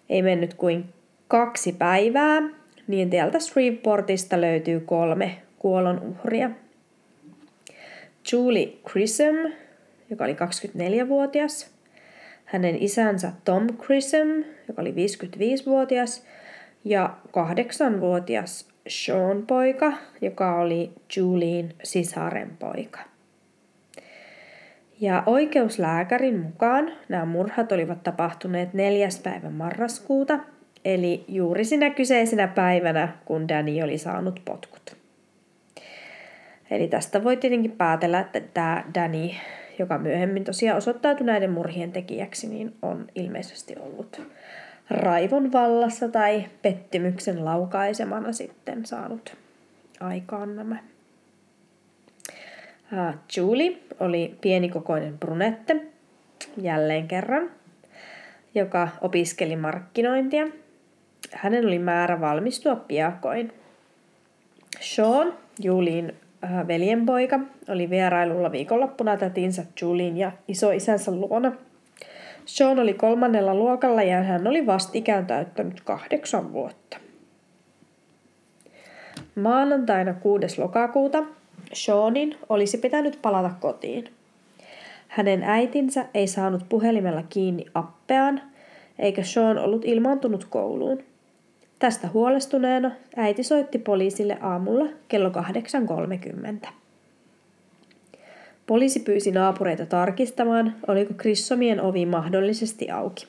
ei 0.09 0.23
mennyt 0.23 0.55
kuin 0.55 0.85
kaksi 1.29 1.73
päivää, 1.73 2.43
niin 2.87 3.11
täältä 3.11 3.41
Shreveportista 3.41 4.41
löytyy 4.41 4.81
kolme 4.81 5.43
kuolonuhria. 5.59 6.51
Julie 8.33 8.73
Grissom, 8.85 9.37
joka 10.11 10.25
oli 10.25 10.35
24-vuotias, 10.35 11.71
hänen 12.45 12.83
isänsä 12.83 13.33
Tom 13.45 13.67
Grissom, 13.79 14.45
joka 14.69 14.83
oli 14.83 14.91
55-vuotias, 14.91 16.25
ja 16.85 17.17
kahdeksanvuotias 17.31 18.69
Sean 18.89 19.47
poika, 19.47 19.93
joka 20.21 20.61
oli 20.61 20.93
Julien 21.17 21.75
sisaren 21.83 22.57
poika. 22.59 23.10
Ja 25.01 25.23
oikeuslääkärin 25.27 26.41
mukaan 26.41 26.93
nämä 27.09 27.25
murhat 27.25 27.73
olivat 27.73 28.03
tapahtuneet 28.03 28.75
neljäs 28.75 29.21
päivä 29.21 29.51
marraskuuta, 29.51 30.39
eli 30.85 31.25
juuri 31.29 31.65
sinä 31.65 31.91
kyseisenä 31.91 32.49
päivänä, 32.49 33.09
kun 33.25 33.49
Danny 33.49 33.83
oli 33.83 33.99
saanut 33.99 34.43
potkut. 34.45 34.97
Eli 36.71 36.89
tästä 36.89 37.25
voi 37.25 37.37
tietenkin 37.37 37.73
päätellä, 37.73 38.21
että 38.21 38.41
tämä 38.41 38.85
Danny, 38.95 39.29
joka 39.79 39.99
myöhemmin 39.99 40.45
tosiaan 40.45 40.79
osoittautui 40.79 41.27
näiden 41.27 41.51
murhien 41.51 41.93
tekijäksi, 41.93 42.49
niin 42.49 42.75
on 42.83 43.07
ilmeisesti 43.15 43.75
ollut 43.81 44.23
raivon 44.91 45.53
vallassa 45.53 46.09
tai 46.09 46.45
pettymyksen 46.63 47.45
laukaisemana 47.45 48.33
sitten 48.33 48.87
saanut 48.87 49.37
aikaan 50.01 50.57
nämä. 50.57 50.90
Julie 53.37 53.79
oli 54.01 54.35
pienikokoinen 54.41 55.19
brunette, 55.19 55.87
jälleen 56.57 57.09
kerran, 57.09 57.51
joka 58.55 58.89
opiskeli 59.01 59.57
markkinointia. 59.57 60.47
Hänen 61.33 61.67
oli 61.67 61.79
määrä 61.79 62.21
valmistua 62.21 62.77
piakoin. 62.77 63.53
Sean, 64.81 65.35
Julin 65.63 66.13
Äh, 66.45 66.69
veljenpoika 66.69 67.41
oli 67.69 67.91
vierailulla 67.91 68.53
viikonloppuna 68.53 69.17
tätinsä 69.17 69.65
Julin 69.83 70.17
ja 70.17 70.33
isoisänsä 70.49 71.13
luona. 71.13 71.53
Sean 72.47 72.79
oli 72.79 72.95
kolmannella 72.95 73.55
luokalla 73.55 74.03
ja 74.03 74.23
hän 74.23 74.47
oli 74.47 74.67
vastikään 74.67 75.27
täyttänyt 75.27 75.81
kahdeksan 75.81 76.53
vuotta. 76.53 76.97
Maanantaina 79.35 80.15
6. 80.15 80.61
lokakuuta 80.61 81.25
Seanin 81.73 82.37
olisi 82.49 82.79
pitänyt 82.79 83.19
palata 83.23 83.51
kotiin. 83.61 84.05
Hänen 85.09 85.43
äitinsä 85.43 86.07
ei 86.15 86.27
saanut 86.27 86.69
puhelimella 86.69 87.23
kiinni 87.29 87.67
appeaan, 87.75 88.41
eikä 88.99 89.23
Sean 89.23 89.59
ollut 89.59 89.85
ilmaantunut 89.85 90.45
kouluun. 90.45 91.03
Tästä 91.79 92.09
huolestuneena 92.09 92.91
äiti 93.17 93.43
soitti 93.43 93.79
poliisille 93.79 94.39
aamulla 94.41 94.87
kello 95.09 95.29
8.30. 96.63 96.69
Poliisi 98.67 99.01
pyysi 99.01 99.31
naapureita 99.31 99.87
tarkistamaan, 99.87 100.75
oliko 100.89 101.15
Krissomien 101.17 101.81
ovi 101.81 102.07
mahdollisesti 102.07 102.91
auki. 102.91 103.27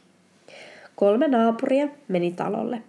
Kolme 0.95 1.27
naapuria 1.27 1.87
meni 2.07 2.31
talolle. 2.31 2.81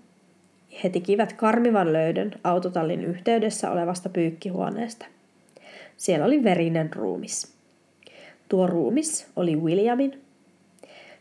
He 0.84 0.88
tekivät 0.88 1.32
karmivan 1.32 1.92
löydön 1.92 2.32
autotallin 2.44 3.04
yhteydessä 3.04 3.70
olevasta 3.70 4.08
pyykkihuoneesta. 4.08 5.06
Siellä 6.02 6.26
oli 6.26 6.44
verinen 6.44 6.92
ruumis. 6.92 7.54
Tuo 8.48 8.66
ruumis 8.66 9.26
oli 9.36 9.56
Williamin. 9.56 10.22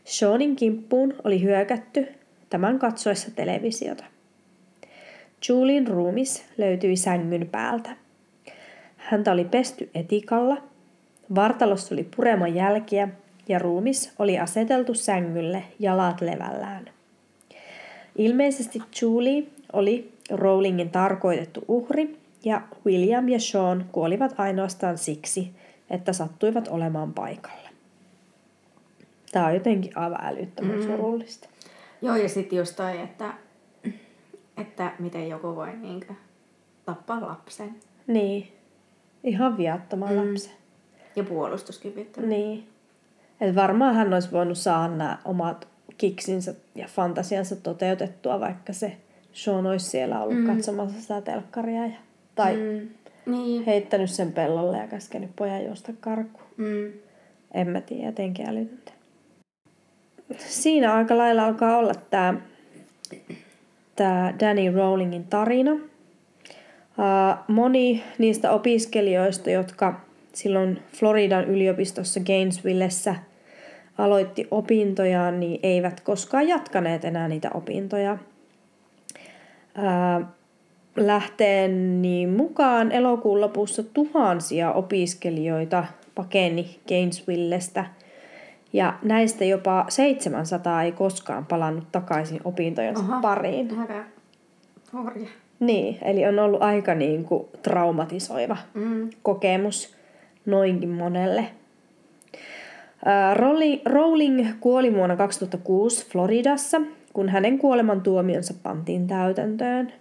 Seanin 0.04 0.56
kimppuun 0.56 1.14
oli 1.24 1.42
hyökätty 1.42 2.06
tämän 2.50 2.78
katsoessa 2.78 3.30
televisiota. 3.30 4.04
Julin 5.48 5.86
ruumis 5.86 6.44
löytyi 6.58 6.96
sängyn 6.96 7.48
päältä. 7.48 7.96
Häntä 8.96 9.32
oli 9.32 9.44
pesty 9.44 9.90
etikalla, 9.94 10.62
vartalossa 11.34 11.94
oli 11.94 12.08
pureman 12.16 12.54
jälkiä 12.54 13.08
ja 13.48 13.58
ruumis 13.58 14.12
oli 14.18 14.38
aseteltu 14.38 14.94
sängylle 14.94 15.62
jalat 15.78 16.20
levällään. 16.20 16.90
Ilmeisesti 18.16 18.78
Julie 19.02 19.44
oli 19.72 20.12
Rowlingin 20.30 20.90
tarkoitettu 20.90 21.64
uhri 21.68 22.21
ja 22.44 22.62
William 22.86 23.28
ja 23.28 23.40
Sean 23.40 23.88
kuolivat 23.92 24.34
ainoastaan 24.38 24.98
siksi, 24.98 25.54
että 25.90 26.12
sattuivat 26.12 26.68
olemaan 26.68 27.12
paikalla. 27.12 27.68
Tämä 29.32 29.46
on 29.46 29.54
jotenkin 29.54 29.98
aivan 29.98 30.24
älyttömän 30.24 30.76
mm. 30.76 30.86
surullista. 30.86 31.48
Joo, 32.02 32.16
ja 32.16 32.28
sitten 32.28 32.58
just 32.58 32.76
toi, 32.76 33.00
että 33.00 33.34
että 34.56 34.92
miten 34.98 35.28
joku 35.28 35.56
voi 35.56 35.76
niinkö 35.76 36.14
tappaa 36.84 37.20
lapsen 37.20 37.74
Niin. 38.06 38.52
Ihan 39.24 39.56
viattoman 39.56 40.12
mm. 40.12 40.16
lapsen. 40.16 40.52
ja 41.16 41.24
puolustuskyvyttömän. 41.24 42.30
Niin. 42.30 42.68
Et 43.40 43.54
varmaan 43.54 43.94
hän 43.94 44.14
olisi 44.14 44.32
voinut 44.32 44.58
saada 44.58 44.94
nämä 44.94 45.18
omat 45.24 45.68
kiksinsä 45.98 46.54
ja 46.74 46.86
fantasiansa 46.88 47.56
toteutettua, 47.56 48.40
vaikka 48.40 48.72
se 48.72 48.96
Sean 49.32 49.66
olisi 49.66 49.86
siellä 49.86 50.22
ollut 50.22 50.38
mm. 50.38 50.46
katsomassa 50.46 51.00
sitä 51.00 51.20
telkkaria. 51.20 51.86
Ja, 51.86 51.96
tai 52.34 52.56
mm. 52.56 52.88
Niin. 53.26 53.64
heittänyt 53.64 54.10
sen 54.10 54.32
pellolle 54.32 54.78
ja 54.78 54.86
käskenyt 54.86 55.30
pojan 55.36 55.64
juosta 55.64 55.92
karkuun. 56.00 56.46
Mm. 56.56 56.92
En 57.54 57.68
mä 57.68 57.80
tiedä, 57.80 58.06
jotenkin 58.06 58.48
älytöntä. 58.48 58.92
Siinä 60.38 60.94
aika 60.94 61.18
lailla 61.18 61.44
alkaa 61.44 61.76
olla 61.76 61.94
tämä 62.10 62.34
tää 63.96 64.34
Danny 64.40 64.72
Rowlingin 64.72 65.24
tarina. 65.24 65.72
Uh, 65.72 67.38
moni 67.48 68.02
niistä 68.18 68.50
opiskelijoista, 68.50 69.50
jotka 69.50 70.00
silloin 70.32 70.82
Floridan 70.92 71.44
yliopistossa 71.44 72.20
Gainesvillessä 72.20 73.14
aloitti 73.98 74.48
opintojaan, 74.50 75.40
niin 75.40 75.60
eivät 75.62 76.00
koskaan 76.00 76.48
jatkaneet 76.48 77.04
enää 77.04 77.28
niitä 77.28 77.50
opintoja. 77.54 78.18
Uh, 79.78 80.26
lähteeni 80.96 82.26
mukaan 82.26 82.92
elokuun 82.92 83.40
lopussa 83.40 83.82
tuhansia 83.82 84.72
opiskelijoita 84.72 85.84
pakeni 86.14 86.78
Gainesvillestä 86.88 87.84
ja 88.72 88.94
näistä 89.02 89.44
jopa 89.44 89.84
700 89.88 90.82
ei 90.82 90.92
koskaan 90.92 91.46
palannut 91.46 91.84
takaisin 91.92 92.40
opintojensa 92.44 93.02
Aha. 93.02 93.20
pariin. 93.20 93.68
Hurja. 94.92 95.28
Niin, 95.60 95.98
eli 96.02 96.26
on 96.26 96.38
ollut 96.38 96.62
aika 96.62 96.94
niin 96.94 97.24
kuin 97.24 97.46
traumatisoiva 97.62 98.56
Mm. 98.74 99.10
kokemus 99.22 99.94
noinkin 100.46 100.88
monelle. 100.88 101.46
Rowling 103.84 104.48
kuoli 104.60 104.94
vuonna 104.94 105.16
2006 105.16 106.06
Floridassa, 106.10 106.80
kun 107.12 107.28
hänen 107.28 107.58
kuolemantuomionsa 107.58 108.54
pantiin 108.62 109.06
täytäntöön. 109.06 109.92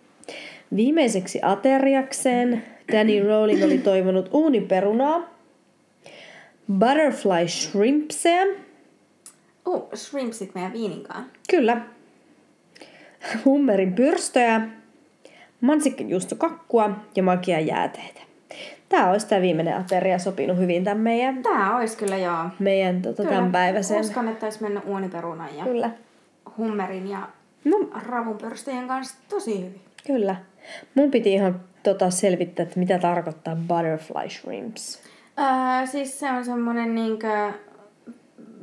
Viimeiseksi 0.76 1.40
ateriakseen 1.42 2.64
Danny 2.92 3.28
Rowling 3.28 3.64
oli 3.64 3.78
toivonut 3.78 4.30
uuniperunaa, 4.34 5.30
butterfly 6.80 7.48
shrimpseä, 7.48 8.46
Oh, 9.66 9.90
shrimpsit 9.96 10.56
meidän 10.56 10.74
viininkaan. 10.74 11.26
kyllä, 11.50 11.82
hummerin 13.46 13.94
pyrstöjä, 13.94 14.62
mansikkajuustokakkua 15.62 16.90
ja 17.16 17.24
makia 17.24 17.60
jääteitä. 17.60 18.22
Tämä 18.90 19.10
olisi 19.12 19.28
tämä 19.28 19.42
viimeinen 19.42 19.78
ateria 19.78 20.20
sopinut 20.20 20.58
hyvin 20.58 20.84
tämän 20.84 20.98
meidän, 21.00 21.44
Tää 21.44 21.78
olisi 21.78 21.98
kyllä 21.98 22.18
joo. 22.18 22.46
meidän 22.60 23.02
tota, 23.02 23.24
tämän 23.24 23.52
päiväisen. 23.52 24.00
Uskon, 24.00 24.28
että 24.28 24.46
olisi 24.46 24.62
mennyt 24.64 24.84
uuniperunan 24.86 25.50
ja 25.58 25.64
Kyllä. 25.64 25.90
hummerin 26.58 27.10
ja 27.10 27.28
No, 27.66 27.78
ravunpyrstöjen 28.08 28.88
kanssa 28.88 29.16
tosi 29.30 29.58
hyvin. 29.60 29.82
kyllä. 30.08 30.36
Mun 30.96 31.12
piti 31.12 31.34
ihan 31.34 31.62
tota, 31.84 32.10
selvittää, 32.10 32.64
että 32.64 32.80
mitä 32.80 33.00
tarkoittaa 33.00 33.56
butterfly 33.56 34.30
shrimps. 34.30 35.00
Öö, 35.40 35.86
siis 35.86 36.20
se 36.20 36.32
on 36.32 36.46
semmonen 36.46 36.96
niinkö, 36.96 37.52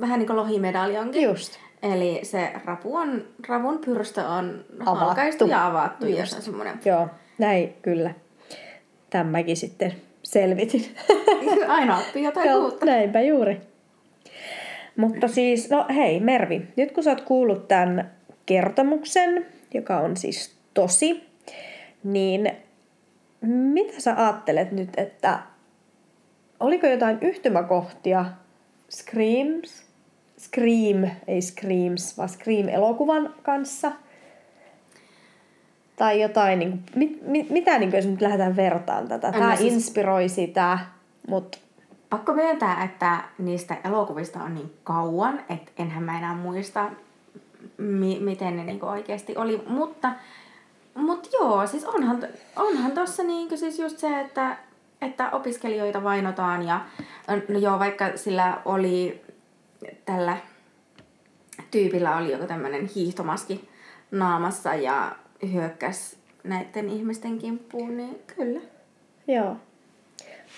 vähän 0.00 0.18
niin 0.18 0.26
kuin 0.26 0.36
lohimedaljonkin. 0.36 1.22
Just. 1.22 1.52
Eli 1.82 2.20
se 2.22 2.52
rapu 2.64 2.96
on, 2.96 3.24
ravun 3.48 3.78
pyrstö 3.78 4.26
on 4.26 4.64
Avattu. 4.80 5.04
halkaistu 5.04 5.46
ja 5.46 5.66
avattu. 5.66 6.06
Ja 6.06 6.20
Just. 6.20 6.42
se 6.42 6.50
on 6.50 6.66
Joo, 6.84 7.08
näin 7.38 7.74
kyllä. 7.82 8.14
Tämäkin 9.10 9.56
sitten 9.56 9.94
selvitin. 10.22 10.84
aina 11.68 11.98
oppii 11.98 12.24
jotain 12.24 12.48
Joo, 12.50 12.64
uutta. 12.64 12.86
näinpä 12.86 13.20
juuri. 13.20 13.60
Mutta 14.96 15.28
siis, 15.28 15.70
no 15.70 15.86
hei 15.94 16.20
Mervi, 16.20 16.62
nyt 16.76 16.92
kun 16.92 17.04
sä 17.04 17.10
oot 17.10 17.20
kuullut 17.20 17.68
tämän 17.68 18.10
kertomuksen, 18.46 19.46
joka 19.74 19.96
on 19.96 20.16
siis 20.16 20.54
tosi, 20.74 21.27
niin 22.04 22.50
mitä 23.50 24.00
sä 24.00 24.14
ajattelet 24.16 24.72
nyt, 24.72 24.90
että 24.96 25.38
oliko 26.60 26.86
jotain 26.86 27.18
yhtymäkohtia 27.20 28.24
Screams, 28.90 29.86
Scream, 30.38 31.10
ei 31.26 31.42
Screams, 31.42 32.18
vaan 32.18 32.28
Scream-elokuvan 32.28 33.34
kanssa? 33.42 33.92
Tai 35.96 36.22
jotain, 36.22 36.58
niin 36.58 36.70
kuin, 36.70 36.82
mit, 36.94 37.22
mit, 37.26 37.50
mitä 37.50 37.78
niin 37.78 37.90
kuin, 37.90 37.98
jos 37.98 38.06
nyt 38.06 38.20
lähdetään 38.20 38.56
vertaan 38.56 39.08
tätä? 39.08 39.32
Tämä 39.32 39.46
mä 39.46 39.56
siis- 39.56 39.72
inspiroi 39.72 40.28
sitä, 40.28 40.78
mutta 41.28 41.58
Pakko 42.10 42.34
myöntää, 42.34 42.84
että 42.84 43.18
niistä 43.38 43.76
elokuvista 43.84 44.42
on 44.42 44.54
niin 44.54 44.74
kauan, 44.84 45.40
että 45.50 45.72
enhän 45.78 46.02
mä 46.02 46.18
enää 46.18 46.34
muista, 46.34 46.90
mi- 47.78 48.20
miten 48.20 48.56
ne 48.56 48.64
niinku 48.64 48.86
oikeasti 48.86 49.36
oli. 49.36 49.62
Mutta, 49.66 50.12
mutta 51.02 51.28
joo, 51.32 51.66
siis 51.66 51.84
onhan, 51.84 52.28
onhan 52.56 52.92
tossa 52.92 53.22
niinku 53.22 53.56
siis 53.56 53.78
just 53.78 53.98
se, 53.98 54.20
että, 54.20 54.56
että 55.00 55.30
opiskelijoita 55.30 56.04
vainotaan 56.04 56.66
ja 56.66 56.80
no 57.48 57.58
joo, 57.58 57.78
vaikka 57.78 58.16
sillä 58.16 58.60
oli 58.64 59.22
tällä 60.04 60.36
tyypillä 61.70 62.16
oli 62.16 62.32
joku 62.32 62.46
tämmöinen 62.46 62.86
hiihtomaski 62.86 63.68
naamassa 64.10 64.74
ja 64.74 65.16
hyökkäs 65.52 66.16
näiden 66.44 66.88
ihmisten 66.88 67.38
kimppuun, 67.38 67.96
niin 67.96 68.18
kyllä. 68.36 68.60
Joo. 69.28 69.56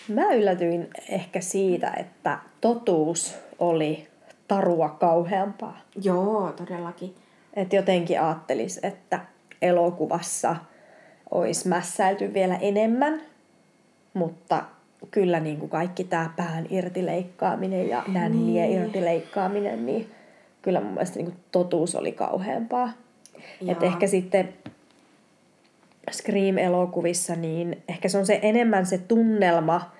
Mä 0.08 0.34
yllätyin 0.34 0.88
ehkä 1.08 1.40
siitä, 1.40 1.90
että 1.90 2.38
totuus 2.60 3.34
oli 3.58 4.08
tarua 4.48 4.88
kauheampaa. 4.88 5.80
Joo, 6.02 6.52
todellakin. 6.52 7.14
Että 7.54 7.76
jotenkin 7.76 8.20
ajattelis, 8.20 8.80
että 8.82 9.20
elokuvassa 9.62 10.56
olisi 11.30 11.68
mässäilty 11.68 12.34
vielä 12.34 12.56
enemmän, 12.56 13.20
mutta 14.14 14.62
kyllä 15.10 15.40
niin 15.40 15.56
kuin 15.58 15.70
kaikki 15.70 16.04
tämä 16.04 16.30
pään 16.36 16.66
irtileikkaaminen 16.70 17.88
ja 17.88 18.02
nännien 18.08 18.70
Niin. 18.70 18.82
irtileikkaaminen, 18.82 19.86
niin 19.86 20.10
kyllä 20.62 20.80
mun 20.80 20.92
mielestä 20.92 21.16
niin 21.16 21.26
kuin 21.26 21.36
totuus 21.52 21.94
oli 21.94 22.12
kauheampaa. 22.12 22.90
Että 23.68 23.84
Joo. 23.84 23.92
ehkä 23.94 24.06
sitten 24.06 24.48
Scream-elokuvissa, 26.10 27.36
niin 27.36 27.82
ehkä 27.88 28.08
se 28.08 28.18
on 28.18 28.26
se 28.26 28.38
enemmän 28.42 28.86
se 28.86 28.98
tunnelma 28.98 29.90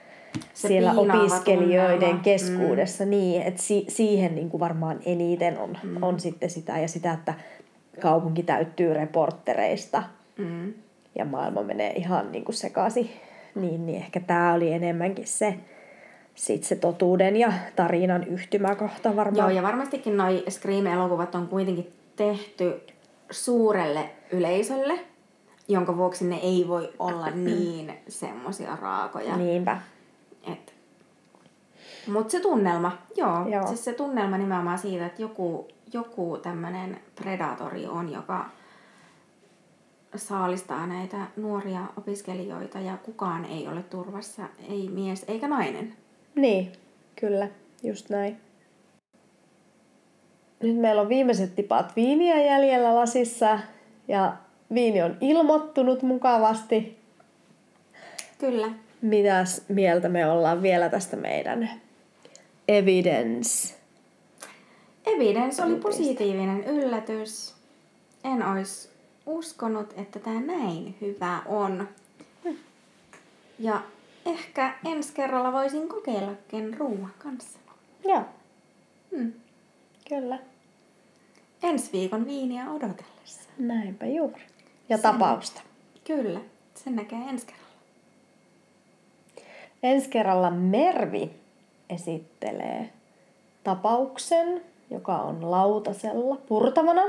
Se 0.54 0.68
siellä 0.68 0.92
opiskelijoiden 0.92 1.98
tunnelma. 1.98 2.22
keskuudessa, 2.22 3.04
mm. 3.04 3.10
niin, 3.10 3.42
että 3.42 3.62
si- 3.62 3.84
siihen 3.88 4.34
niin 4.34 4.50
kuin 4.50 4.60
varmaan 4.60 5.00
eniten 5.06 5.58
on, 5.58 5.78
mm. 5.82 6.02
on 6.02 6.20
sitten 6.20 6.50
sitä 6.50 6.78
ja 6.78 6.88
sitä, 6.88 7.12
että 7.12 7.34
kaupunki 8.00 8.42
täyttyy 8.42 8.94
reporttereista 8.94 10.02
Mm. 10.38 10.74
ja 11.14 11.24
maailma 11.24 11.62
menee 11.62 11.92
ihan 11.92 12.32
niin 12.32 12.44
kuin 12.44 12.54
sekaisin, 12.54 13.10
niin, 13.54 13.86
niin 13.86 13.98
ehkä 14.02 14.20
tämä 14.20 14.52
oli 14.54 14.72
enemmänkin 14.72 15.26
se, 15.26 15.54
sit 16.34 16.64
se 16.64 16.76
totuuden 16.76 17.36
ja 17.36 17.52
tarinan 17.76 18.24
yhtymäkohta 18.24 19.16
varmaan. 19.16 19.36
Joo, 19.36 19.48
ja 19.56 19.62
varmastikin 19.62 20.16
noi 20.16 20.44
Scream-elokuvat 20.48 21.34
on 21.34 21.48
kuitenkin 21.48 21.92
tehty 22.16 22.80
suurelle 23.30 24.10
yleisölle, 24.32 25.00
jonka 25.68 25.96
vuoksi 25.96 26.24
ne 26.24 26.36
ei 26.36 26.64
voi 26.68 26.92
olla 26.98 27.30
niin 27.44 27.92
semmosia 28.08 28.76
raakoja. 28.80 29.36
Niinpä. 29.36 29.78
Et. 30.52 30.74
Mut 32.12 32.30
se 32.30 32.40
tunnelma, 32.40 32.98
joo, 33.16 33.38
Joo. 33.38 33.48
joo. 33.48 33.66
Siis 33.66 33.84
se 33.84 33.92
tunnelma 33.92 34.38
nimenomaan 34.38 34.78
siitä, 34.78 35.06
että 35.06 35.22
joku, 35.22 35.68
joku 35.92 36.38
tämmönen 36.42 37.00
predatori 37.14 37.86
on, 37.86 38.12
joka 38.12 38.50
saalistaa 40.16 40.86
näitä 40.86 41.16
nuoria 41.36 41.80
opiskelijoita 41.96 42.80
ja 42.80 42.96
kukaan 42.96 43.44
ei 43.44 43.68
ole 43.68 43.82
turvassa, 43.82 44.42
ei 44.68 44.88
mies 44.88 45.24
eikä 45.28 45.48
nainen. 45.48 45.94
Niin, 46.34 46.72
kyllä, 47.20 47.48
just 47.82 48.10
näin. 48.10 48.36
Nyt 50.62 50.76
meillä 50.76 51.02
on 51.02 51.08
viimeiset 51.08 51.54
tipat 51.54 51.96
viiniä 51.96 52.42
jäljellä 52.42 52.94
lasissa 52.94 53.58
ja 54.08 54.36
viini 54.74 55.02
on 55.02 55.16
ilmoittunut 55.20 56.02
mukavasti. 56.02 56.98
Kyllä. 58.38 58.68
Mitäs 59.02 59.64
mieltä 59.68 60.08
me 60.08 60.30
ollaan 60.30 60.62
vielä 60.62 60.88
tästä 60.88 61.16
meidän 61.16 61.70
evidence? 62.68 63.79
Evidence 65.16 65.62
oli 65.64 65.74
positiivinen 65.76 66.64
yllätys. 66.64 67.54
En 68.24 68.42
olisi 68.46 68.88
uskonut, 69.26 69.94
että 69.96 70.18
tämä 70.18 70.40
näin 70.40 70.94
hyvä 71.00 71.42
on. 71.46 71.88
Ja 73.58 73.82
ehkä 74.26 74.74
ensi 74.84 75.12
kerralla 75.12 75.52
voisin 75.52 75.88
kokeillakin 75.88 76.78
ruoan 76.78 77.14
kanssa. 77.18 77.58
Joo, 78.04 78.22
Hmm. 79.16 79.32
kyllä. 80.08 80.38
Ensi 81.62 81.92
viikon 81.92 82.26
viiniä 82.26 82.70
odotellessa. 82.70 83.40
Näinpä 83.58 84.06
juuri. 84.06 84.42
ja 84.88 84.98
tapausta. 84.98 85.62
Kyllä, 86.04 86.40
sen 86.74 86.96
näkee 86.96 87.18
ensi 87.18 87.46
kerralla. 87.46 87.70
Ensi 89.82 90.08
kerralla 90.08 90.50
Mervi 90.50 91.30
esittelee 91.90 92.90
tapauksen, 93.64 94.62
joka 94.90 95.16
on 95.18 95.50
lautasella 95.50 96.36
purtavana. 96.36 97.02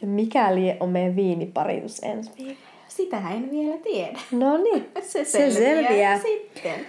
Ja 0.00 0.06
mikäli 0.06 0.76
on 0.80 0.88
meidän 0.88 1.16
viiniparitus 1.16 2.00
ensi 2.02 2.30
viikolla. 2.38 2.68
Sitä 2.88 3.16
en 3.30 3.50
vielä 3.50 3.76
tiedä. 3.76 4.18
No 4.32 4.56
niin, 4.56 4.90
Se 5.02 5.24
se 5.24 5.50
selviää. 5.50 6.18
sitten. 6.18 6.86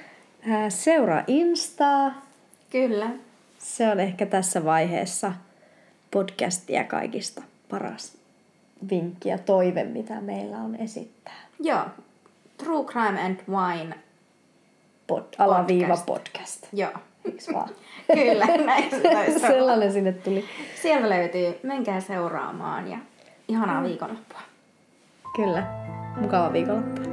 Ää, 0.49 0.69
Seuraa 0.69 1.23
Instaa. 1.27 2.11
Kyllä. 2.69 3.09
Se 3.57 3.89
on 3.89 3.99
ehkä 3.99 4.25
tässä 4.25 4.65
vaiheessa 4.65 5.31
podcastia 6.11 6.83
kaikista 6.83 7.41
paras 7.69 8.17
vinkki 8.89 9.29
ja 9.29 9.37
toive, 9.37 9.83
mitä 9.83 10.21
meillä 10.21 10.57
on 10.57 10.75
esittää. 10.75 11.47
Joo. 11.59 11.81
True 12.57 12.85
Crime 12.85 13.21
and 13.21 13.39
Wine. 13.49 13.95
Pod, 15.07 15.23
alaviiva 15.37 15.87
Podcast. 15.97 16.05
podcast. 16.05 16.67
Joo. 16.73 16.91
Eiks 17.25 17.53
vaan? 17.53 17.69
Kyllä, 18.13 18.45
näin 18.45 18.89
se. 18.89 19.39
Sellainen 19.39 19.93
sinne 19.93 20.11
tuli. 20.11 20.45
Sieltä 20.81 21.09
löytyy. 21.09 21.59
Menkää 21.63 21.99
seuraamaan 21.99 22.91
ja 22.91 22.97
ihanaa 23.47 23.83
viikonloppua. 23.83 24.41
Kyllä. 25.35 25.63
Mukava 26.21 26.53
viikonloppu. 26.53 27.08